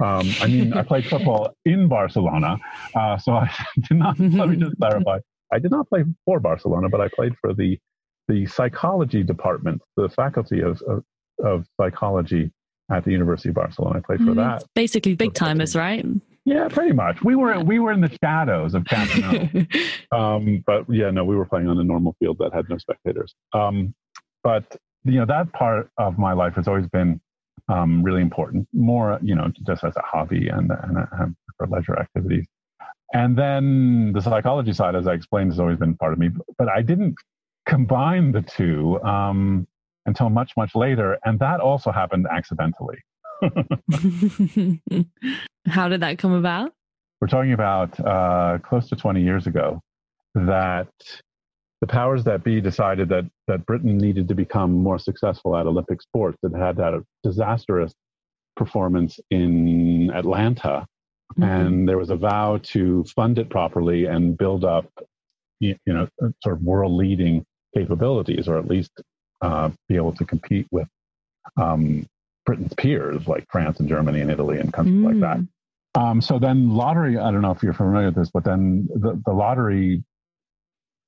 Um, 0.00 0.28
I 0.40 0.46
mean, 0.46 0.72
I 0.72 0.82
played 0.82 1.06
football 1.06 1.54
in 1.64 1.88
Barcelona. 1.88 2.58
Uh, 2.94 3.18
so 3.18 3.32
I 3.32 3.50
did 3.88 3.98
not, 3.98 4.18
let 4.18 4.48
me 4.48 4.56
just 4.56 4.76
clarify. 4.78 5.18
I 5.52 5.58
did 5.58 5.70
not 5.70 5.88
play 5.88 6.04
for 6.24 6.40
Barcelona, 6.40 6.88
but 6.88 7.00
I 7.00 7.08
played 7.08 7.34
for 7.40 7.52
the, 7.52 7.78
the 8.28 8.46
psychology 8.46 9.22
department, 9.22 9.82
the 9.96 10.08
faculty 10.08 10.60
of, 10.60 10.80
of, 10.82 11.04
of 11.44 11.66
psychology 11.80 12.50
at 12.90 13.04
the 13.04 13.12
University 13.12 13.50
of 13.50 13.56
Barcelona. 13.56 13.98
I 13.98 14.00
played 14.00 14.20
for 14.20 14.32
mm, 14.32 14.36
that. 14.36 14.64
Basically, 14.74 15.14
big 15.14 15.34
timers, 15.34 15.76
right? 15.76 16.04
Yeah, 16.44 16.68
pretty 16.68 16.92
much. 16.92 17.22
We 17.22 17.36
were 17.36 17.60
we 17.60 17.78
were 17.78 17.92
in 17.92 18.00
the 18.00 18.10
shadows 18.22 18.74
of 18.74 18.84
Camp 18.84 19.10
um, 20.12 20.62
but 20.66 20.84
yeah, 20.88 21.10
no, 21.10 21.24
we 21.24 21.36
were 21.36 21.46
playing 21.46 21.68
on 21.68 21.78
a 21.78 21.84
normal 21.84 22.16
field 22.18 22.38
that 22.40 22.52
had 22.52 22.68
no 22.68 22.78
spectators. 22.78 23.34
Um, 23.52 23.94
but 24.42 24.76
you 25.04 25.18
know, 25.18 25.26
that 25.26 25.52
part 25.52 25.90
of 25.98 26.18
my 26.18 26.32
life 26.32 26.54
has 26.54 26.66
always 26.66 26.86
been 26.88 27.20
um, 27.68 28.02
really 28.02 28.22
important. 28.22 28.66
More, 28.72 29.18
you 29.22 29.34
know, 29.34 29.52
just 29.66 29.84
as 29.84 29.94
a 29.96 30.02
hobby 30.02 30.48
and, 30.48 30.70
and, 30.70 30.96
and 31.12 31.36
for 31.56 31.66
leisure 31.66 31.98
activities. 31.98 32.46
And 33.14 33.36
then 33.36 34.12
the 34.12 34.22
psychology 34.22 34.72
side, 34.72 34.96
as 34.96 35.06
I 35.06 35.12
explained, 35.12 35.52
has 35.52 35.60
always 35.60 35.78
been 35.78 35.94
part 35.96 36.12
of 36.12 36.18
me. 36.18 36.30
But 36.58 36.68
I 36.68 36.82
didn't 36.82 37.14
combine 37.66 38.32
the 38.32 38.42
two 38.42 39.00
um, 39.02 39.66
until 40.06 40.30
much, 40.30 40.52
much 40.56 40.74
later, 40.74 41.18
and 41.24 41.38
that 41.38 41.60
also 41.60 41.92
happened 41.92 42.26
accidentally. 42.30 42.98
How 45.66 45.88
did 45.88 46.00
that 46.00 46.18
come 46.18 46.32
about? 46.32 46.72
We're 47.20 47.28
talking 47.28 47.52
about 47.52 47.98
uh, 48.00 48.58
close 48.58 48.88
to 48.88 48.96
20 48.96 49.22
years 49.22 49.46
ago. 49.46 49.80
that 50.34 50.88
the 51.82 51.86
powers 51.88 52.22
that 52.24 52.44
be 52.44 52.60
decided 52.60 53.08
that 53.08 53.28
that 53.48 53.66
Britain 53.66 53.98
needed 53.98 54.28
to 54.28 54.34
become 54.34 54.72
more 54.72 55.00
successful 55.00 55.56
at 55.56 55.66
Olympic 55.66 56.00
sports. 56.00 56.38
It 56.44 56.56
had 56.56 56.76
that 56.76 56.94
disastrous 57.24 57.92
performance 58.56 59.18
in 59.30 60.12
Atlanta, 60.14 60.86
mm-hmm. 61.32 61.42
and 61.42 61.88
there 61.88 61.98
was 61.98 62.10
a 62.10 62.16
vow 62.16 62.60
to 62.74 63.04
fund 63.16 63.36
it 63.38 63.50
properly 63.50 64.06
and 64.06 64.38
build 64.38 64.64
up, 64.64 64.86
you, 65.58 65.76
know, 65.86 66.08
sort 66.40 66.56
of 66.56 66.62
world 66.62 66.92
leading 66.92 67.44
capabilities, 67.74 68.46
or 68.46 68.58
at 68.58 68.68
least 68.68 68.92
uh, 69.40 69.68
be 69.88 69.96
able 69.96 70.12
to 70.12 70.24
compete 70.24 70.68
with 70.70 70.86
um, 71.56 72.06
Britain's 72.44 72.74
peers 72.74 73.26
like 73.26 73.46
France 73.50 73.80
and 73.80 73.88
Germany 73.88 74.20
and 74.20 74.30
Italy 74.30 74.58
and 74.58 74.72
countries 74.72 74.96
mm. 74.96 75.04
like 75.04 75.20
that. 75.20 75.38
Mm. 75.38 75.48
Um, 75.94 76.20
so 76.20 76.38
then 76.38 76.70
lottery, 76.70 77.18
I 77.18 77.30
don't 77.30 77.42
know 77.42 77.50
if 77.50 77.62
you're 77.62 77.74
familiar 77.74 78.06
with 78.06 78.16
this, 78.16 78.30
but 78.30 78.44
then 78.44 78.88
the, 78.94 79.20
the 79.26 79.32
lottery 79.32 80.02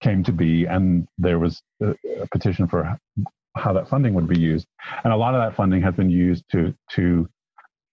came 0.03 0.23
to 0.25 0.33
be 0.33 0.67
and 0.67 1.09
there 1.17 1.39
was 1.39 1.63
a, 1.83 1.95
a, 2.21 2.27
petition 2.31 2.69
for 2.69 2.99
how 3.57 3.73
that 3.73 3.89
funding 3.89 4.13
would 4.15 4.29
be 4.29 4.39
used. 4.39 4.67
And 5.03 5.13
a 5.13 5.17
lot 5.17 5.35
of 5.35 5.41
that 5.41 5.57
funding 5.57 5.81
has 5.83 5.95
been 5.95 6.11
used 6.11 6.45
to, 6.53 6.75
to 6.91 7.27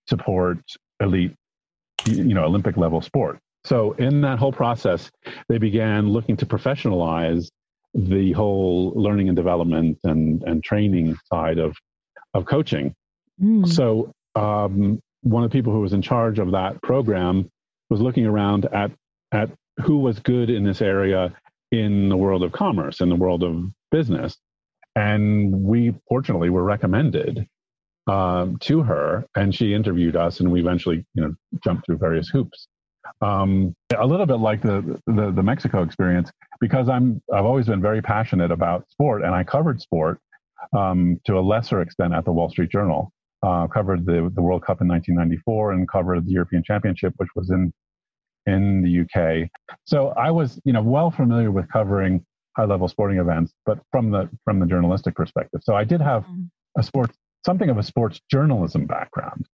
support 0.10 0.60
elite, 1.00 1.34
you 2.06 2.34
know, 2.34 2.44
Olympic 2.44 2.76
level 2.76 3.02
sport. 3.02 3.40
So 3.64 3.94
in 3.94 4.22
that 4.22 4.40
whole 4.40 4.52
process, 4.52 5.10
they 5.48 5.60
began 5.60 6.10
looking 6.10 6.36
to 6.38 6.46
professionalize 6.46 7.50
the 7.94 8.32
whole 8.34 8.92
learning 8.96 9.30
and 9.30 9.36
development 9.36 10.00
and, 10.04 10.44
and 10.44 10.64
training 10.64 11.16
side 11.32 11.60
of, 11.60 11.78
of 12.34 12.46
coaching. 12.46 12.94
Mm. 13.42 13.68
So 13.68 14.12
um, 14.36 15.00
one 15.22 15.44
of 15.44 15.52
the 15.52 15.58
people 15.58 15.74
who 15.74 15.82
was 15.82 15.94
in 15.94 16.02
charge 16.02 16.40
of 16.40 16.52
that 16.52 16.82
program 16.82 17.50
was 17.90 18.02
looking 18.02 18.26
around 18.26 18.66
at 18.74 18.92
at 19.32 19.50
who 19.84 20.00
was 20.00 20.20
good 20.20 20.50
in 20.50 20.64
this 20.64 20.82
area 20.82 21.34
in 21.72 22.10
the 22.10 22.18
world 22.18 22.44
of 22.44 22.52
commerce 22.52 23.02
in 23.02 23.10
the 23.10 23.16
world 23.16 23.44
of 23.44 23.64
business. 23.92 24.38
And 24.96 25.64
we 25.64 25.94
fortunately 26.10 26.50
were 26.50 26.64
recommended 26.64 27.48
um, 28.08 28.58
to 28.62 28.82
her 28.82 29.26
and 29.36 29.54
she 29.54 29.74
interviewed 29.74 30.16
us 30.16 30.40
and 30.40 30.52
we 30.52 30.60
eventually 30.60 31.06
you 31.14 31.24
know 31.24 31.36
jumped 31.64 31.86
through 31.86 31.98
various 31.98 32.30
hoops. 32.30 32.68
Um, 33.22 33.74
a 33.96 34.06
little 34.06 34.26
bit 34.26 34.36
like 34.40 34.62
the, 34.62 35.00
the, 35.08 35.32
the 35.32 35.44
mexico 35.44 35.82
experience 35.82 36.32
because 36.60 36.88
i'm 36.88 37.22
i've 37.34 37.46
always 37.46 37.66
been 37.66 37.82
very 37.82 38.02
passionate 38.02 38.52
about 38.52 38.90
sport 38.90 39.24
and 39.24 39.34
i 39.34 39.44
covered 39.44 39.82
sport 39.82 40.20
um, 40.74 41.20
to 41.26 41.38
a 41.38 41.42
lesser 41.42 41.82
extent 41.82 42.14
at 42.14 42.26
the 42.26 42.32
wall 42.32 42.50
street 42.50 42.70
journal 42.70 43.12
uh, 43.44 43.68
covered 43.68 44.06
the, 44.06 44.32
the 44.34 44.42
World 44.42 44.64
Cup 44.64 44.82
in 44.82 44.88
1994 44.88 45.74
and 45.74 45.88
covered 45.88 46.26
the 46.26 46.32
European 46.32 46.64
Championship, 46.64 47.14
which 47.18 47.30
was 47.36 47.50
in 47.50 47.74
in 48.48 48.82
the 48.82 49.02
UK. 49.02 49.50
So 49.86 50.10
I 50.10 50.32
was, 50.32 50.60
you 50.66 50.74
know, 50.74 50.82
well 50.82 51.12
familiar 51.12 51.52
with 51.52 51.72
covering 51.72 52.26
high 52.58 52.66
level 52.66 52.88
sporting 52.88 53.20
events, 53.20 53.54
but 53.66 53.80
from 53.92 54.12
the 54.12 54.30
from 54.46 54.60
the 54.60 54.66
journalistic 54.66 55.16
perspective. 55.16 55.62
So 55.64 55.76
I 55.76 55.84
did 55.84 56.02
have 56.02 56.24
mm-hmm. 56.24 56.44
a 56.80 56.84
sports 56.84 57.18
something 57.46 57.70
of 57.70 57.78
a 57.78 57.84
sports 57.84 58.20
journalism 58.30 58.86
background. 58.86 59.46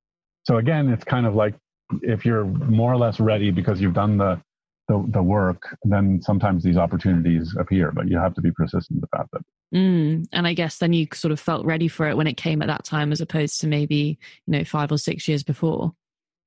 So 0.43 0.57
again, 0.57 0.89
it's 0.89 1.03
kind 1.03 1.25
of 1.25 1.35
like 1.35 1.55
if 2.01 2.25
you're 2.25 2.45
more 2.45 2.91
or 2.91 2.97
less 2.97 3.19
ready 3.19 3.51
because 3.51 3.81
you've 3.81 3.93
done 3.93 4.17
the 4.17 4.41
the, 4.87 5.05
the 5.09 5.21
work, 5.21 5.75
then 5.83 6.21
sometimes 6.21 6.63
these 6.63 6.77
opportunities 6.77 7.53
appear, 7.59 7.91
but 7.91 8.07
you 8.07 8.17
have 8.17 8.33
to 8.35 8.41
be 8.41 8.51
persistent 8.51 9.03
about 9.03 9.29
them. 9.31 9.43
Mm, 9.73 10.27
and 10.31 10.47
I 10.47 10.53
guess 10.53 10.77
then 10.77 10.93
you 10.93 11.07
sort 11.13 11.31
of 11.31 11.39
felt 11.39 11.65
ready 11.65 11.87
for 11.87 12.07
it 12.07 12.15
when 12.15 12.27
it 12.27 12.37
came 12.37 12.61
at 12.61 12.67
that 12.67 12.85
time, 12.85 13.11
as 13.11 13.21
opposed 13.21 13.59
to 13.61 13.67
maybe 13.67 14.17
you 14.45 14.51
know 14.51 14.63
five 14.63 14.91
or 14.91 14.97
six 14.97 15.27
years 15.27 15.43
before. 15.43 15.93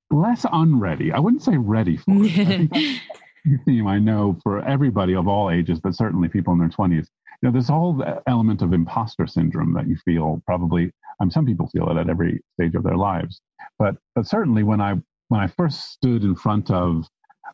Less 0.09 0.45
unready. 0.51 1.11
I 1.11 1.19
wouldn't 1.19 1.43
say 1.43 1.57
ready 1.57 1.97
for 1.97 2.05
it. 2.09 2.69
I 2.73 3.59
theme 3.65 3.87
I 3.87 3.99
know 3.99 4.37
for 4.43 4.65
everybody 4.67 5.15
of 5.15 5.27
all 5.27 5.51
ages, 5.51 5.79
but 5.79 5.95
certainly 5.95 6.29
people 6.29 6.53
in 6.53 6.59
their 6.59 6.69
twenties. 6.69 7.09
You 7.41 7.49
know, 7.49 7.57
this 7.57 7.69
whole 7.69 8.03
element 8.27 8.61
of 8.61 8.73
imposter 8.73 9.27
syndrome 9.27 9.73
that 9.73 9.87
you 9.87 9.97
feel 10.03 10.41
probably. 10.45 10.91
Um, 11.19 11.29
some 11.29 11.45
people 11.45 11.67
feel 11.67 11.87
it 11.89 11.97
at 11.97 12.09
every 12.09 12.41
stage 12.55 12.73
of 12.73 12.83
their 12.83 12.97
lives, 12.97 13.41
but 13.77 13.95
but 14.15 14.25
certainly 14.25 14.63
when 14.63 14.81
I 14.81 14.95
when 15.27 15.39
I 15.41 15.47
first 15.47 15.91
stood 15.91 16.23
in 16.23 16.35
front 16.35 16.71
of 16.71 17.07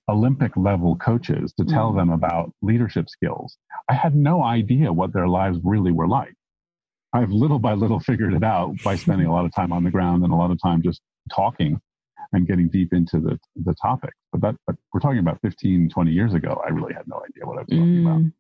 Olympic 0.10 0.56
level 0.56 0.96
coaches 0.96 1.54
to 1.60 1.66
tell 1.66 1.92
mm. 1.92 1.98
them 1.98 2.10
about 2.12 2.52
leadership 2.62 3.10
skills. 3.10 3.58
I 3.90 3.94
had 3.94 4.16
no 4.16 4.44
idea 4.44 4.94
what 4.94 5.14
their 5.14 5.28
lives 5.28 5.60
really 5.64 5.92
were 5.92 6.08
like. 6.08 6.34
I've 7.14 7.32
little 7.32 7.60
by 7.60 7.74
little 7.74 8.00
figured 8.00 8.34
it 8.34 8.44
out 8.44 8.76
by 8.84 8.96
spending 8.96 9.28
a 9.28 9.32
lot 9.36 9.46
of 9.46 9.54
time 9.54 9.72
on 9.72 9.84
the 9.84 9.92
ground 9.92 10.24
and 10.24 10.32
a 10.32 10.36
lot 10.36 10.52
of 10.52 10.60
time 10.62 10.82
just 10.82 11.02
talking 11.34 11.80
and 12.34 12.48
getting 12.48 12.68
deep 12.70 12.94
into 12.94 13.20
the, 13.20 13.40
the 13.56 13.74
topic. 13.82 14.14
But 14.32 14.42
that, 14.42 14.56
but 14.66 14.76
we're 14.94 15.00
talking 15.00 15.20
about 15.20 15.40
15, 15.42 15.90
20 15.90 16.12
years 16.12 16.34
ago. 16.34 16.62
I 16.66 16.70
really 16.70 16.94
had 16.94 17.08
no 17.08 17.18
idea 17.18 17.46
what 17.46 17.58
I 17.58 17.62
was 17.62 17.70
talking 17.70 17.86
mm. 17.86 18.02
about. 18.02 18.32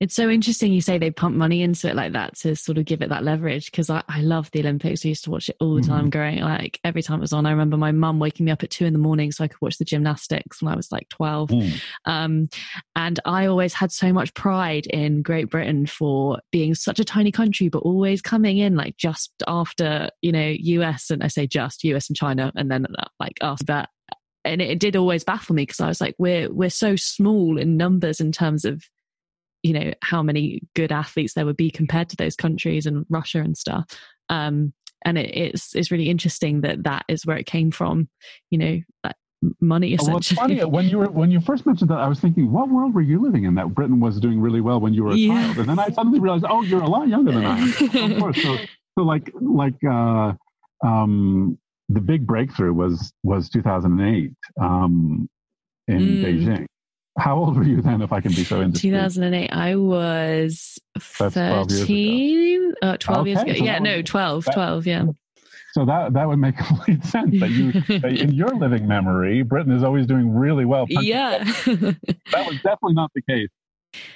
It's 0.00 0.14
so 0.14 0.28
interesting 0.28 0.72
you 0.72 0.80
say 0.80 0.98
they 0.98 1.10
pump 1.10 1.36
money 1.36 1.62
into 1.62 1.88
it 1.88 1.96
like 1.96 2.12
that 2.12 2.36
to 2.38 2.54
sort 2.56 2.78
of 2.78 2.84
give 2.84 3.02
it 3.02 3.08
that 3.08 3.24
leverage 3.24 3.70
because 3.70 3.88
I, 3.88 4.02
I 4.08 4.20
love 4.20 4.50
the 4.50 4.60
Olympics. 4.60 5.04
I 5.04 5.08
used 5.08 5.24
to 5.24 5.30
watch 5.30 5.48
it 5.48 5.56
all 5.60 5.74
the 5.74 5.82
time 5.82 6.02
mm-hmm. 6.02 6.10
growing 6.10 6.40
like 6.40 6.78
every 6.84 7.02
time 7.02 7.18
it 7.18 7.22
was 7.22 7.32
on. 7.32 7.46
I 7.46 7.50
remember 7.50 7.76
my 7.76 7.92
mum 7.92 8.18
waking 8.18 8.46
me 8.46 8.52
up 8.52 8.62
at 8.62 8.70
two 8.70 8.84
in 8.84 8.92
the 8.92 8.98
morning 8.98 9.32
so 9.32 9.44
I 9.44 9.48
could 9.48 9.60
watch 9.60 9.78
the 9.78 9.84
gymnastics 9.84 10.60
when 10.60 10.72
I 10.72 10.76
was 10.76 10.92
like 10.92 11.08
12. 11.08 11.50
Mm. 11.50 11.80
Um, 12.04 12.48
and 12.94 13.20
I 13.24 13.46
always 13.46 13.74
had 13.74 13.92
so 13.92 14.12
much 14.12 14.34
pride 14.34 14.86
in 14.86 15.22
Great 15.22 15.50
Britain 15.50 15.86
for 15.86 16.38
being 16.52 16.74
such 16.74 17.00
a 17.00 17.04
tiny 17.04 17.32
country, 17.32 17.68
but 17.68 17.78
always 17.78 18.20
coming 18.20 18.58
in 18.58 18.76
like 18.76 18.96
just 18.96 19.32
after, 19.46 20.10
you 20.22 20.32
know, 20.32 20.54
US 20.58 21.10
and 21.10 21.22
I 21.22 21.28
say 21.28 21.46
just 21.46 21.84
US 21.84 22.08
and 22.08 22.16
China 22.16 22.52
and 22.54 22.70
then 22.70 22.86
uh, 22.86 23.04
like 23.18 23.38
after 23.40 23.64
that 23.66 23.88
and 24.44 24.62
it, 24.62 24.70
it, 24.70 24.78
did 24.78 24.96
always 24.96 25.24
baffle 25.24 25.54
me 25.54 25.62
because 25.62 25.80
I 25.80 25.88
was 25.88 26.00
like, 26.00 26.14
we're 26.18 26.52
we're 26.52 26.70
so 26.70 26.94
small 26.96 27.58
in 27.58 27.76
numbers 27.76 28.20
in 28.20 28.32
terms 28.32 28.64
of 28.64 28.84
you 29.66 29.72
know 29.72 29.92
how 30.02 30.22
many 30.22 30.62
good 30.74 30.92
athletes 30.92 31.34
there 31.34 31.44
would 31.44 31.56
be 31.56 31.70
compared 31.70 32.08
to 32.10 32.16
those 32.16 32.36
countries 32.36 32.86
and 32.86 33.04
Russia 33.08 33.40
and 33.40 33.56
stuff. 33.56 33.84
Um, 34.28 34.72
and 35.04 35.18
it, 35.18 35.36
it's 35.36 35.74
it's 35.74 35.90
really 35.90 36.08
interesting 36.08 36.60
that 36.60 36.84
that 36.84 37.04
is 37.08 37.26
where 37.26 37.36
it 37.36 37.46
came 37.46 37.70
from. 37.72 38.08
You 38.50 38.58
know, 38.58 38.80
like 39.02 39.16
money 39.60 39.94
essentially. 39.94 40.36
Well, 40.36 40.48
funny 40.48 40.64
when 40.64 40.88
you 40.88 40.98
were 40.98 41.10
when 41.10 41.30
you 41.32 41.40
first 41.40 41.66
mentioned 41.66 41.90
that, 41.90 41.98
I 41.98 42.06
was 42.06 42.20
thinking, 42.20 42.52
what 42.52 42.68
world 42.68 42.94
were 42.94 43.02
you 43.02 43.20
living 43.20 43.44
in 43.44 43.56
that 43.56 43.74
Britain 43.74 43.98
was 43.98 44.20
doing 44.20 44.40
really 44.40 44.60
well 44.60 44.80
when 44.80 44.94
you 44.94 45.02
were 45.02 45.10
a 45.10 45.16
yeah. 45.16 45.34
child? 45.34 45.58
And 45.58 45.68
then 45.68 45.78
I 45.80 45.88
suddenly 45.90 46.20
realized, 46.20 46.44
oh, 46.48 46.62
you're 46.62 46.82
a 46.82 46.88
lot 46.88 47.08
younger 47.08 47.32
than 47.32 47.44
I 47.44 47.58
am. 47.58 48.12
of 48.12 48.18
course. 48.18 48.40
So, 48.40 48.56
so 48.98 49.04
like 49.04 49.32
like 49.40 49.82
uh, 49.84 50.32
um, 50.84 51.58
the 51.88 52.00
big 52.00 52.24
breakthrough 52.24 52.72
was 52.72 53.12
was 53.24 53.48
2008 53.50 54.32
um, 54.60 55.28
in 55.88 55.98
mm. 55.98 56.24
Beijing. 56.24 56.66
How 57.18 57.36
old 57.36 57.56
were 57.56 57.64
you 57.64 57.80
then, 57.80 58.02
if 58.02 58.12
I 58.12 58.20
can 58.20 58.32
be 58.32 58.44
so 58.44 58.60
indiscreet? 58.60 58.90
2008. 58.90 59.50
I 59.50 59.76
was 59.76 60.78
13, 60.98 61.32
12 61.32 61.70
years 61.70 61.88
ago. 61.88 62.74
Uh, 62.82 62.96
12 62.98 63.20
okay, 63.20 63.30
years 63.30 63.42
ago. 63.42 63.52
So 63.54 63.64
yeah, 63.64 63.78
no, 63.78 64.02
12, 64.02 64.44
that, 64.44 64.54
12, 64.54 64.86
yeah. 64.86 65.04
So 65.72 65.84
that, 65.86 66.12
that 66.12 66.28
would 66.28 66.38
make 66.38 66.56
complete 66.58 67.04
sense 67.04 67.40
that 67.40 67.50
you, 67.50 67.72
that 67.72 68.18
in 68.18 68.32
your 68.32 68.48
living 68.48 68.86
memory, 68.86 69.42
Britain 69.42 69.72
is 69.72 69.82
always 69.82 70.06
doing 70.06 70.34
really 70.34 70.64
well. 70.64 70.86
Yeah. 70.88 71.38
that 71.38 72.44
was 72.46 72.56
definitely 72.56 72.94
not 72.94 73.10
the 73.14 73.22
case. 73.22 73.48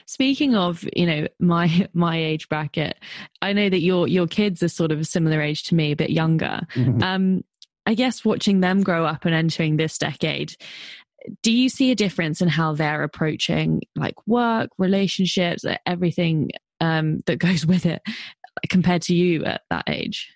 Speaking 0.07 0.55
of, 0.55 0.87
you 0.95 1.07
know, 1.07 1.27
my 1.39 1.89
my 1.95 2.19
age 2.19 2.51
bracket, 2.51 2.99
I 3.41 3.55
know 3.55 3.71
that 3.71 3.81
your 3.81 4.07
your 4.09 4.27
kids 4.27 4.63
are 4.63 4.69
sort 4.69 4.93
of 4.93 5.01
a 5.01 5.05
similar 5.05 5.41
age 5.41 5.63
to 5.65 5.75
me, 5.75 5.93
a 5.93 5.97
bit 5.97 6.11
younger. 6.11 6.61
Mm-hmm. 6.75 7.03
Um, 7.03 7.45
I 7.87 7.95
guess 7.95 8.25
watching 8.25 8.61
them 8.61 8.83
grow 8.83 9.05
up 9.05 9.25
and 9.25 9.35
entering 9.35 9.77
this 9.77 9.99
decade, 9.99 10.55
do 11.43 11.53
you 11.53 11.69
see 11.69 11.91
a 11.91 11.95
difference 11.95 12.41
in 12.41 12.49
how 12.49 12.75
they're 12.75 13.03
approaching 13.03 13.83
like 13.97 14.15
work, 14.27 14.71
relationships, 14.79 15.65
everything 15.87 16.51
um, 16.81 17.23
that 17.27 17.37
goes 17.37 17.67
with 17.73 17.87
it 17.87 18.03
compared 18.69 19.03
to 19.03 19.15
you 19.15 19.45
at 19.45 19.63
that 19.71 19.85
age? 19.89 20.33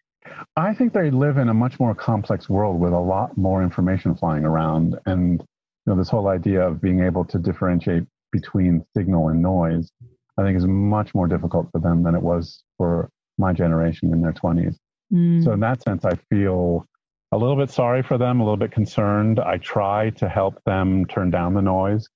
I 0.56 0.72
think 0.74 0.92
they 0.92 1.10
live 1.10 1.36
in 1.36 1.48
a 1.48 1.54
much 1.54 1.78
more 1.78 1.94
complex 1.94 2.48
world 2.48 2.80
with 2.80 2.92
a 2.92 2.98
lot 2.98 3.36
more 3.36 3.62
information 3.62 4.14
flying 4.14 4.44
around. 4.44 4.98
And 5.06 5.40
you 5.40 5.92
know, 5.92 5.96
this 5.96 6.08
whole 6.08 6.28
idea 6.28 6.66
of 6.66 6.80
being 6.80 7.00
able 7.00 7.24
to 7.26 7.38
differentiate 7.38 8.04
between 8.32 8.84
signal 8.96 9.28
and 9.28 9.42
noise, 9.42 9.92
I 10.38 10.42
think 10.42 10.56
is 10.56 10.66
much 10.66 11.14
more 11.14 11.28
difficult 11.28 11.68
for 11.70 11.80
them 11.80 12.02
than 12.02 12.14
it 12.14 12.22
was 12.22 12.62
for 12.78 13.10
my 13.38 13.52
generation 13.52 14.12
in 14.12 14.22
their 14.22 14.32
20s. 14.32 14.76
Mm. 15.12 15.44
So 15.44 15.52
in 15.52 15.60
that 15.60 15.82
sense, 15.82 16.04
I 16.04 16.14
feel 16.30 16.86
a 17.34 17.36
little 17.36 17.56
bit 17.56 17.68
sorry 17.68 18.04
for 18.04 18.16
them, 18.16 18.40
a 18.40 18.44
little 18.44 18.56
bit 18.56 18.70
concerned. 18.70 19.40
I 19.40 19.58
try 19.58 20.10
to 20.10 20.28
help 20.28 20.62
them 20.64 21.04
turn 21.06 21.30
down 21.30 21.54
the 21.54 21.62
noise, 21.62 22.08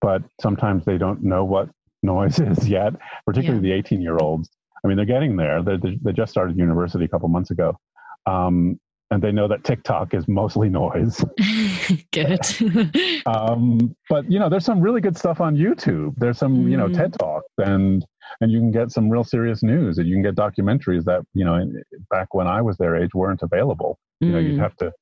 but 0.00 0.22
sometimes 0.40 0.84
they 0.84 0.98
don't 0.98 1.22
know 1.22 1.44
what 1.44 1.68
noise 2.02 2.40
is 2.40 2.68
yet, 2.68 2.94
particularly 3.24 3.68
yeah. 3.68 3.74
the 3.74 3.78
18 3.78 4.02
year 4.02 4.18
olds. 4.18 4.50
I 4.84 4.88
mean, 4.88 4.96
they're 4.96 5.06
getting 5.06 5.36
there. 5.36 5.62
They, 5.62 5.76
they 6.02 6.12
just 6.12 6.32
started 6.32 6.58
university 6.58 7.04
a 7.04 7.08
couple 7.08 7.28
months 7.28 7.52
ago. 7.52 7.78
Um, 8.26 8.80
and 9.12 9.22
they 9.22 9.30
know 9.30 9.46
that 9.46 9.62
TikTok 9.62 10.12
is 10.12 10.26
mostly 10.26 10.68
noise. 10.68 11.24
good. 12.12 12.40
um, 13.26 13.94
but 14.10 14.28
you 14.28 14.40
know, 14.40 14.48
there's 14.48 14.64
some 14.64 14.80
really 14.80 15.00
good 15.00 15.16
stuff 15.16 15.40
on 15.40 15.56
YouTube. 15.56 16.14
There's 16.16 16.36
some, 16.36 16.64
mm. 16.64 16.70
you 16.70 16.76
know, 16.76 16.88
TED 16.88 17.12
mm. 17.12 17.18
Talks, 17.18 17.46
and 17.58 18.04
and 18.40 18.50
you 18.50 18.58
can 18.58 18.70
get 18.70 18.90
some 18.90 19.08
real 19.08 19.24
serious 19.24 19.62
news, 19.62 19.98
and 19.98 20.08
you 20.08 20.14
can 20.14 20.22
get 20.22 20.34
documentaries 20.34 21.04
that 21.04 21.22
you 21.34 21.44
know, 21.44 21.60
back 22.10 22.34
when 22.34 22.46
I 22.46 22.62
was 22.62 22.76
their 22.76 22.96
age, 22.96 23.14
weren't 23.14 23.42
available. 23.42 23.98
You 24.20 24.30
know, 24.30 24.38
you'd 24.38 24.58
mm. 24.58 24.62
have 24.62 24.76
to 24.76 24.92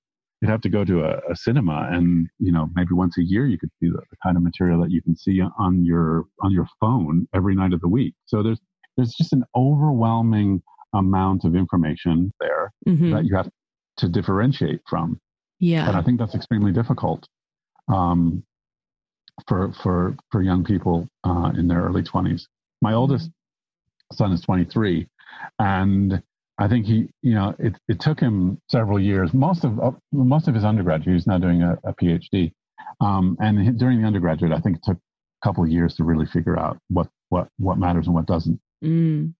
you'd 0.42 0.50
have 0.50 0.60
to 0.60 0.68
go 0.68 0.84
to 0.84 1.04
a, 1.04 1.20
a, 1.30 1.36
cinema 1.36 1.88
and 1.90 2.28
you 2.38 2.52
know 2.52 2.68
maybe 2.74 2.92
once 2.92 3.16
a 3.16 3.22
year 3.22 3.46
you 3.46 3.58
could 3.58 3.70
see 3.80 3.88
the, 3.88 4.00
the, 4.10 4.16
kind 4.22 4.36
of 4.36 4.42
material 4.42 4.80
that 4.82 4.90
you 4.90 5.00
can 5.00 5.16
see 5.16 5.40
on 5.58 5.84
your 5.84 6.24
on 6.42 6.50
your 6.50 6.66
phone 6.80 7.26
every 7.34 7.54
night 7.54 7.72
of 7.72 7.80
the 7.80 7.88
week 7.88 8.14
so 8.26 8.42
there's 8.42 8.58
there's 8.96 9.14
just 9.14 9.32
an 9.32 9.44
overwhelming 9.56 10.60
amount 10.94 11.44
of 11.44 11.54
information 11.54 12.32
there 12.40 12.72
mm-hmm. 12.86 13.12
that 13.12 13.24
you 13.24 13.34
have 13.34 13.48
to 13.96 14.08
differentiate 14.08 14.80
from 14.88 15.18
yeah 15.60 15.88
and 15.88 15.96
i 15.96 16.02
think 16.02 16.18
that's 16.18 16.34
extremely 16.34 16.72
difficult 16.72 17.26
um, 17.88 18.42
for 19.48 19.72
for 19.82 20.16
for 20.30 20.42
young 20.42 20.64
people 20.64 21.08
uh, 21.24 21.52
in 21.56 21.68
their 21.68 21.82
early 21.82 22.02
20s 22.02 22.46
my 22.82 22.92
oldest 22.92 23.30
son 24.12 24.32
is 24.32 24.42
23 24.42 25.08
and 25.58 26.22
I 26.58 26.68
think 26.68 26.86
he, 26.86 27.08
you 27.22 27.34
know, 27.34 27.54
it, 27.58 27.74
it 27.88 27.98
took 27.98 28.20
him 28.20 28.60
several 28.68 29.00
years. 29.00 29.32
Most 29.32 29.64
of 29.64 29.80
uh, 29.80 29.92
most 30.12 30.48
of 30.48 30.54
his 30.54 30.64
undergraduate, 30.64 31.16
he's 31.16 31.26
now 31.26 31.38
doing 31.38 31.62
a, 31.62 31.78
a 31.84 31.94
PhD, 31.94 32.52
um, 33.00 33.36
and 33.40 33.78
during 33.78 34.00
the 34.00 34.06
undergraduate, 34.06 34.52
I 34.52 34.60
think 34.60 34.76
it 34.76 34.82
took 34.84 34.96
a 34.96 35.46
couple 35.46 35.64
of 35.64 35.70
years 35.70 35.96
to 35.96 36.04
really 36.04 36.26
figure 36.26 36.58
out 36.58 36.78
what 36.88 37.08
what 37.30 37.48
what 37.58 37.78
matters 37.78 38.06
and 38.06 38.14
what 38.14 38.26
doesn't. 38.26 38.60
Mm. 38.84 39.32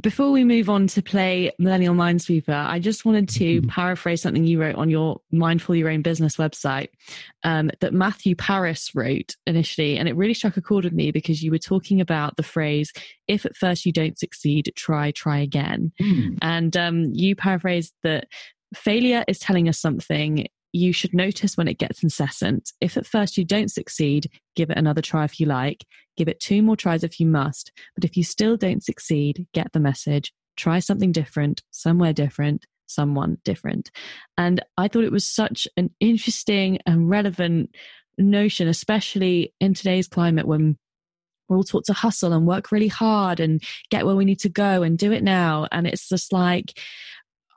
Before 0.00 0.30
we 0.30 0.44
move 0.44 0.68
on 0.68 0.86
to 0.88 1.02
play 1.02 1.52
Millennial 1.58 1.94
Minesweeper, 1.94 2.66
I 2.66 2.78
just 2.78 3.04
wanted 3.04 3.28
to 3.30 3.60
mm-hmm. 3.60 3.68
paraphrase 3.68 4.22
something 4.22 4.44
you 4.44 4.60
wrote 4.60 4.76
on 4.76 4.90
your 4.90 5.20
Mindful 5.32 5.74
Your 5.74 5.90
Own 5.90 6.02
Business 6.02 6.36
website 6.36 6.88
um, 7.42 7.70
that 7.80 7.94
Matthew 7.94 8.34
Parris 8.36 8.94
wrote 8.94 9.36
initially. 9.46 9.98
And 9.98 10.08
it 10.08 10.16
really 10.16 10.34
struck 10.34 10.56
a 10.56 10.62
chord 10.62 10.84
with 10.84 10.92
me 10.92 11.10
because 11.10 11.42
you 11.42 11.50
were 11.50 11.58
talking 11.58 12.00
about 12.00 12.36
the 12.36 12.42
phrase, 12.42 12.92
if 13.26 13.46
at 13.46 13.56
first 13.56 13.86
you 13.86 13.92
don't 13.92 14.18
succeed, 14.18 14.72
try, 14.76 15.10
try 15.10 15.38
again. 15.38 15.92
Mm. 16.00 16.38
And 16.42 16.76
um, 16.76 17.12
you 17.12 17.34
paraphrased 17.34 17.94
that 18.02 18.26
failure 18.74 19.24
is 19.26 19.38
telling 19.38 19.68
us 19.68 19.78
something 19.78 20.46
you 20.72 20.92
should 20.92 21.14
notice 21.14 21.56
when 21.56 21.68
it 21.68 21.78
gets 21.78 22.02
incessant. 22.02 22.72
If 22.80 22.96
at 22.96 23.06
first 23.06 23.36
you 23.36 23.44
don't 23.44 23.70
succeed, 23.70 24.30
give 24.54 24.70
it 24.70 24.78
another 24.78 25.02
try 25.02 25.24
if 25.24 25.40
you 25.40 25.46
like. 25.46 25.84
Give 26.16 26.28
it 26.28 26.40
two 26.40 26.62
more 26.62 26.76
tries 26.76 27.04
if 27.04 27.18
you 27.18 27.26
must. 27.26 27.72
But 27.94 28.04
if 28.04 28.16
you 28.16 28.24
still 28.24 28.56
don't 28.56 28.82
succeed, 28.82 29.46
get 29.52 29.72
the 29.72 29.80
message. 29.80 30.32
Try 30.56 30.78
something 30.78 31.12
different, 31.12 31.62
somewhere 31.70 32.12
different, 32.12 32.66
someone 32.86 33.38
different. 33.44 33.90
And 34.36 34.62
I 34.76 34.88
thought 34.88 35.04
it 35.04 35.12
was 35.12 35.26
such 35.26 35.66
an 35.76 35.90
interesting 36.00 36.78
and 36.86 37.08
relevant 37.08 37.74
notion, 38.18 38.68
especially 38.68 39.54
in 39.60 39.74
today's 39.74 40.08
climate 40.08 40.46
when 40.46 40.76
we're 41.48 41.56
all 41.56 41.64
taught 41.64 41.84
to 41.86 41.92
hustle 41.92 42.32
and 42.32 42.46
work 42.46 42.70
really 42.70 42.88
hard 42.88 43.40
and 43.40 43.62
get 43.90 44.06
where 44.06 44.14
we 44.14 44.24
need 44.24 44.38
to 44.40 44.48
go 44.48 44.82
and 44.82 44.98
do 44.98 45.10
it 45.10 45.24
now. 45.24 45.66
And 45.72 45.86
it's 45.86 46.08
just 46.08 46.32
like, 46.32 46.78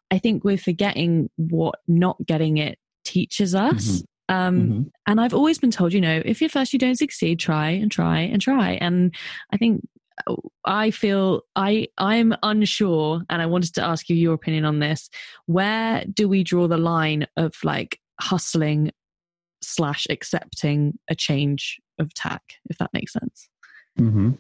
I 0.10 0.20
think 0.20 0.44
we're 0.44 0.58
forgetting 0.58 1.30
what 1.36 1.76
not 1.88 2.18
getting 2.26 2.58
it 2.58 2.78
teaches 3.14 3.54
us. 3.54 4.02
Mm-hmm. 4.02 4.36
Um, 4.36 4.62
mm-hmm. 4.62 4.82
And 5.06 5.22
I've 5.22 5.34
always 5.34 5.60
been 5.60 5.72
told, 5.72 5.94
you 5.94 6.02
know, 6.02 6.22
if 6.26 6.42
at 6.42 6.52
first 6.52 6.74
you 6.74 6.80
don't 6.80 6.98
succeed, 6.98 7.40
try 7.40 7.70
and 7.70 7.92
try 7.92 8.20
and 8.22 8.42
try. 8.42 8.72
And 8.82 9.14
I 9.52 9.58
think 9.58 9.82
uh, 10.28 10.36
I 10.66 10.92
feel 10.92 11.42
I 11.56 11.88
I'm 11.98 12.34
unsure, 12.42 13.22
and 13.30 13.42
I 13.42 13.46
wanted 13.46 13.76
to 13.76 13.84
ask 13.84 14.10
you 14.10 14.16
your 14.16 14.34
opinion 14.34 14.66
on 14.66 14.80
this. 14.80 15.10
Where 15.46 16.06
do 16.12 16.28
we 16.28 16.44
draw 16.44 16.68
the 16.68 16.78
line 16.78 17.28
of 17.38 17.54
like 17.64 18.00
hustling 18.20 18.92
slash 19.62 20.08
accepting 20.10 20.98
a 21.10 21.16
change 21.16 21.80
of 22.00 22.14
tack, 22.14 22.44
if 22.70 22.78
that 22.78 22.92
makes 22.94 23.14
sense? 23.14 23.50
Mm-hmm. 24.00 24.32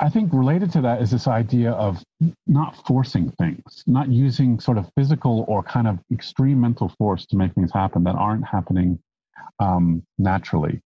I 0.00 0.08
think 0.08 0.32
related 0.32 0.72
to 0.72 0.80
that 0.82 1.02
is 1.02 1.10
this 1.10 1.28
idea 1.28 1.72
of 1.72 2.02
not 2.46 2.86
forcing 2.86 3.30
things, 3.32 3.84
not 3.86 4.08
using 4.08 4.58
sort 4.58 4.78
of 4.78 4.90
physical 4.96 5.44
or 5.46 5.62
kind 5.62 5.86
of 5.86 5.98
extreme 6.12 6.60
mental 6.60 6.88
force 6.98 7.26
to 7.26 7.36
make 7.36 7.54
things 7.54 7.70
happen 7.72 8.04
that 8.04 8.14
aren't 8.14 8.46
happening 8.46 8.98
um, 9.58 10.02
naturally. 10.18 10.80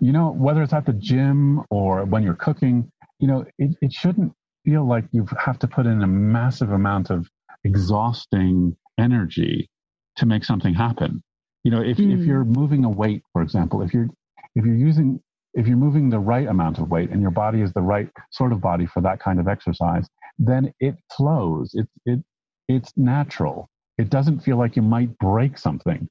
You 0.00 0.12
know, 0.12 0.30
whether 0.30 0.62
it's 0.62 0.72
at 0.72 0.86
the 0.86 0.92
gym 0.92 1.62
or 1.70 2.04
when 2.04 2.22
you're 2.22 2.34
cooking, 2.34 2.90
you 3.18 3.28
know, 3.28 3.44
it, 3.58 3.76
it 3.80 3.92
shouldn't 3.92 4.32
feel 4.64 4.86
like 4.86 5.04
you 5.12 5.26
have 5.38 5.58
to 5.60 5.68
put 5.68 5.86
in 5.86 6.02
a 6.02 6.06
massive 6.06 6.70
amount 6.70 7.10
of 7.10 7.28
exhausting 7.64 8.76
energy 8.98 9.68
to 10.16 10.26
make 10.26 10.44
something 10.44 10.74
happen. 10.74 11.22
You 11.64 11.70
know, 11.70 11.80
if, 11.80 11.96
mm. 11.96 12.18
if 12.18 12.26
you're 12.26 12.44
moving 12.44 12.84
a 12.84 12.90
weight, 12.90 13.22
for 13.32 13.42
example, 13.42 13.82
if 13.82 13.92
you're 13.92 14.08
if 14.54 14.64
you're 14.64 14.76
using 14.76 15.20
if 15.54 15.68
you're 15.68 15.76
moving 15.76 16.10
the 16.10 16.18
right 16.18 16.48
amount 16.48 16.78
of 16.78 16.90
weight 16.90 17.10
and 17.10 17.22
your 17.22 17.30
body 17.30 17.60
is 17.60 17.72
the 17.72 17.80
right 17.80 18.08
sort 18.30 18.52
of 18.52 18.60
body 18.60 18.86
for 18.86 19.00
that 19.02 19.20
kind 19.20 19.38
of 19.38 19.48
exercise, 19.48 20.08
then 20.38 20.72
it 20.80 20.96
flows. 21.16 21.70
It, 21.74 21.88
it, 22.06 22.20
it's 22.68 22.92
natural. 22.96 23.68
It 23.96 24.10
doesn't 24.10 24.40
feel 24.40 24.56
like 24.56 24.74
you 24.74 24.82
might 24.82 25.16
break 25.18 25.56
something, 25.56 26.08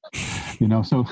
you 0.60 0.68
know. 0.68 0.82
So, 0.82 1.06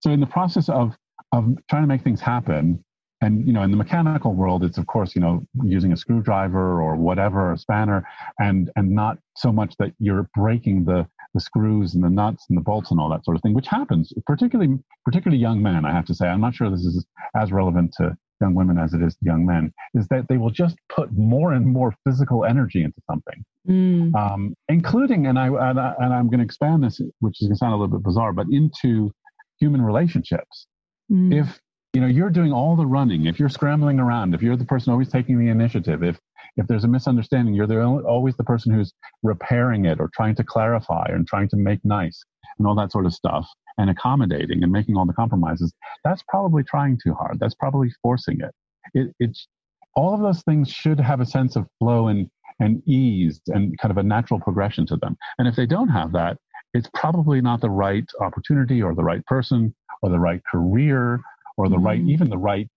so 0.00 0.10
in 0.10 0.20
the 0.20 0.26
process 0.26 0.68
of 0.68 0.94
of 1.32 1.56
trying 1.68 1.82
to 1.82 1.88
make 1.88 2.02
things 2.02 2.20
happen, 2.20 2.84
and 3.22 3.46
you 3.46 3.52
know, 3.54 3.62
in 3.62 3.70
the 3.70 3.76
mechanical 3.76 4.34
world, 4.34 4.64
it's 4.64 4.76
of 4.76 4.86
course 4.86 5.14
you 5.14 5.22
know 5.22 5.46
using 5.64 5.92
a 5.92 5.96
screwdriver 5.96 6.82
or 6.82 6.96
whatever, 6.96 7.52
a 7.52 7.58
spanner, 7.58 8.06
and 8.38 8.70
and 8.76 8.90
not 8.90 9.18
so 9.36 9.50
much 9.50 9.74
that 9.78 9.92
you're 9.98 10.28
breaking 10.34 10.84
the 10.84 11.06
the 11.38 11.44
screws 11.44 11.94
and 11.94 12.02
the 12.02 12.10
nuts 12.10 12.46
and 12.48 12.58
the 12.58 12.62
bolts 12.62 12.90
and 12.90 12.98
all 12.98 13.08
that 13.08 13.24
sort 13.24 13.36
of 13.36 13.42
thing, 13.42 13.54
which 13.54 13.68
happens, 13.68 14.12
particularly 14.26 14.76
particularly 15.04 15.40
young 15.40 15.62
men. 15.62 15.84
I 15.84 15.92
have 15.92 16.04
to 16.06 16.14
say, 16.14 16.26
I'm 16.26 16.40
not 16.40 16.54
sure 16.54 16.68
this 16.68 16.80
is 16.80 17.06
as 17.36 17.52
relevant 17.52 17.94
to 17.98 18.16
young 18.40 18.54
women 18.54 18.78
as 18.78 18.94
it 18.94 19.02
is 19.02 19.14
to 19.14 19.24
young 19.24 19.46
men. 19.46 19.72
Is 19.94 20.08
that 20.08 20.26
they 20.28 20.36
will 20.36 20.50
just 20.50 20.76
put 20.88 21.12
more 21.12 21.52
and 21.52 21.64
more 21.66 21.94
physical 22.04 22.44
energy 22.44 22.82
into 22.82 23.00
something, 23.08 23.44
mm. 23.68 24.14
um, 24.16 24.54
including, 24.68 25.26
and 25.26 25.38
I 25.38 25.46
and, 25.46 25.78
I, 25.78 25.94
and 26.00 26.12
I'm 26.12 26.26
going 26.28 26.40
to 26.40 26.44
expand 26.44 26.82
this, 26.82 27.00
which 27.20 27.40
is 27.40 27.46
going 27.48 27.54
to 27.54 27.58
sound 27.58 27.74
a 27.74 27.76
little 27.76 27.96
bit 27.96 28.04
bizarre, 28.04 28.32
but 28.32 28.46
into 28.50 29.12
human 29.60 29.82
relationships. 29.82 30.66
Mm. 31.10 31.40
If 31.40 31.60
you 31.94 32.00
know 32.00 32.08
you're 32.08 32.30
doing 32.30 32.52
all 32.52 32.74
the 32.74 32.86
running, 32.86 33.26
if 33.26 33.38
you're 33.38 33.48
scrambling 33.48 34.00
around, 34.00 34.34
if 34.34 34.42
you're 34.42 34.56
the 34.56 34.64
person 34.64 34.92
always 34.92 35.08
taking 35.08 35.38
the 35.38 35.50
initiative, 35.50 36.02
if 36.02 36.18
if 36.58 36.66
there's 36.66 36.84
a 36.84 36.88
misunderstanding, 36.88 37.54
you're 37.54 37.66
the, 37.66 37.80
always 37.80 38.36
the 38.36 38.44
person 38.44 38.74
who's 38.74 38.92
repairing 39.22 39.86
it 39.86 40.00
or 40.00 40.10
trying 40.14 40.34
to 40.34 40.44
clarify 40.44 41.06
and 41.08 41.26
trying 41.26 41.48
to 41.48 41.56
make 41.56 41.82
nice 41.84 42.22
and 42.58 42.66
all 42.66 42.74
that 42.74 42.92
sort 42.92 43.06
of 43.06 43.14
stuff 43.14 43.48
and 43.78 43.88
accommodating 43.88 44.62
and 44.62 44.72
making 44.72 44.96
all 44.96 45.06
the 45.06 45.12
compromises. 45.12 45.72
That's 46.04 46.22
probably 46.28 46.64
trying 46.64 46.98
too 47.02 47.14
hard. 47.14 47.38
That's 47.38 47.54
probably 47.54 47.90
forcing 48.02 48.40
it. 48.40 48.52
it 48.92 49.14
it's 49.20 49.46
all 49.94 50.14
of 50.14 50.20
those 50.20 50.42
things 50.42 50.68
should 50.70 51.00
have 51.00 51.20
a 51.20 51.26
sense 51.26 51.56
of 51.56 51.66
flow 51.78 52.08
and 52.08 52.28
and 52.60 52.82
ease 52.88 53.40
and 53.46 53.78
kind 53.78 53.92
of 53.92 53.98
a 53.98 54.02
natural 54.02 54.40
progression 54.40 54.84
to 54.84 54.96
them. 54.96 55.16
And 55.38 55.46
if 55.46 55.54
they 55.54 55.66
don't 55.66 55.88
have 55.88 56.10
that, 56.12 56.38
it's 56.74 56.90
probably 56.92 57.40
not 57.40 57.60
the 57.60 57.70
right 57.70 58.04
opportunity 58.20 58.82
or 58.82 58.96
the 58.96 59.04
right 59.04 59.24
person 59.26 59.72
or 60.02 60.10
the 60.10 60.18
right 60.18 60.42
career 60.44 61.20
or 61.56 61.68
the 61.68 61.76
mm-hmm. 61.76 61.86
right 61.86 62.00
even 62.00 62.28
the 62.30 62.38
right 62.38 62.68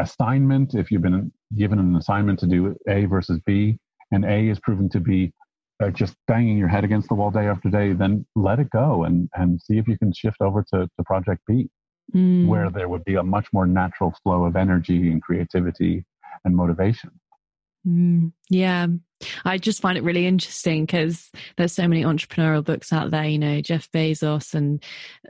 assignment 0.00 0.74
if 0.74 0.90
you've 0.90 1.02
been 1.02 1.32
given 1.56 1.78
an 1.78 1.96
assignment 1.96 2.38
to 2.40 2.46
do 2.46 2.76
A 2.88 3.04
versus 3.06 3.40
B, 3.46 3.78
and 4.10 4.24
A 4.24 4.48
is 4.48 4.58
proven 4.60 4.88
to 4.90 5.00
be 5.00 5.32
uh, 5.82 5.90
just 5.90 6.14
banging 6.28 6.56
your 6.56 6.68
head 6.68 6.84
against 6.84 7.08
the 7.08 7.14
wall 7.14 7.30
day 7.30 7.46
after 7.46 7.68
day, 7.68 7.92
then 7.92 8.24
let 8.36 8.58
it 8.58 8.70
go 8.70 9.04
and, 9.04 9.28
and 9.34 9.60
see 9.60 9.78
if 9.78 9.88
you 9.88 9.98
can 9.98 10.12
shift 10.12 10.36
over 10.40 10.64
to, 10.72 10.88
to 10.96 11.04
project 11.04 11.42
B, 11.46 11.68
mm. 12.14 12.46
where 12.46 12.70
there 12.70 12.88
would 12.88 13.04
be 13.04 13.16
a 13.16 13.22
much 13.22 13.46
more 13.52 13.66
natural 13.66 14.14
flow 14.22 14.44
of 14.44 14.56
energy 14.56 15.10
and 15.10 15.22
creativity 15.22 16.04
and 16.44 16.54
motivation. 16.54 17.10
Mm, 17.86 18.32
yeah, 18.48 18.86
I 19.44 19.58
just 19.58 19.80
find 19.80 19.98
it 19.98 20.04
really 20.04 20.26
interesting 20.26 20.86
because 20.86 21.30
there's 21.56 21.72
so 21.72 21.86
many 21.86 22.02
entrepreneurial 22.02 22.64
books 22.64 22.92
out 22.92 23.10
there, 23.10 23.24
you 23.24 23.38
know, 23.38 23.60
Jeff 23.60 23.90
Bezos 23.92 24.54
and, 24.54 24.80
mm. 24.80 24.86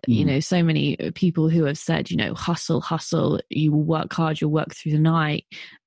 you 0.07 0.25
know, 0.25 0.41
so 0.41 0.63
many 0.63 0.97
people 1.15 1.49
who 1.49 1.65
have 1.65 1.79
said, 1.79 2.11
you 2.11 2.17
know, 2.17 2.35
hustle, 2.35 2.81
hustle, 2.81 3.41
you 3.49 3.73
will 3.73 3.83
work 3.83 4.13
hard, 4.13 4.41
you'll 4.41 4.51
work 4.51 4.75
through 4.75 4.93
the 4.93 4.99
night. 4.99 5.47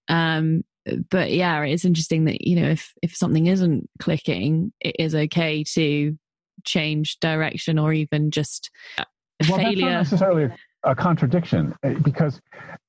Um, 0.10 0.64
but 1.10 1.32
yeah, 1.32 1.64
it's 1.64 1.86
interesting 1.86 2.26
that 2.26 2.42
you 2.48 2.56
know 2.56 2.70
if 2.70 2.94
if 3.02 3.16
something 3.16 3.48
isn't 3.48 3.90
clicking, 4.00 4.72
it 4.80 4.96
is 5.00 5.16
okay 5.16 5.64
to 5.74 6.18
change 6.64 7.20
direction 7.20 7.78
or 7.78 7.94
even 7.94 8.32
just 8.32 8.72
well, 9.50 9.58
failure. 9.58 9.90
That's 10.04 10.12
not 10.12 10.20
necessarily 10.20 10.56
a 10.84 10.96
contradiction 10.96 11.76
eh, 11.84 11.96
because 12.04 12.40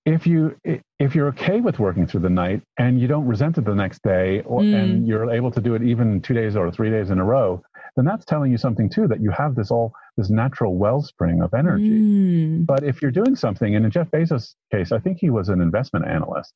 if 0.04 0.26
you 0.26 0.56
if 0.98 1.14
you're 1.14 1.28
okay 1.28 1.60
with 1.60 1.78
working 1.78 2.06
through 2.06 2.20
the 2.20 2.30
night 2.30 2.62
and 2.78 3.00
you 3.00 3.06
don't 3.06 3.26
resent 3.26 3.58
it 3.58 3.64
the 3.64 3.74
next 3.74 4.02
day 4.02 4.42
or, 4.42 4.60
mm. 4.60 4.74
and 4.74 5.06
you're 5.06 5.30
able 5.30 5.50
to 5.50 5.60
do 5.60 5.74
it 5.74 5.82
even 5.82 6.20
two 6.20 6.34
days 6.34 6.56
or 6.56 6.70
three 6.70 6.90
days 6.90 7.10
in 7.10 7.18
a 7.18 7.24
row 7.24 7.62
then 7.96 8.04
that's 8.04 8.24
telling 8.24 8.50
you 8.50 8.58
something 8.58 8.88
too 8.88 9.08
that 9.08 9.20
you 9.20 9.30
have 9.30 9.54
this 9.54 9.70
all 9.70 9.92
this 10.16 10.30
natural 10.30 10.76
wellspring 10.76 11.42
of 11.42 11.52
energy 11.54 11.90
mm. 11.90 12.66
but 12.66 12.82
if 12.84 13.00
you're 13.00 13.10
doing 13.10 13.34
something 13.34 13.74
and 13.74 13.84
in 13.84 13.90
jeff 13.90 14.10
bezos 14.10 14.54
case 14.70 14.92
i 14.92 14.98
think 14.98 15.18
he 15.18 15.30
was 15.30 15.48
an 15.48 15.60
investment 15.60 16.06
analyst 16.06 16.52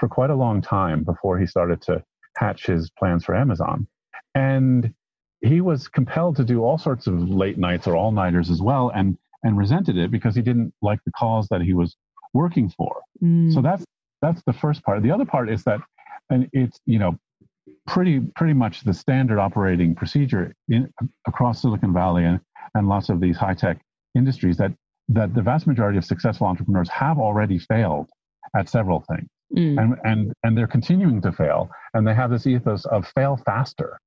for 0.00 0.08
quite 0.08 0.30
a 0.30 0.34
long 0.34 0.62
time 0.62 1.04
before 1.04 1.38
he 1.38 1.46
started 1.46 1.80
to 1.82 2.02
hatch 2.36 2.66
his 2.66 2.90
plans 2.98 3.24
for 3.24 3.36
Amazon. 3.36 3.86
And 4.34 4.92
he 5.42 5.60
was 5.60 5.88
compelled 5.88 6.36
to 6.36 6.44
do 6.44 6.64
all 6.64 6.78
sorts 6.78 7.06
of 7.06 7.14
late 7.28 7.58
nights 7.58 7.86
or 7.86 7.94
all 7.94 8.10
nighters 8.10 8.50
as 8.50 8.60
well 8.60 8.90
and 8.94 9.16
and 9.42 9.56
resented 9.56 9.96
it 9.96 10.10
because 10.10 10.34
he 10.34 10.42
didn't 10.42 10.72
like 10.82 11.00
the 11.04 11.12
cause 11.12 11.48
that 11.50 11.62
he 11.62 11.72
was 11.72 11.96
working 12.34 12.68
for. 12.68 13.00
Mm. 13.22 13.52
So 13.52 13.62
that's 13.62 13.84
that's 14.22 14.42
the 14.46 14.52
first 14.52 14.82
part. 14.82 15.02
The 15.02 15.10
other 15.10 15.24
part 15.24 15.50
is 15.50 15.64
that 15.64 15.80
and 16.30 16.48
it's 16.52 16.78
you 16.86 16.98
know 16.98 17.18
pretty 17.86 18.20
pretty 18.36 18.54
much 18.54 18.82
the 18.82 18.94
standard 18.94 19.38
operating 19.38 19.94
procedure 19.94 20.54
in 20.68 20.92
across 21.26 21.62
Silicon 21.62 21.92
Valley 21.92 22.24
and 22.24 22.40
and 22.74 22.88
lots 22.88 23.08
of 23.08 23.20
these 23.20 23.36
high 23.36 23.54
tech 23.54 23.80
industries 24.14 24.56
that 24.58 24.72
that 25.10 25.34
the 25.34 25.42
vast 25.42 25.66
majority 25.66 25.98
of 25.98 26.04
successful 26.04 26.46
entrepreneurs 26.46 26.88
have 26.88 27.18
already 27.18 27.58
failed 27.58 28.08
at 28.56 28.68
several 28.68 29.04
things. 29.10 29.28
Mm. 29.56 29.82
And, 29.82 29.96
and, 30.04 30.32
and 30.44 30.56
they're 30.56 30.68
continuing 30.68 31.20
to 31.22 31.32
fail. 31.32 31.68
And 31.94 32.06
they 32.06 32.14
have 32.14 32.30
this 32.30 32.46
ethos 32.46 32.84
of 32.86 33.06
fail 33.16 33.36
faster. 33.44 33.98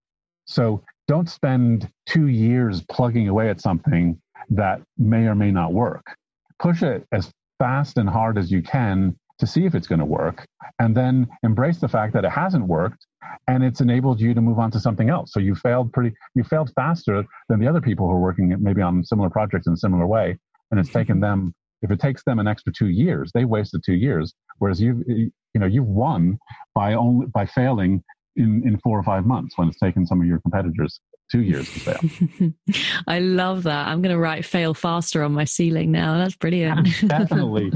So 0.46 0.82
don't 1.08 1.30
spend 1.30 1.90
two 2.06 2.28
years 2.28 2.82
plugging 2.90 3.28
away 3.28 3.50
at 3.50 3.60
something 3.60 4.18
that 4.50 4.82
may 4.98 5.26
or 5.28 5.36
may 5.36 5.52
not 5.52 5.74
work. 5.74 6.16
Push 6.60 6.84
it 6.84 7.06
as 7.12 7.32
fast 7.60 7.98
and 7.98 8.10
hard 8.10 8.38
as 8.38 8.52
you 8.52 8.62
can 8.62 9.16
to 9.40 9.48
see 9.48 9.66
if 9.66 9.74
it's 9.76 9.88
going 9.88 10.00
to 10.00 10.06
work, 10.06 10.46
and 10.80 10.96
then 10.96 11.28
embrace 11.44 11.80
the 11.80 11.88
fact 11.88 12.14
that 12.14 12.24
it 12.24 12.32
hasn't 12.32 12.66
worked 12.68 13.06
and 13.48 13.64
it's 13.64 13.82
enabled 13.82 14.22
you 14.22 14.34
to 14.34 14.42
move 14.42 14.60
on 14.60 14.72
to 14.72 14.80
something 14.80 15.10
else. 15.10 15.34
So 15.34 15.40
you 15.40 15.56
failed 15.56 15.92
pretty, 15.92 16.16
you 16.36 16.44
failed 16.44 16.72
faster 16.76 17.24
than 17.50 17.60
the 17.60 17.68
other 17.68 17.82
people 17.82 18.08
who 18.08 18.14
are 18.14 18.20
working 18.20 18.56
maybe 18.60 18.82
on 18.82 19.04
similar 19.04 19.30
projects 19.30 19.68
in 19.68 19.74
a 19.74 19.78
similar 19.78 20.06
way, 20.06 20.38
and 20.72 20.80
it's 20.80 20.90
taken 20.90 21.20
them. 21.20 21.54
If 21.82 21.92
it 21.92 22.00
takes 22.00 22.24
them 22.24 22.40
an 22.40 22.48
extra 22.48 22.72
two 22.72 22.88
years, 22.88 23.32
they 23.34 23.44
wasted 23.44 23.84
two 23.86 23.96
years, 23.96 24.34
whereas 24.60 24.80
you, 24.80 25.04
you 25.08 25.60
know, 25.60 25.66
you've 25.66 25.88
won 25.88 26.38
by 26.74 26.94
only 26.94 27.28
by 27.28 27.46
failing 27.46 28.04
in, 28.36 28.66
in 28.66 28.80
four 28.80 28.98
or 28.98 29.04
five 29.04 29.26
months 29.26 29.58
when 29.58 29.68
it's 29.68 29.80
taken 29.80 30.06
some 30.06 30.22
of 30.22 30.28
your 30.28 30.40
competitors 30.40 31.02
two 31.32 31.42
years 31.42 31.72
to 31.72 31.80
fail. 31.80 32.54
I 33.08 33.20
love 33.20 33.64
that. 33.64 33.88
I'm 33.88 34.02
going 34.02 34.14
to 34.14 34.20
write 34.20 34.46
fail 34.46 34.74
faster 34.74 35.24
on 35.24 35.34
my 35.34 35.46
ceiling 35.46 35.92
now. 35.92 36.18
That's 36.18 36.36
brilliant. 36.36 36.88
definitely, 37.08 37.72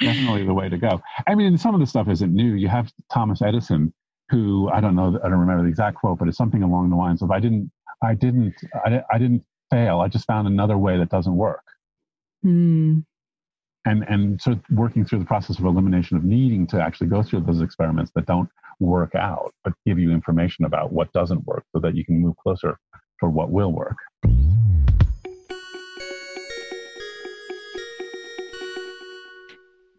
definitely 0.00 0.44
the 0.44 0.54
way 0.54 0.68
to 0.68 0.78
go. 0.78 1.00
I 1.26 1.34
mean, 1.34 1.56
some 1.58 1.74
of 1.74 1.80
the 1.80 1.86
stuff 1.86 2.08
isn't 2.08 2.32
new. 2.32 2.54
You 2.54 2.68
have 2.68 2.92
Thomas 3.12 3.42
Edison, 3.42 3.92
who 4.30 4.68
I 4.70 4.80
don't 4.80 4.96
know, 4.96 5.18
I 5.22 5.28
don't 5.28 5.38
remember 5.38 5.62
the 5.62 5.68
exact 5.68 5.96
quote, 5.96 6.18
but 6.18 6.28
it's 6.28 6.38
something 6.38 6.62
along 6.62 6.90
the 6.90 6.96
lines 6.96 7.22
of, 7.22 7.30
I 7.30 7.40
didn't, 7.40 7.70
I 8.02 8.14
didn't, 8.14 8.54
I, 8.84 9.02
I 9.12 9.18
didn't 9.18 9.44
fail. 9.70 10.00
I 10.00 10.08
just 10.08 10.26
found 10.26 10.46
another 10.46 10.78
way 10.78 10.98
that 10.98 11.08
doesn't 11.08 11.36
work. 11.36 11.64
Hmm 12.42 13.00
and 13.88 14.04
and 14.08 14.40
sort 14.40 14.56
of 14.56 14.62
working 14.70 15.04
through 15.04 15.18
the 15.18 15.24
process 15.24 15.58
of 15.58 15.64
elimination 15.64 16.16
of 16.16 16.24
needing 16.24 16.66
to 16.66 16.80
actually 16.80 17.06
go 17.06 17.22
through 17.22 17.40
those 17.40 17.60
experiments 17.60 18.10
that 18.14 18.26
don't 18.26 18.48
work 18.80 19.14
out, 19.14 19.52
but 19.64 19.72
give 19.86 19.98
you 19.98 20.10
information 20.12 20.64
about 20.64 20.92
what 20.92 21.12
doesn't 21.12 21.46
work 21.46 21.64
so 21.74 21.80
that 21.80 21.94
you 21.94 22.04
can 22.04 22.20
move 22.20 22.36
closer 22.36 22.76
for 23.18 23.28
what 23.28 23.50
will 23.50 23.72
work. 23.72 23.96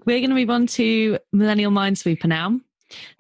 We're 0.05 0.19
going 0.19 0.29
to 0.29 0.35
move 0.35 0.49
on 0.49 0.65
to 0.67 1.19
Millennial 1.31 1.71
Minesweeper 1.71 2.25
now. 2.25 2.59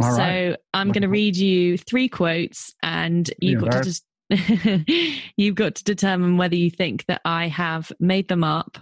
All 0.01 0.11
so 0.11 0.17
right. 0.17 0.55
I'm 0.73 0.91
going 0.91 1.03
to 1.03 1.09
read 1.09 1.35
you 1.35 1.77
three 1.77 2.09
quotes, 2.09 2.73
and 2.81 3.29
you've 3.39 3.61
got 3.61 3.71
to 3.71 3.83
just 3.83 4.03
you've 5.37 5.55
got 5.55 5.75
to 5.75 5.83
determine 5.83 6.37
whether 6.37 6.55
you 6.55 6.71
think 6.71 7.05
that 7.05 7.21
I 7.25 7.47
have 7.47 7.91
made 7.99 8.27
them 8.27 8.43
up 8.43 8.79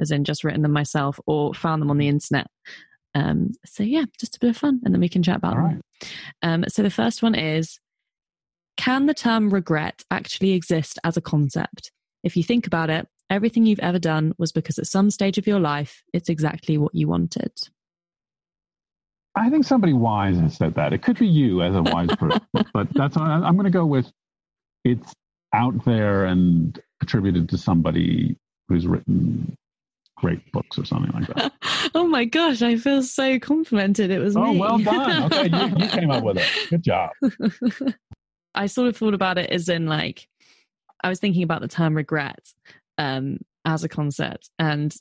as 0.00 0.10
in 0.10 0.24
just 0.24 0.44
written 0.44 0.62
them 0.62 0.72
myself 0.72 1.18
or 1.26 1.54
found 1.54 1.82
them 1.82 1.90
on 1.90 1.98
the 1.98 2.08
internet. 2.08 2.46
Um, 3.14 3.52
so 3.64 3.82
yeah, 3.82 4.04
just 4.18 4.36
a 4.36 4.40
bit 4.40 4.50
of 4.50 4.56
fun, 4.56 4.80
and 4.84 4.92
then 4.92 5.00
we 5.00 5.08
can 5.08 5.22
chat 5.22 5.36
about 5.36 5.56
All 5.56 5.62
them. 5.62 5.80
Right. 6.02 6.10
Um, 6.42 6.64
so 6.68 6.82
the 6.82 6.90
first 6.90 7.22
one 7.22 7.34
is: 7.34 7.78
Can 8.76 9.06
the 9.06 9.14
term 9.14 9.50
regret 9.50 10.02
actually 10.10 10.52
exist 10.52 10.98
as 11.04 11.16
a 11.16 11.20
concept? 11.20 11.92
If 12.22 12.36
you 12.36 12.42
think 12.42 12.66
about 12.66 12.90
it, 12.90 13.06
everything 13.30 13.66
you've 13.66 13.80
ever 13.80 13.98
done 13.98 14.34
was 14.38 14.52
because 14.52 14.78
at 14.78 14.86
some 14.86 15.10
stage 15.10 15.38
of 15.38 15.46
your 15.46 15.60
life, 15.60 16.02
it's 16.12 16.28
exactly 16.28 16.78
what 16.78 16.94
you 16.94 17.08
wanted. 17.08 17.52
I 19.36 19.50
think 19.50 19.64
somebody 19.64 19.92
wise 19.92 20.38
has 20.38 20.56
said 20.56 20.74
that. 20.76 20.92
It 20.92 21.02
could 21.02 21.18
be 21.18 21.26
you 21.26 21.62
as 21.62 21.74
a 21.74 21.82
wise 21.82 22.08
person, 22.18 22.40
but 22.72 22.88
that's 22.94 23.16
I'm 23.16 23.54
going 23.54 23.64
to 23.64 23.70
go 23.70 23.86
with. 23.86 24.10
It's 24.84 25.12
out 25.52 25.84
there 25.84 26.26
and 26.26 26.78
attributed 27.00 27.48
to 27.48 27.58
somebody 27.58 28.36
who's 28.68 28.86
written 28.86 29.56
great 30.16 30.52
books 30.52 30.78
or 30.78 30.84
something 30.84 31.12
like 31.12 31.26
that. 31.34 31.52
oh 31.94 32.06
my 32.06 32.24
gosh, 32.24 32.62
I 32.62 32.76
feel 32.76 33.02
so 33.02 33.38
complimented. 33.38 34.10
It 34.10 34.18
was 34.18 34.36
oh, 34.36 34.52
me. 34.52 34.58
well 34.58 34.78
done. 34.78 35.24
Okay, 35.32 35.48
you, 35.48 35.76
you 35.78 35.88
came 35.88 36.10
up 36.10 36.24
with 36.24 36.38
it. 36.38 36.48
Good 36.70 36.82
job. 36.82 37.10
I 38.54 38.66
sort 38.66 38.88
of 38.88 38.96
thought 38.96 39.14
about 39.14 39.38
it 39.38 39.50
as 39.50 39.68
in 39.68 39.86
like 39.86 40.28
I 41.02 41.08
was 41.08 41.18
thinking 41.18 41.42
about 41.42 41.60
the 41.60 41.68
term 41.68 41.94
regret 41.94 42.38
um, 42.98 43.38
as 43.64 43.84
a 43.84 43.88
concept, 43.88 44.50
and 44.58 44.94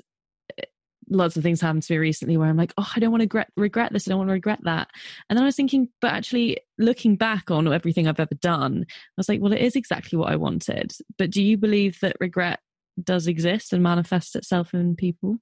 eh, 0.57 0.63
lots 1.09 1.37
of 1.37 1.43
things 1.43 1.61
happened 1.61 1.83
to 1.83 1.93
me 1.93 1.97
recently 1.99 2.37
where 2.37 2.49
I'm 2.49 2.57
like, 2.57 2.73
oh, 2.77 2.89
I 2.95 2.99
don't 2.99 3.11
want 3.11 3.21
to 3.21 3.25
regret, 3.25 3.49
regret 3.55 3.93
this. 3.93 4.07
I 4.07 4.09
don't 4.09 4.19
want 4.19 4.29
to 4.29 4.33
regret 4.33 4.59
that. 4.63 4.89
And 5.29 5.37
then 5.37 5.43
I 5.43 5.45
was 5.45 5.55
thinking, 5.55 5.89
but 6.01 6.11
actually 6.11 6.59
looking 6.77 7.15
back 7.15 7.51
on 7.51 7.71
everything 7.71 8.07
I've 8.07 8.19
ever 8.19 8.35
done, 8.35 8.85
I 8.89 8.93
was 9.17 9.29
like, 9.29 9.41
well, 9.41 9.53
it 9.53 9.61
is 9.61 9.75
exactly 9.75 10.17
what 10.17 10.31
I 10.31 10.35
wanted. 10.35 10.93
But 11.17 11.29
do 11.29 11.43
you 11.43 11.57
believe 11.57 11.99
that 12.01 12.17
regret 12.19 12.59
does 13.01 13.27
exist 13.27 13.73
and 13.73 13.81
manifest 13.81 14.35
itself 14.35 14.73
in 14.73 14.95
people? 14.95 15.37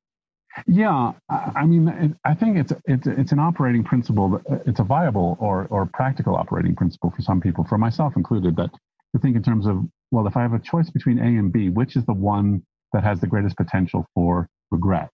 Yeah, 0.67 1.13
I 1.29 1.65
mean, 1.65 2.17
I 2.25 2.33
think 2.33 2.57
it's 2.57 2.73
it's 2.85 3.07
it's 3.07 3.31
an 3.31 3.39
operating 3.39 3.83
principle. 3.85 4.41
It's 4.65 4.79
a 4.79 4.83
viable 4.83 5.37
or 5.39 5.65
or 5.69 5.85
practical 5.85 6.35
operating 6.35 6.75
principle 6.75 7.11
for 7.15 7.21
some 7.21 7.39
people, 7.39 7.63
for 7.63 7.77
myself 7.77 8.17
included. 8.17 8.57
That 8.57 8.69
to 9.15 9.21
think 9.21 9.37
in 9.37 9.43
terms 9.43 9.65
of 9.65 9.85
well, 10.11 10.27
if 10.27 10.35
I 10.35 10.41
have 10.41 10.53
a 10.53 10.59
choice 10.59 10.89
between 10.89 11.19
A 11.19 11.23
and 11.23 11.53
B, 11.53 11.69
which 11.69 11.95
is 11.95 12.05
the 12.05 12.13
one 12.13 12.63
that 12.91 13.03
has 13.03 13.21
the 13.21 13.27
greatest 13.27 13.55
potential 13.55 14.05
for 14.13 14.49
regret? 14.71 15.09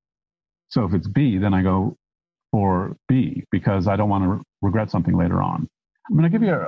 So 0.69 0.85
if 0.85 0.93
it's 0.93 1.07
B, 1.07 1.37
then 1.37 1.53
I 1.53 1.61
go 1.61 1.95
for 2.51 2.95
B 3.07 3.43
because 3.51 3.87
I 3.87 3.95
don't 3.95 4.09
want 4.09 4.23
to 4.23 4.29
re- 4.29 4.41
regret 4.63 4.89
something 4.89 5.15
later 5.15 5.41
on. 5.41 5.67
I'm 6.09 6.17
going 6.17 6.23
to 6.23 6.35
give 6.35 6.41
you 6.41 6.53
a, 6.53 6.67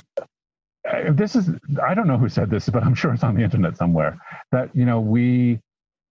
this 1.12 1.36
is 1.36 1.50
i 1.88 1.94
don't 1.94 2.08
know 2.08 2.18
who 2.18 2.30
said 2.30 2.50
this 2.50 2.70
but 2.70 2.84
i'm 2.84 2.96
sure 2.96 3.13
it's 3.13 3.24
on 3.24 3.36
the 3.36 3.44
internet 3.44 3.78
somewhere 3.78 4.18
that 4.52 4.74
you 4.76 4.86
know 4.86 5.00
we 5.00 5.60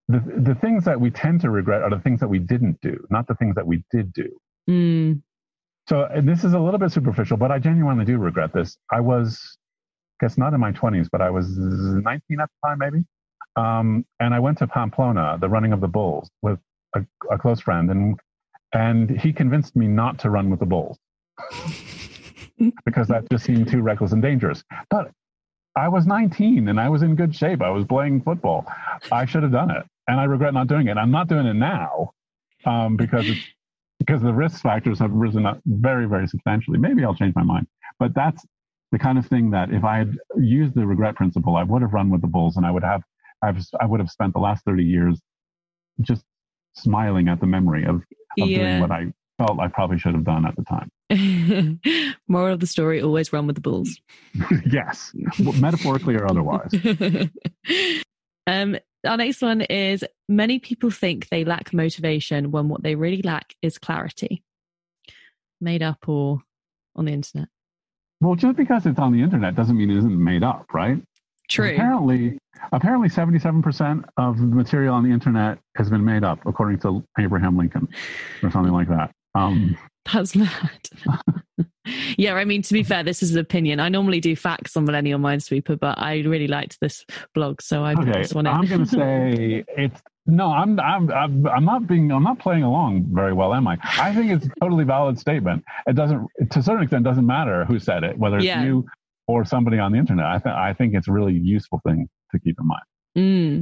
the, 0.07 0.19
the 0.37 0.55
things 0.55 0.85
that 0.85 0.99
we 0.99 1.11
tend 1.11 1.41
to 1.41 1.49
regret 1.49 1.81
are 1.83 1.89
the 1.89 1.99
things 1.99 2.19
that 2.19 2.27
we 2.27 2.39
didn't 2.39 2.79
do 2.81 3.05
not 3.09 3.27
the 3.27 3.35
things 3.35 3.55
that 3.55 3.65
we 3.65 3.83
did 3.91 4.13
do. 4.13 4.29
Mm. 4.69 5.21
so 5.87 6.07
this 6.23 6.43
is 6.43 6.53
a 6.53 6.59
little 6.59 6.79
bit 6.79 6.91
superficial 6.91 7.37
but 7.37 7.51
i 7.51 7.59
genuinely 7.59 8.05
do 8.05 8.17
regret 8.17 8.53
this. 8.53 8.77
I 8.91 8.99
was 8.99 9.57
I 10.21 10.25
guess 10.25 10.37
not 10.37 10.53
in 10.53 10.59
my 10.59 10.71
20s 10.71 11.07
but 11.11 11.21
i 11.21 11.29
was 11.29 11.47
19 11.57 12.03
at 12.11 12.21
the 12.49 12.67
time 12.67 12.77
maybe? 12.79 13.03
Um, 13.55 14.05
and 14.19 14.33
i 14.33 14.39
went 14.39 14.59
to 14.59 14.67
pamplona 14.67 15.37
the 15.41 15.49
running 15.49 15.73
of 15.73 15.81
the 15.81 15.87
bulls 15.87 16.29
with 16.41 16.59
a, 16.95 17.03
a 17.31 17.37
close 17.37 17.59
friend 17.59 17.89
and 17.89 18.19
and 18.71 19.09
he 19.09 19.33
convinced 19.33 19.75
me 19.75 19.87
not 19.87 20.19
to 20.19 20.29
run 20.29 20.51
with 20.51 20.59
the 20.59 20.67
bulls 20.67 20.97
because 22.85 23.07
that 23.07 23.29
just 23.29 23.45
seemed 23.45 23.67
too 23.67 23.81
reckless 23.81 24.11
and 24.11 24.21
dangerous. 24.21 24.63
But 24.89 25.11
I 25.75 25.87
was 25.87 26.05
19 26.05 26.67
and 26.67 26.79
I 26.79 26.89
was 26.89 27.01
in 27.01 27.15
good 27.15 27.35
shape. 27.35 27.61
I 27.61 27.69
was 27.69 27.85
playing 27.85 28.21
football. 28.21 28.65
I 29.11 29.25
should 29.25 29.43
have 29.43 29.51
done 29.51 29.71
it, 29.71 29.85
and 30.07 30.19
I 30.19 30.25
regret 30.25 30.53
not 30.53 30.67
doing 30.67 30.87
it. 30.87 30.97
I'm 30.97 31.11
not 31.11 31.27
doing 31.27 31.45
it 31.45 31.53
now 31.53 32.11
um, 32.65 32.97
because 32.97 33.29
it's, 33.29 33.41
because 33.99 34.21
the 34.21 34.33
risk 34.33 34.61
factors 34.61 34.99
have 34.99 35.11
risen 35.11 35.45
up 35.45 35.59
very, 35.65 36.07
very 36.07 36.27
substantially. 36.27 36.77
Maybe 36.77 37.03
I'll 37.03 37.15
change 37.15 37.35
my 37.35 37.43
mind, 37.43 37.67
but 37.99 38.13
that's 38.13 38.45
the 38.91 38.99
kind 38.99 39.17
of 39.17 39.27
thing 39.27 39.51
that 39.51 39.71
if 39.71 39.83
I 39.83 39.99
had 39.99 40.17
used 40.37 40.73
the 40.73 40.85
regret 40.85 41.15
principle, 41.15 41.55
I 41.55 41.63
would 41.63 41.81
have 41.81 41.93
run 41.93 42.09
with 42.09 42.21
the 42.21 42.27
bulls, 42.27 42.57
and 42.57 42.65
I 42.65 42.71
would 42.71 42.83
have 42.83 43.03
I've, 43.41 43.57
I 43.79 43.85
would 43.85 43.99
have 43.99 44.09
spent 44.09 44.33
the 44.33 44.39
last 44.39 44.65
30 44.65 44.83
years 44.83 45.19
just 46.01 46.23
smiling 46.75 47.27
at 47.27 47.39
the 47.39 47.47
memory 47.47 47.85
of, 47.85 47.95
of 47.95 48.03
yeah. 48.35 48.57
doing 48.57 48.79
what 48.81 48.91
I 48.91 49.11
felt 49.37 49.59
I 49.59 49.67
probably 49.67 49.97
should 49.97 50.13
have 50.13 50.23
done 50.23 50.45
at 50.45 50.55
the 50.55 50.63
time. 50.63 50.89
Moral 52.27 52.53
of 52.53 52.59
the 52.59 52.67
story 52.67 53.01
always 53.01 53.33
run 53.33 53.47
with 53.47 53.55
the 53.55 53.61
bulls. 53.61 53.99
yes, 54.71 55.11
metaphorically 55.59 56.15
or 56.15 56.29
otherwise. 56.29 56.71
um, 58.47 58.77
our 59.05 59.17
next 59.17 59.41
one 59.41 59.61
is 59.61 60.03
many 60.27 60.59
people 60.59 60.91
think 60.91 61.29
they 61.29 61.45
lack 61.45 61.73
motivation 61.73 62.51
when 62.51 62.69
what 62.69 62.83
they 62.83 62.95
really 62.95 63.21
lack 63.21 63.55
is 63.61 63.77
clarity. 63.77 64.43
Made 65.61 65.81
up 65.81 66.07
or 66.07 66.41
on 66.95 67.05
the 67.05 67.11
internet? 67.11 67.49
Well, 68.21 68.35
just 68.35 68.57
because 68.57 68.85
it's 68.85 68.99
on 68.99 69.13
the 69.13 69.21
internet 69.21 69.55
doesn't 69.55 69.77
mean 69.77 69.89
it 69.89 69.97
isn't 69.97 70.23
made 70.23 70.43
up, 70.43 70.65
right? 70.73 71.01
True. 71.49 71.73
Apparently, 71.73 72.37
apparently, 72.71 73.09
seventy-seven 73.09 73.63
percent 73.63 74.05
of 74.17 74.37
the 74.37 74.45
material 74.45 74.93
on 74.93 75.03
the 75.03 75.09
internet 75.09 75.57
has 75.75 75.89
been 75.89 76.05
made 76.05 76.23
up, 76.23 76.39
according 76.45 76.79
to 76.81 77.03
Abraham 77.17 77.57
Lincoln, 77.57 77.87
or 78.43 78.51
something 78.51 78.73
like 78.73 78.87
that. 78.89 79.11
Um, 79.39 79.77
That's 80.11 80.35
mad. 80.35 80.89
yeah, 82.17 82.35
I 82.35 82.45
mean, 82.45 82.61
to 82.63 82.73
be 82.73 82.83
fair, 82.83 83.03
this 83.03 83.21
is 83.23 83.33
an 83.33 83.39
opinion. 83.39 83.79
I 83.79 83.89
normally 83.89 84.19
do 84.19 84.35
facts 84.35 84.75
on 84.75 84.85
Millennial 84.85 85.19
Minesweeper, 85.19 85.79
but 85.79 85.97
I 85.99 86.19
really 86.19 86.47
liked 86.47 86.79
this 86.81 87.05
blog, 87.33 87.61
so 87.61 87.83
I 87.83 87.93
okay. 87.93 88.21
this 88.21 88.33
one 88.33 88.47
I'm 88.47 88.65
going 88.65 88.85
to 88.85 88.89
say 88.89 89.63
it's 89.77 90.01
no. 90.25 90.51
I'm, 90.51 90.79
I'm 90.79 91.11
I'm 91.11 91.47
I'm 91.47 91.65
not 91.65 91.87
being 91.87 92.11
I'm 92.11 92.23
not 92.23 92.39
playing 92.39 92.63
along 92.63 93.07
very 93.11 93.33
well, 93.33 93.53
am 93.53 93.67
I? 93.67 93.77
I 93.83 94.13
think 94.13 94.31
it's 94.31 94.45
a 94.45 94.51
totally 94.61 94.83
valid 94.83 95.19
statement. 95.19 95.63
It 95.87 95.95
doesn't 95.95 96.27
to 96.51 96.59
a 96.59 96.63
certain 96.63 96.83
extent 96.83 97.03
doesn't 97.03 97.25
matter 97.25 97.65
who 97.65 97.79
said 97.79 98.03
it, 98.03 98.17
whether 98.17 98.37
it's 98.37 98.45
yeah. 98.45 98.63
you 98.63 98.85
or 99.27 99.45
somebody 99.45 99.79
on 99.79 99.91
the 99.91 99.97
internet. 99.97 100.25
I 100.25 100.39
think 100.39 100.55
I 100.55 100.73
think 100.73 100.93
it's 100.95 101.07
a 101.07 101.11
really 101.11 101.33
useful 101.33 101.81
thing 101.85 102.09
to 102.31 102.39
keep 102.39 102.57
in 102.59 102.67
mind. 102.67 102.83
Mm. 103.17 103.61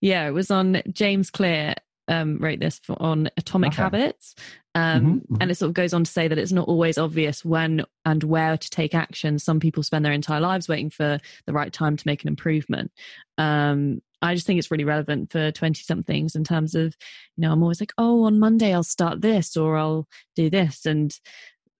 Yeah, 0.00 0.26
it 0.26 0.32
was 0.32 0.50
on 0.50 0.82
James 0.92 1.30
Clear 1.30 1.74
um, 2.10 2.38
wrote 2.38 2.58
this 2.58 2.80
for, 2.82 3.00
on 3.00 3.30
atomic 3.36 3.72
okay. 3.72 3.82
habits. 3.82 4.34
Um, 4.74 4.82
mm-hmm, 4.82 5.08
mm-hmm. 5.10 5.36
And 5.40 5.50
it 5.50 5.54
sort 5.54 5.68
of 5.68 5.74
goes 5.74 5.94
on 5.94 6.04
to 6.04 6.10
say 6.10 6.28
that 6.28 6.38
it's 6.38 6.52
not 6.52 6.68
always 6.68 6.98
obvious 6.98 7.44
when 7.44 7.84
and 8.04 8.22
where 8.24 8.56
to 8.56 8.70
take 8.70 8.94
action. 8.94 9.38
Some 9.38 9.60
people 9.60 9.82
spend 9.82 10.04
their 10.04 10.12
entire 10.12 10.40
lives 10.40 10.68
waiting 10.68 10.90
for 10.90 11.18
the 11.46 11.52
right 11.52 11.72
time 11.72 11.96
to 11.96 12.06
make 12.06 12.22
an 12.22 12.28
improvement. 12.28 12.90
Um, 13.38 14.02
I 14.22 14.34
just 14.34 14.46
think 14.46 14.58
it's 14.58 14.70
really 14.70 14.84
relevant 14.84 15.32
for 15.32 15.50
20 15.50 15.82
somethings 15.82 16.34
in 16.34 16.44
terms 16.44 16.74
of, 16.74 16.94
you 17.36 17.42
know, 17.42 17.52
I'm 17.52 17.62
always 17.62 17.80
like, 17.80 17.92
oh, 17.96 18.24
on 18.24 18.38
Monday 18.38 18.74
I'll 18.74 18.82
start 18.82 19.22
this 19.22 19.56
or 19.56 19.76
I'll 19.76 20.06
do 20.36 20.50
this. 20.50 20.84
And 20.84 21.16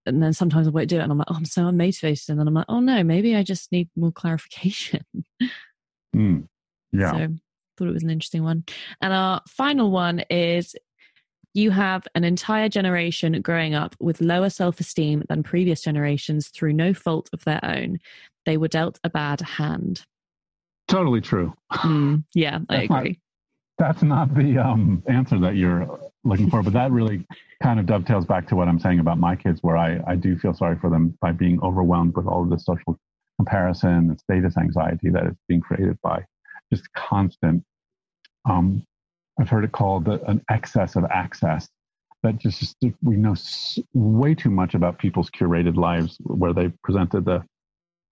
and 0.06 0.22
then 0.22 0.32
sometimes 0.32 0.66
I 0.66 0.70
won't 0.70 0.88
do 0.88 0.96
it 0.96 1.02
and 1.02 1.12
I'm 1.12 1.18
like, 1.18 1.30
oh, 1.30 1.34
I'm 1.34 1.44
so 1.44 1.64
unmotivated. 1.64 2.30
And 2.30 2.40
then 2.40 2.48
I'm 2.48 2.54
like, 2.54 2.64
oh 2.68 2.80
no, 2.80 3.04
maybe 3.04 3.36
I 3.36 3.42
just 3.42 3.70
need 3.70 3.90
more 3.94 4.10
clarification. 4.12 5.04
Mm, 6.16 6.48
yeah. 6.92 7.12
So 7.12 7.34
thought 7.80 7.88
it 7.88 7.94
was 7.94 8.02
an 8.02 8.10
interesting 8.10 8.44
one. 8.44 8.64
And 9.00 9.12
our 9.12 9.40
final 9.48 9.90
one 9.90 10.20
is 10.30 10.76
you 11.54 11.70
have 11.70 12.06
an 12.14 12.24
entire 12.24 12.68
generation 12.68 13.40
growing 13.40 13.74
up 13.74 13.96
with 13.98 14.20
lower 14.20 14.50
self 14.50 14.78
esteem 14.80 15.24
than 15.28 15.42
previous 15.42 15.80
generations 15.80 16.48
through 16.48 16.74
no 16.74 16.94
fault 16.94 17.30
of 17.32 17.44
their 17.44 17.60
own. 17.64 17.98
They 18.46 18.56
were 18.56 18.68
dealt 18.68 19.00
a 19.02 19.10
bad 19.10 19.40
hand. 19.40 20.04
Totally 20.88 21.20
true. 21.20 21.54
Mm, 21.72 22.24
yeah, 22.34 22.58
I 22.68 22.82
agree. 22.82 22.88
Not, 22.88 23.16
that's 23.78 24.02
not 24.02 24.34
the 24.34 24.58
um, 24.58 25.02
answer 25.06 25.38
that 25.40 25.56
you're 25.56 25.98
looking 26.24 26.50
for, 26.50 26.62
but 26.62 26.72
that 26.74 26.90
really 26.90 27.26
kind 27.62 27.80
of 27.80 27.86
dovetails 27.86 28.26
back 28.26 28.46
to 28.48 28.56
what 28.56 28.68
I'm 28.68 28.78
saying 28.78 29.00
about 29.00 29.18
my 29.18 29.36
kids, 29.36 29.62
where 29.62 29.76
I, 29.76 30.00
I 30.06 30.16
do 30.16 30.38
feel 30.38 30.52
sorry 30.52 30.76
for 30.78 30.90
them 30.90 31.16
by 31.20 31.32
being 31.32 31.60
overwhelmed 31.62 32.16
with 32.16 32.26
all 32.26 32.42
of 32.42 32.50
this 32.50 32.64
social 32.64 32.98
comparison 33.38 34.10
and 34.10 34.20
status 34.20 34.56
anxiety 34.56 35.08
that 35.10 35.26
is 35.26 35.36
being 35.48 35.60
created 35.60 35.98
by 36.02 36.24
just 36.72 36.92
constant. 36.92 37.64
Um, 38.48 38.84
I've 39.40 39.48
heard 39.48 39.64
it 39.64 39.72
called 39.72 40.08
an 40.08 40.44
excess 40.50 40.96
of 40.96 41.04
access. 41.04 41.68
That 42.22 42.36
just, 42.36 42.60
just 42.60 42.76
we 43.02 43.16
know 43.16 43.34
way 43.94 44.34
too 44.34 44.50
much 44.50 44.74
about 44.74 44.98
people's 44.98 45.30
curated 45.30 45.76
lives, 45.76 46.18
where 46.22 46.52
they 46.52 46.68
presented 46.84 47.24
the 47.24 47.42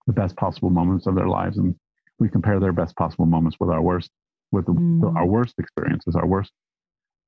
the 0.07 0.15
best 0.15 0.35
possible 0.37 0.71
moments 0.71 1.07
of 1.07 1.15
their 1.15 1.29
lives, 1.29 1.59
and 1.59 1.75
we 2.19 2.31
compare 2.31 2.59
their 2.59 2.73
best 2.73 2.97
possible 2.97 3.27
moments 3.27 3.59
with 3.61 3.69
our 3.69 3.83
worst 3.83 4.11
with 4.51 4.65
the, 4.65 4.73
mm. 4.73 5.15
our 5.15 5.27
worst 5.27 5.55
experiences, 5.59 6.17
our 6.17 6.27
worst 6.27 6.51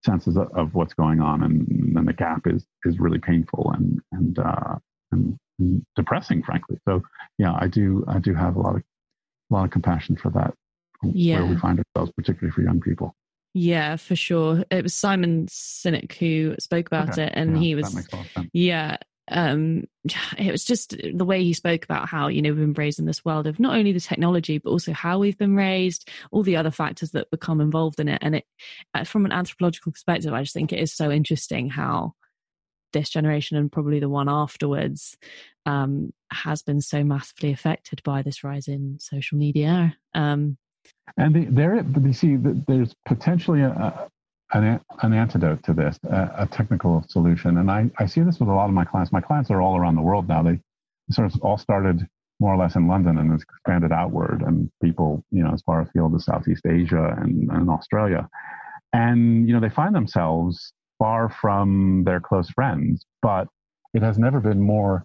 senses 0.07 0.39
of, 0.39 0.49
of, 0.55 0.75
what's 0.75 0.95
going 0.95 1.21
on, 1.21 1.43
and 1.43 1.95
then 1.95 2.07
the 2.07 2.15
gap 2.15 2.47
is 2.47 2.65
is 2.87 2.99
really 2.99 3.19
painful 3.19 3.71
and 3.77 4.01
and, 4.13 4.39
uh, 4.39 4.77
and, 5.13 5.37
and 5.59 5.85
depressing, 5.97 6.43
frankly. 6.43 6.79
So 6.89 7.03
yeah, 7.37 7.55
I 7.61 7.69
do 7.69 8.05
I 8.09 8.19
do 8.19 8.33
have 8.35 8.57
a 8.57 8.61
lot 8.61 8.77
of 8.77 8.83
a 9.51 9.55
lot 9.55 9.65
of 9.65 9.71
compassion 9.71 10.17
for 10.17 10.31
that 10.31 10.55
yeah. 11.03 11.41
where 11.41 11.51
we 11.51 11.57
find 11.57 11.79
ourselves, 11.79 12.13
particularly 12.17 12.53
for 12.53 12.63
young 12.63 12.81
people. 12.81 13.15
Yeah, 13.53 13.97
for 13.97 14.15
sure. 14.15 14.65
It 14.71 14.83
was 14.83 14.95
Simon 14.95 15.47
Sinek 15.47 16.13
who 16.13 16.55
spoke 16.61 16.87
about 16.87 17.11
okay. 17.11 17.25
it, 17.25 17.33
and 17.35 17.57
yeah, 17.57 17.63
he 17.63 17.75
was, 17.75 18.09
yeah, 18.53 18.97
um, 19.31 19.85
it 20.39 20.51
was 20.51 20.65
just 20.65 20.97
the 21.15 21.25
way 21.25 21.43
he 21.43 21.53
spoke 21.53 21.85
about 21.85 22.09
how 22.09 22.29
you 22.29 22.43
know 22.43 22.51
we've 22.51 22.59
been 22.59 22.73
raised 22.75 22.99
in 22.99 23.07
this 23.07 23.25
world 23.25 23.47
of 23.47 23.61
not 23.61 23.77
only 23.77 23.93
the 23.93 24.01
technology 24.01 24.59
but 24.59 24.71
also 24.71 24.93
how 24.93 25.19
we've 25.19 25.39
been 25.39 25.57
raised 25.57 26.09
all 26.31 26.43
the 26.43 26.57
other 26.57 26.71
factors 26.71 27.13
that 27.13 27.31
become 27.31 27.61
involved 27.61 28.01
in 28.01 28.09
it 28.09 28.19
and 28.23 28.37
it 28.37 28.45
uh, 28.95 29.05
from 29.05 29.25
an 29.25 29.33
anthropological 29.33 29.93
perspective 29.93 30.33
i 30.33 30.43
just 30.43 30.55
think 30.55 30.73
it 30.73 30.81
is 30.81 30.93
so 30.93 31.11
interesting 31.11 31.69
how 31.71 32.13
this 32.93 33.09
generation 33.09 33.57
and 33.57 33.71
probably 33.71 34.01
the 34.01 34.09
one 34.09 34.29
afterwards 34.29 35.17
um, 35.65 36.13
has 36.33 36.63
been 36.63 36.81
so 36.81 37.05
massively 37.05 37.53
affected 37.53 38.03
by 38.03 38.21
this 38.21 38.43
rise 38.43 38.67
in 38.67 38.99
social 38.99 39.39
media 39.39 39.97
um, 40.15 40.57
and 41.17 41.35
the, 41.35 41.45
there 41.47 41.75
you 41.75 42.13
see 42.13 42.37
there's 42.37 42.95
potentially 43.07 43.63
a, 43.63 44.09
an, 44.53 44.81
an 45.03 45.13
antidote 45.13 45.63
to 45.65 45.73
this, 45.73 45.99
a, 46.05 46.31
a, 46.39 46.47
technical 46.47 47.05
solution. 47.09 47.59
And 47.59 47.71
I, 47.71 47.91
I 47.99 48.07
see 48.07 48.21
this 48.23 48.41
with 48.41 48.49
a 48.49 48.53
lot 48.53 48.69
of 48.69 48.75
my 48.75 48.85
clients. 48.85 49.13
My 49.13 49.21
clients 49.21 49.51
are 49.51 49.61
all 49.61 49.77
around 49.77 49.97
the 49.97 50.03
world 50.03 50.29
now. 50.29 50.43
They 50.43 50.61
sort 51.11 51.33
of 51.33 51.41
all 51.43 51.59
started 51.59 52.07
more 52.41 52.55
or 52.55 52.57
less 52.57 52.75
in 52.75 52.89
London 52.89 53.19
and 53.19 53.39
expanded 53.41 53.93
outward 53.93 54.43
and 54.43 54.71
people, 54.83 55.23
you 55.31 55.43
know, 55.43 55.53
as 55.53 55.63
far 55.63 55.83
afield 55.83 56.15
as 56.15 56.25
Southeast 56.25 56.65
Asia 56.67 57.15
and, 57.21 57.51
and 57.51 57.69
Australia. 57.69 58.29
And, 58.93 59.47
you 59.47 59.55
know, 59.55 59.61
they 59.61 59.69
find 59.69 59.95
themselves 59.95 60.73
far 60.99 61.29
from 61.29 62.05
their 62.05 62.21
close 62.21 62.51
friends, 62.51 63.05
but 63.23 63.47
it 63.95 64.03
has 64.03 64.19
never 64.19 64.41
been 64.41 64.61
more 64.61 65.05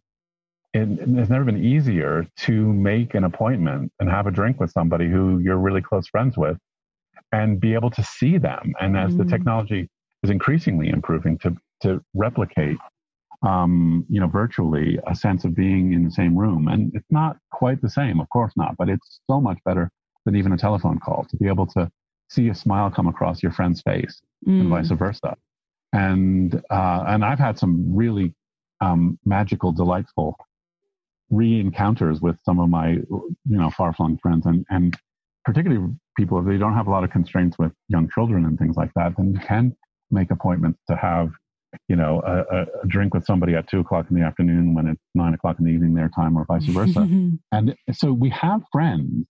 it, 0.75 0.89
it's 0.99 1.29
never 1.29 1.45
been 1.45 1.63
easier 1.63 2.27
to 2.39 2.73
make 2.73 3.15
an 3.15 3.23
appointment 3.23 3.93
and 3.99 4.09
have 4.09 4.27
a 4.27 4.31
drink 4.31 4.59
with 4.59 4.71
somebody 4.71 5.09
who 5.09 5.39
you're 5.39 5.57
really 5.57 5.81
close 5.81 6.05
friends 6.07 6.37
with 6.37 6.57
and 7.31 7.61
be 7.61 7.73
able 7.73 7.89
to 7.91 8.03
see 8.03 8.37
them. 8.37 8.73
And 8.81 8.97
as 8.97 9.13
mm. 9.13 9.19
the 9.19 9.25
technology 9.25 9.89
is 10.21 10.29
increasingly 10.29 10.89
improving 10.89 11.37
to, 11.39 11.55
to 11.83 12.03
replicate, 12.13 12.77
um, 13.41 14.05
you 14.09 14.19
know, 14.19 14.27
virtually 14.27 14.99
a 15.07 15.15
sense 15.15 15.45
of 15.45 15.55
being 15.55 15.93
in 15.93 16.03
the 16.03 16.11
same 16.11 16.35
room. 16.35 16.67
And 16.67 16.93
it's 16.93 17.09
not 17.09 17.37
quite 17.53 17.81
the 17.81 17.89
same, 17.89 18.19
of 18.19 18.27
course 18.29 18.51
not, 18.57 18.75
but 18.77 18.89
it's 18.89 19.21
so 19.31 19.39
much 19.39 19.59
better 19.63 19.89
than 20.25 20.35
even 20.35 20.51
a 20.51 20.57
telephone 20.57 20.99
call 20.99 21.25
to 21.29 21.37
be 21.37 21.47
able 21.47 21.67
to 21.67 21.89
see 22.29 22.49
a 22.49 22.55
smile 22.55 22.91
come 22.91 23.07
across 23.07 23.41
your 23.41 23.53
friend's 23.53 23.81
face 23.81 24.21
mm. 24.45 24.59
and 24.59 24.69
vice 24.69 24.89
versa. 24.89 25.37
And, 25.93 26.61
uh, 26.69 27.05
and 27.07 27.23
I've 27.23 27.39
had 27.39 27.57
some 27.57 27.95
really 27.95 28.33
um, 28.81 29.17
magical, 29.23 29.71
delightful 29.71 30.35
re-encounters 31.29 32.21
with 32.21 32.37
some 32.43 32.59
of 32.59 32.69
my, 32.69 32.89
you 32.89 33.35
know, 33.45 33.69
far-flung 33.71 34.17
friends 34.17 34.45
and, 34.45 34.65
and 34.69 34.95
particularly 35.43 35.93
people, 36.17 36.39
if 36.39 36.45
they 36.45 36.57
don't 36.57 36.73
have 36.73 36.87
a 36.87 36.91
lot 36.91 37.03
of 37.03 37.11
constraints 37.11 37.57
with 37.57 37.71
young 37.87 38.09
children 38.09 38.45
and 38.45 38.57
things 38.57 38.75
like 38.75 38.91
that, 38.95 39.13
then 39.17 39.33
you 39.33 39.39
can 39.39 39.75
make 40.11 40.31
appointments 40.31 40.79
to 40.89 40.95
have, 40.95 41.31
you 41.87 41.95
know, 41.95 42.21
a, 42.25 42.61
a 42.61 42.87
drink 42.87 43.13
with 43.13 43.25
somebody 43.25 43.55
at 43.55 43.67
two 43.67 43.79
o'clock 43.79 44.07
in 44.09 44.15
the 44.15 44.23
afternoon 44.23 44.73
when 44.73 44.87
it's 44.87 45.01
nine 45.13 45.33
o'clock 45.33 45.57
in 45.59 45.65
the 45.65 45.71
evening 45.71 45.93
their 45.93 46.09
time, 46.09 46.37
or 46.37 46.45
vice 46.45 46.65
versa. 46.65 47.01
and 47.51 47.75
so 47.91 48.11
we 48.11 48.29
have 48.29 48.61
friends 48.71 49.25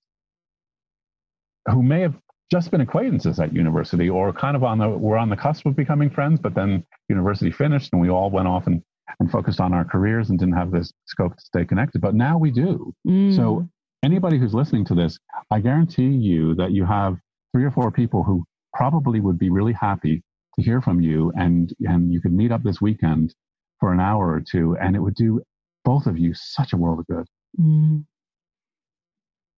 who 1.72 1.82
may 1.82 2.02
have 2.02 2.16
just 2.52 2.72
been 2.72 2.82
acquaintances 2.82 3.40
at 3.40 3.54
university 3.54 4.10
or 4.10 4.32
kind 4.32 4.56
of 4.56 4.64
on 4.64 4.78
the 4.78 4.88
we're 4.88 5.18
on 5.18 5.30
the 5.30 5.36
cusp 5.36 5.66
of 5.66 5.76
becoming 5.76 6.12
friends 6.12 6.40
but 6.40 6.54
then 6.54 6.86
university 7.10 7.52
finished 7.52 7.90
and 7.92 8.00
we 8.00 8.08
all 8.08 8.30
went 8.30 8.48
off 8.48 8.68
and 8.68 8.84
and 9.20 9.32
focused 9.32 9.60
on 9.60 9.74
our 9.74 9.86
careers 9.86 10.30
and 10.30 10.40
didn't 10.40 10.56
have 10.56 10.72
this 10.72 10.92
scope 11.06 11.36
to 11.36 11.42
stay 11.42 11.66
connected 11.66 12.02
but 12.02 12.16
now 12.16 12.38
we 12.38 12.52
do 12.52 12.94
mm. 13.08 13.36
so 13.36 13.68
anybody 14.06 14.38
who's 14.38 14.54
listening 14.54 14.86
to 14.86 14.96
this, 14.96 15.18
I 15.52 15.60
guarantee 15.60 16.08
you 16.08 16.56
that 16.56 16.72
you 16.72 16.86
have 16.86 17.18
three 17.52 17.66
or 17.66 17.72
four 17.72 17.92
people 17.92 18.24
who 18.24 18.46
probably 18.74 19.20
would 19.20 19.40
be 19.40 19.50
really 19.50 19.74
happy 19.74 20.22
to 20.56 20.62
hear 20.62 20.82
from 20.82 21.02
you 21.02 21.34
and 21.36 21.74
and 21.82 22.14
you 22.14 22.22
could 22.22 22.32
meet 22.32 22.52
up 22.52 22.64
this 22.64 22.80
weekend 22.80 23.34
for 23.80 23.92
an 23.92 24.00
hour 24.00 24.32
or 24.32 24.42
two 24.42 24.78
and 24.80 24.96
it 24.96 25.00
would 25.00 25.16
do 25.16 25.42
both 25.84 26.06
of 26.06 26.18
you 26.18 26.34
such 26.34 26.72
a 26.72 26.78
world 26.78 27.00
of 27.00 27.08
good. 27.08 27.26
Mm. 27.60 28.06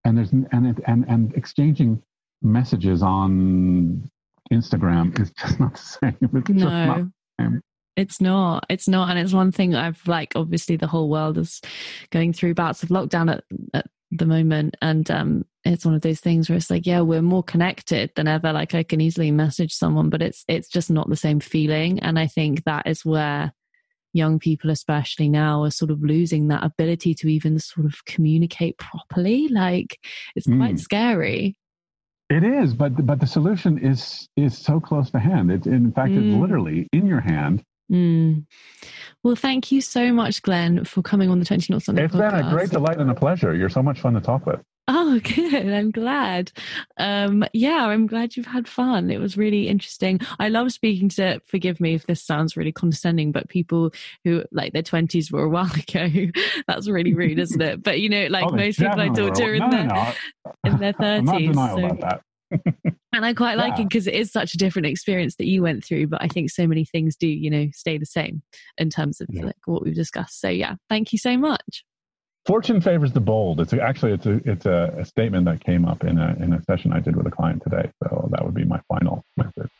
And 0.04 0.16
there's 0.16 0.32
and 0.32 0.66
it, 0.66 0.78
and 0.86 1.04
and 1.08 1.34
exchanging 1.34 2.02
messages 2.42 3.02
on 3.02 4.10
Instagram 4.50 5.18
is 5.20 5.30
just 5.38 5.60
not 5.60 5.74
the 5.74 5.80
same. 5.80 6.16
It's 6.22 6.48
no. 6.48 7.10
It's 7.98 8.20
not. 8.20 8.64
It's 8.70 8.86
not. 8.86 9.10
And 9.10 9.18
it's 9.18 9.32
one 9.32 9.50
thing 9.50 9.74
I've 9.74 10.00
like, 10.06 10.32
obviously, 10.36 10.76
the 10.76 10.86
whole 10.86 11.10
world 11.10 11.36
is 11.36 11.60
going 12.10 12.32
through 12.32 12.54
bouts 12.54 12.82
of 12.82 12.90
lockdown 12.90 13.30
at, 13.30 13.44
at 13.74 13.86
the 14.10 14.26
moment 14.26 14.74
and 14.80 15.10
um 15.10 15.44
it's 15.64 15.84
one 15.84 15.94
of 15.94 16.00
those 16.00 16.20
things 16.20 16.48
where 16.48 16.56
it's 16.56 16.70
like 16.70 16.86
yeah 16.86 17.00
we're 17.00 17.20
more 17.20 17.42
connected 17.42 18.10
than 18.16 18.26
ever 18.26 18.52
like 18.52 18.74
i 18.74 18.82
can 18.82 19.00
easily 19.00 19.30
message 19.30 19.72
someone 19.72 20.08
but 20.08 20.22
it's 20.22 20.44
it's 20.48 20.68
just 20.68 20.90
not 20.90 21.10
the 21.10 21.16
same 21.16 21.40
feeling 21.40 21.98
and 22.00 22.18
i 22.18 22.26
think 22.26 22.64
that 22.64 22.86
is 22.86 23.04
where 23.04 23.52
young 24.14 24.38
people 24.38 24.70
especially 24.70 25.28
now 25.28 25.62
are 25.62 25.70
sort 25.70 25.90
of 25.90 26.02
losing 26.02 26.48
that 26.48 26.64
ability 26.64 27.14
to 27.14 27.28
even 27.28 27.58
sort 27.58 27.84
of 27.86 28.02
communicate 28.06 28.78
properly 28.78 29.48
like 29.48 29.98
it's 30.34 30.46
quite 30.46 30.76
mm. 30.76 30.80
scary 30.80 31.54
it 32.30 32.42
is 32.42 32.72
but 32.72 33.04
but 33.04 33.20
the 33.20 33.26
solution 33.26 33.76
is 33.78 34.26
is 34.36 34.56
so 34.56 34.80
close 34.80 35.10
to 35.10 35.18
hand 35.18 35.52
it's 35.52 35.66
in 35.66 35.92
fact 35.92 36.12
mm. 36.12 36.16
it's 36.16 36.40
literally 36.40 36.88
in 36.94 37.06
your 37.06 37.20
hand 37.20 37.62
Mm. 37.90 38.46
Well, 39.22 39.36
thank 39.36 39.72
you 39.72 39.80
so 39.80 40.12
much, 40.12 40.42
Glenn, 40.42 40.84
for 40.84 41.02
coming 41.02 41.30
on 41.30 41.38
the 41.38 41.44
20 41.44 41.72
Not 41.72 41.82
Sunday 41.82 42.04
It's 42.04 42.14
podcast. 42.14 42.36
been 42.36 42.46
a 42.46 42.50
great 42.50 42.70
delight 42.70 42.98
and 42.98 43.10
a 43.10 43.14
pleasure. 43.14 43.54
You're 43.54 43.68
so 43.68 43.82
much 43.82 44.00
fun 44.00 44.14
to 44.14 44.20
talk 44.20 44.46
with. 44.46 44.60
Oh, 44.90 45.20
good. 45.34 45.68
I'm 45.68 45.90
glad. 45.90 46.50
Um, 46.96 47.44
yeah, 47.52 47.86
I'm 47.86 48.06
glad 48.06 48.36
you've 48.36 48.46
had 48.46 48.66
fun. 48.66 49.10
It 49.10 49.20
was 49.20 49.36
really 49.36 49.68
interesting. 49.68 50.20
I 50.38 50.48
love 50.48 50.72
speaking 50.72 51.10
to, 51.10 51.40
forgive 51.46 51.78
me 51.78 51.94
if 51.94 52.06
this 52.06 52.22
sounds 52.22 52.56
really 52.56 52.72
condescending, 52.72 53.30
but 53.30 53.48
people 53.50 53.90
who 54.24 54.44
like 54.50 54.72
their 54.72 54.82
20s 54.82 55.30
were 55.30 55.44
a 55.44 55.48
while 55.48 55.70
ago. 55.88 56.30
That's 56.66 56.88
really 56.88 57.14
rude, 57.14 57.38
isn't 57.38 57.60
it? 57.60 57.82
But 57.82 58.00
you 58.00 58.08
know, 58.08 58.26
like 58.28 58.46
oh, 58.46 58.56
most 58.56 58.78
people 58.78 59.00
I 59.00 59.08
talk 59.08 59.34
to 59.34 59.44
are 59.44 59.54
in, 59.54 59.60
no, 59.60 59.70
their, 59.70 59.84
no, 59.84 60.12
no. 60.46 60.52
in 60.64 60.78
their 60.78 60.92
30s. 60.94 61.18
I'm 61.18 61.24
not 61.24 61.38
denial 61.38 61.98
so. 62.00 62.20
And 62.50 63.24
I 63.24 63.34
quite 63.34 63.58
like 63.58 63.76
yeah. 63.76 63.82
it 63.82 63.88
because 63.88 64.06
it 64.06 64.14
is 64.14 64.30
such 64.30 64.54
a 64.54 64.58
different 64.58 64.86
experience 64.86 65.36
that 65.36 65.46
you 65.46 65.62
went 65.62 65.84
through. 65.84 66.08
But 66.08 66.22
I 66.22 66.28
think 66.28 66.50
so 66.50 66.66
many 66.66 66.84
things 66.84 67.16
do, 67.16 67.26
you 67.26 67.50
know, 67.50 67.68
stay 67.72 67.98
the 67.98 68.06
same 68.06 68.42
in 68.76 68.90
terms 68.90 69.20
of 69.20 69.28
yeah. 69.30 69.46
like 69.46 69.56
what 69.66 69.82
we've 69.82 69.94
discussed. 69.94 70.40
So 70.40 70.48
yeah, 70.48 70.76
thank 70.88 71.12
you 71.12 71.18
so 71.18 71.36
much. 71.36 71.84
Fortune 72.46 72.80
favors 72.80 73.12
the 73.12 73.20
bold. 73.20 73.60
It's 73.60 73.72
a, 73.72 73.82
actually 73.82 74.12
it's 74.12 74.26
a 74.26 74.40
it's 74.44 74.66
a, 74.66 74.94
a, 74.98 75.04
statement 75.04 75.44
that 75.44 75.62
came 75.62 75.84
up 75.84 76.02
in 76.04 76.18
a 76.18 76.34
in 76.40 76.54
a 76.54 76.62
session 76.62 76.92
I 76.92 77.00
did 77.00 77.14
with 77.14 77.26
a 77.26 77.30
client 77.30 77.62
today. 77.62 77.90
So 78.02 78.28
that 78.30 78.44
would 78.44 78.54
be 78.54 78.64
my 78.64 78.80
final 78.88 79.22
message. 79.36 79.70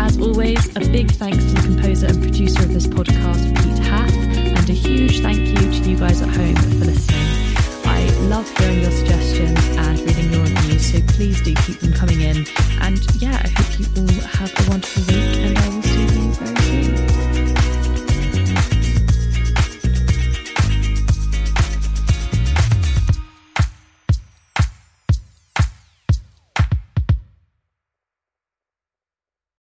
As 0.00 0.18
always, 0.18 0.74
a 0.76 0.80
big 0.80 1.10
thanks 1.10 1.44
to 1.44 1.52
the 1.52 1.60
composer 1.62 2.06
and 2.06 2.22
producer 2.22 2.62
of 2.62 2.72
this 2.72 2.86
podcast, 2.86 3.48
Pete 3.62 3.84
Haff, 3.84 4.12
and 4.14 4.70
a 4.70 4.72
huge 4.72 5.20
thank 5.20 5.46
you 5.46 5.56
to 5.56 5.90
you 5.90 5.98
guys 5.98 6.22
at 6.22 6.30
home 6.30 6.56
for 6.56 6.86
listening. 6.86 7.22
I 7.84 8.08
love 8.28 8.48
hearing 8.58 8.80
your 8.80 8.90
suggestions 8.90 9.58
and 9.76 10.00
reading 10.00 10.32
your. 10.32 10.51
So 10.82 11.00
please 11.14 11.40
do 11.40 11.54
keep 11.54 11.78
them 11.78 11.92
coming 11.92 12.20
in. 12.20 12.44
And 12.80 13.00
yeah, 13.22 13.40
I 13.42 13.48
hope 13.48 13.78
you 13.78 13.86
all 13.96 14.08
have 14.08 14.52
a 14.66 14.70
wonderful 14.70 15.02
week 15.04 15.36
and 15.38 15.56
I 15.56 15.68
will 15.68 15.82
see 15.82 16.02
you 16.02 16.32
very 16.34 17.06
soon. 17.06 17.21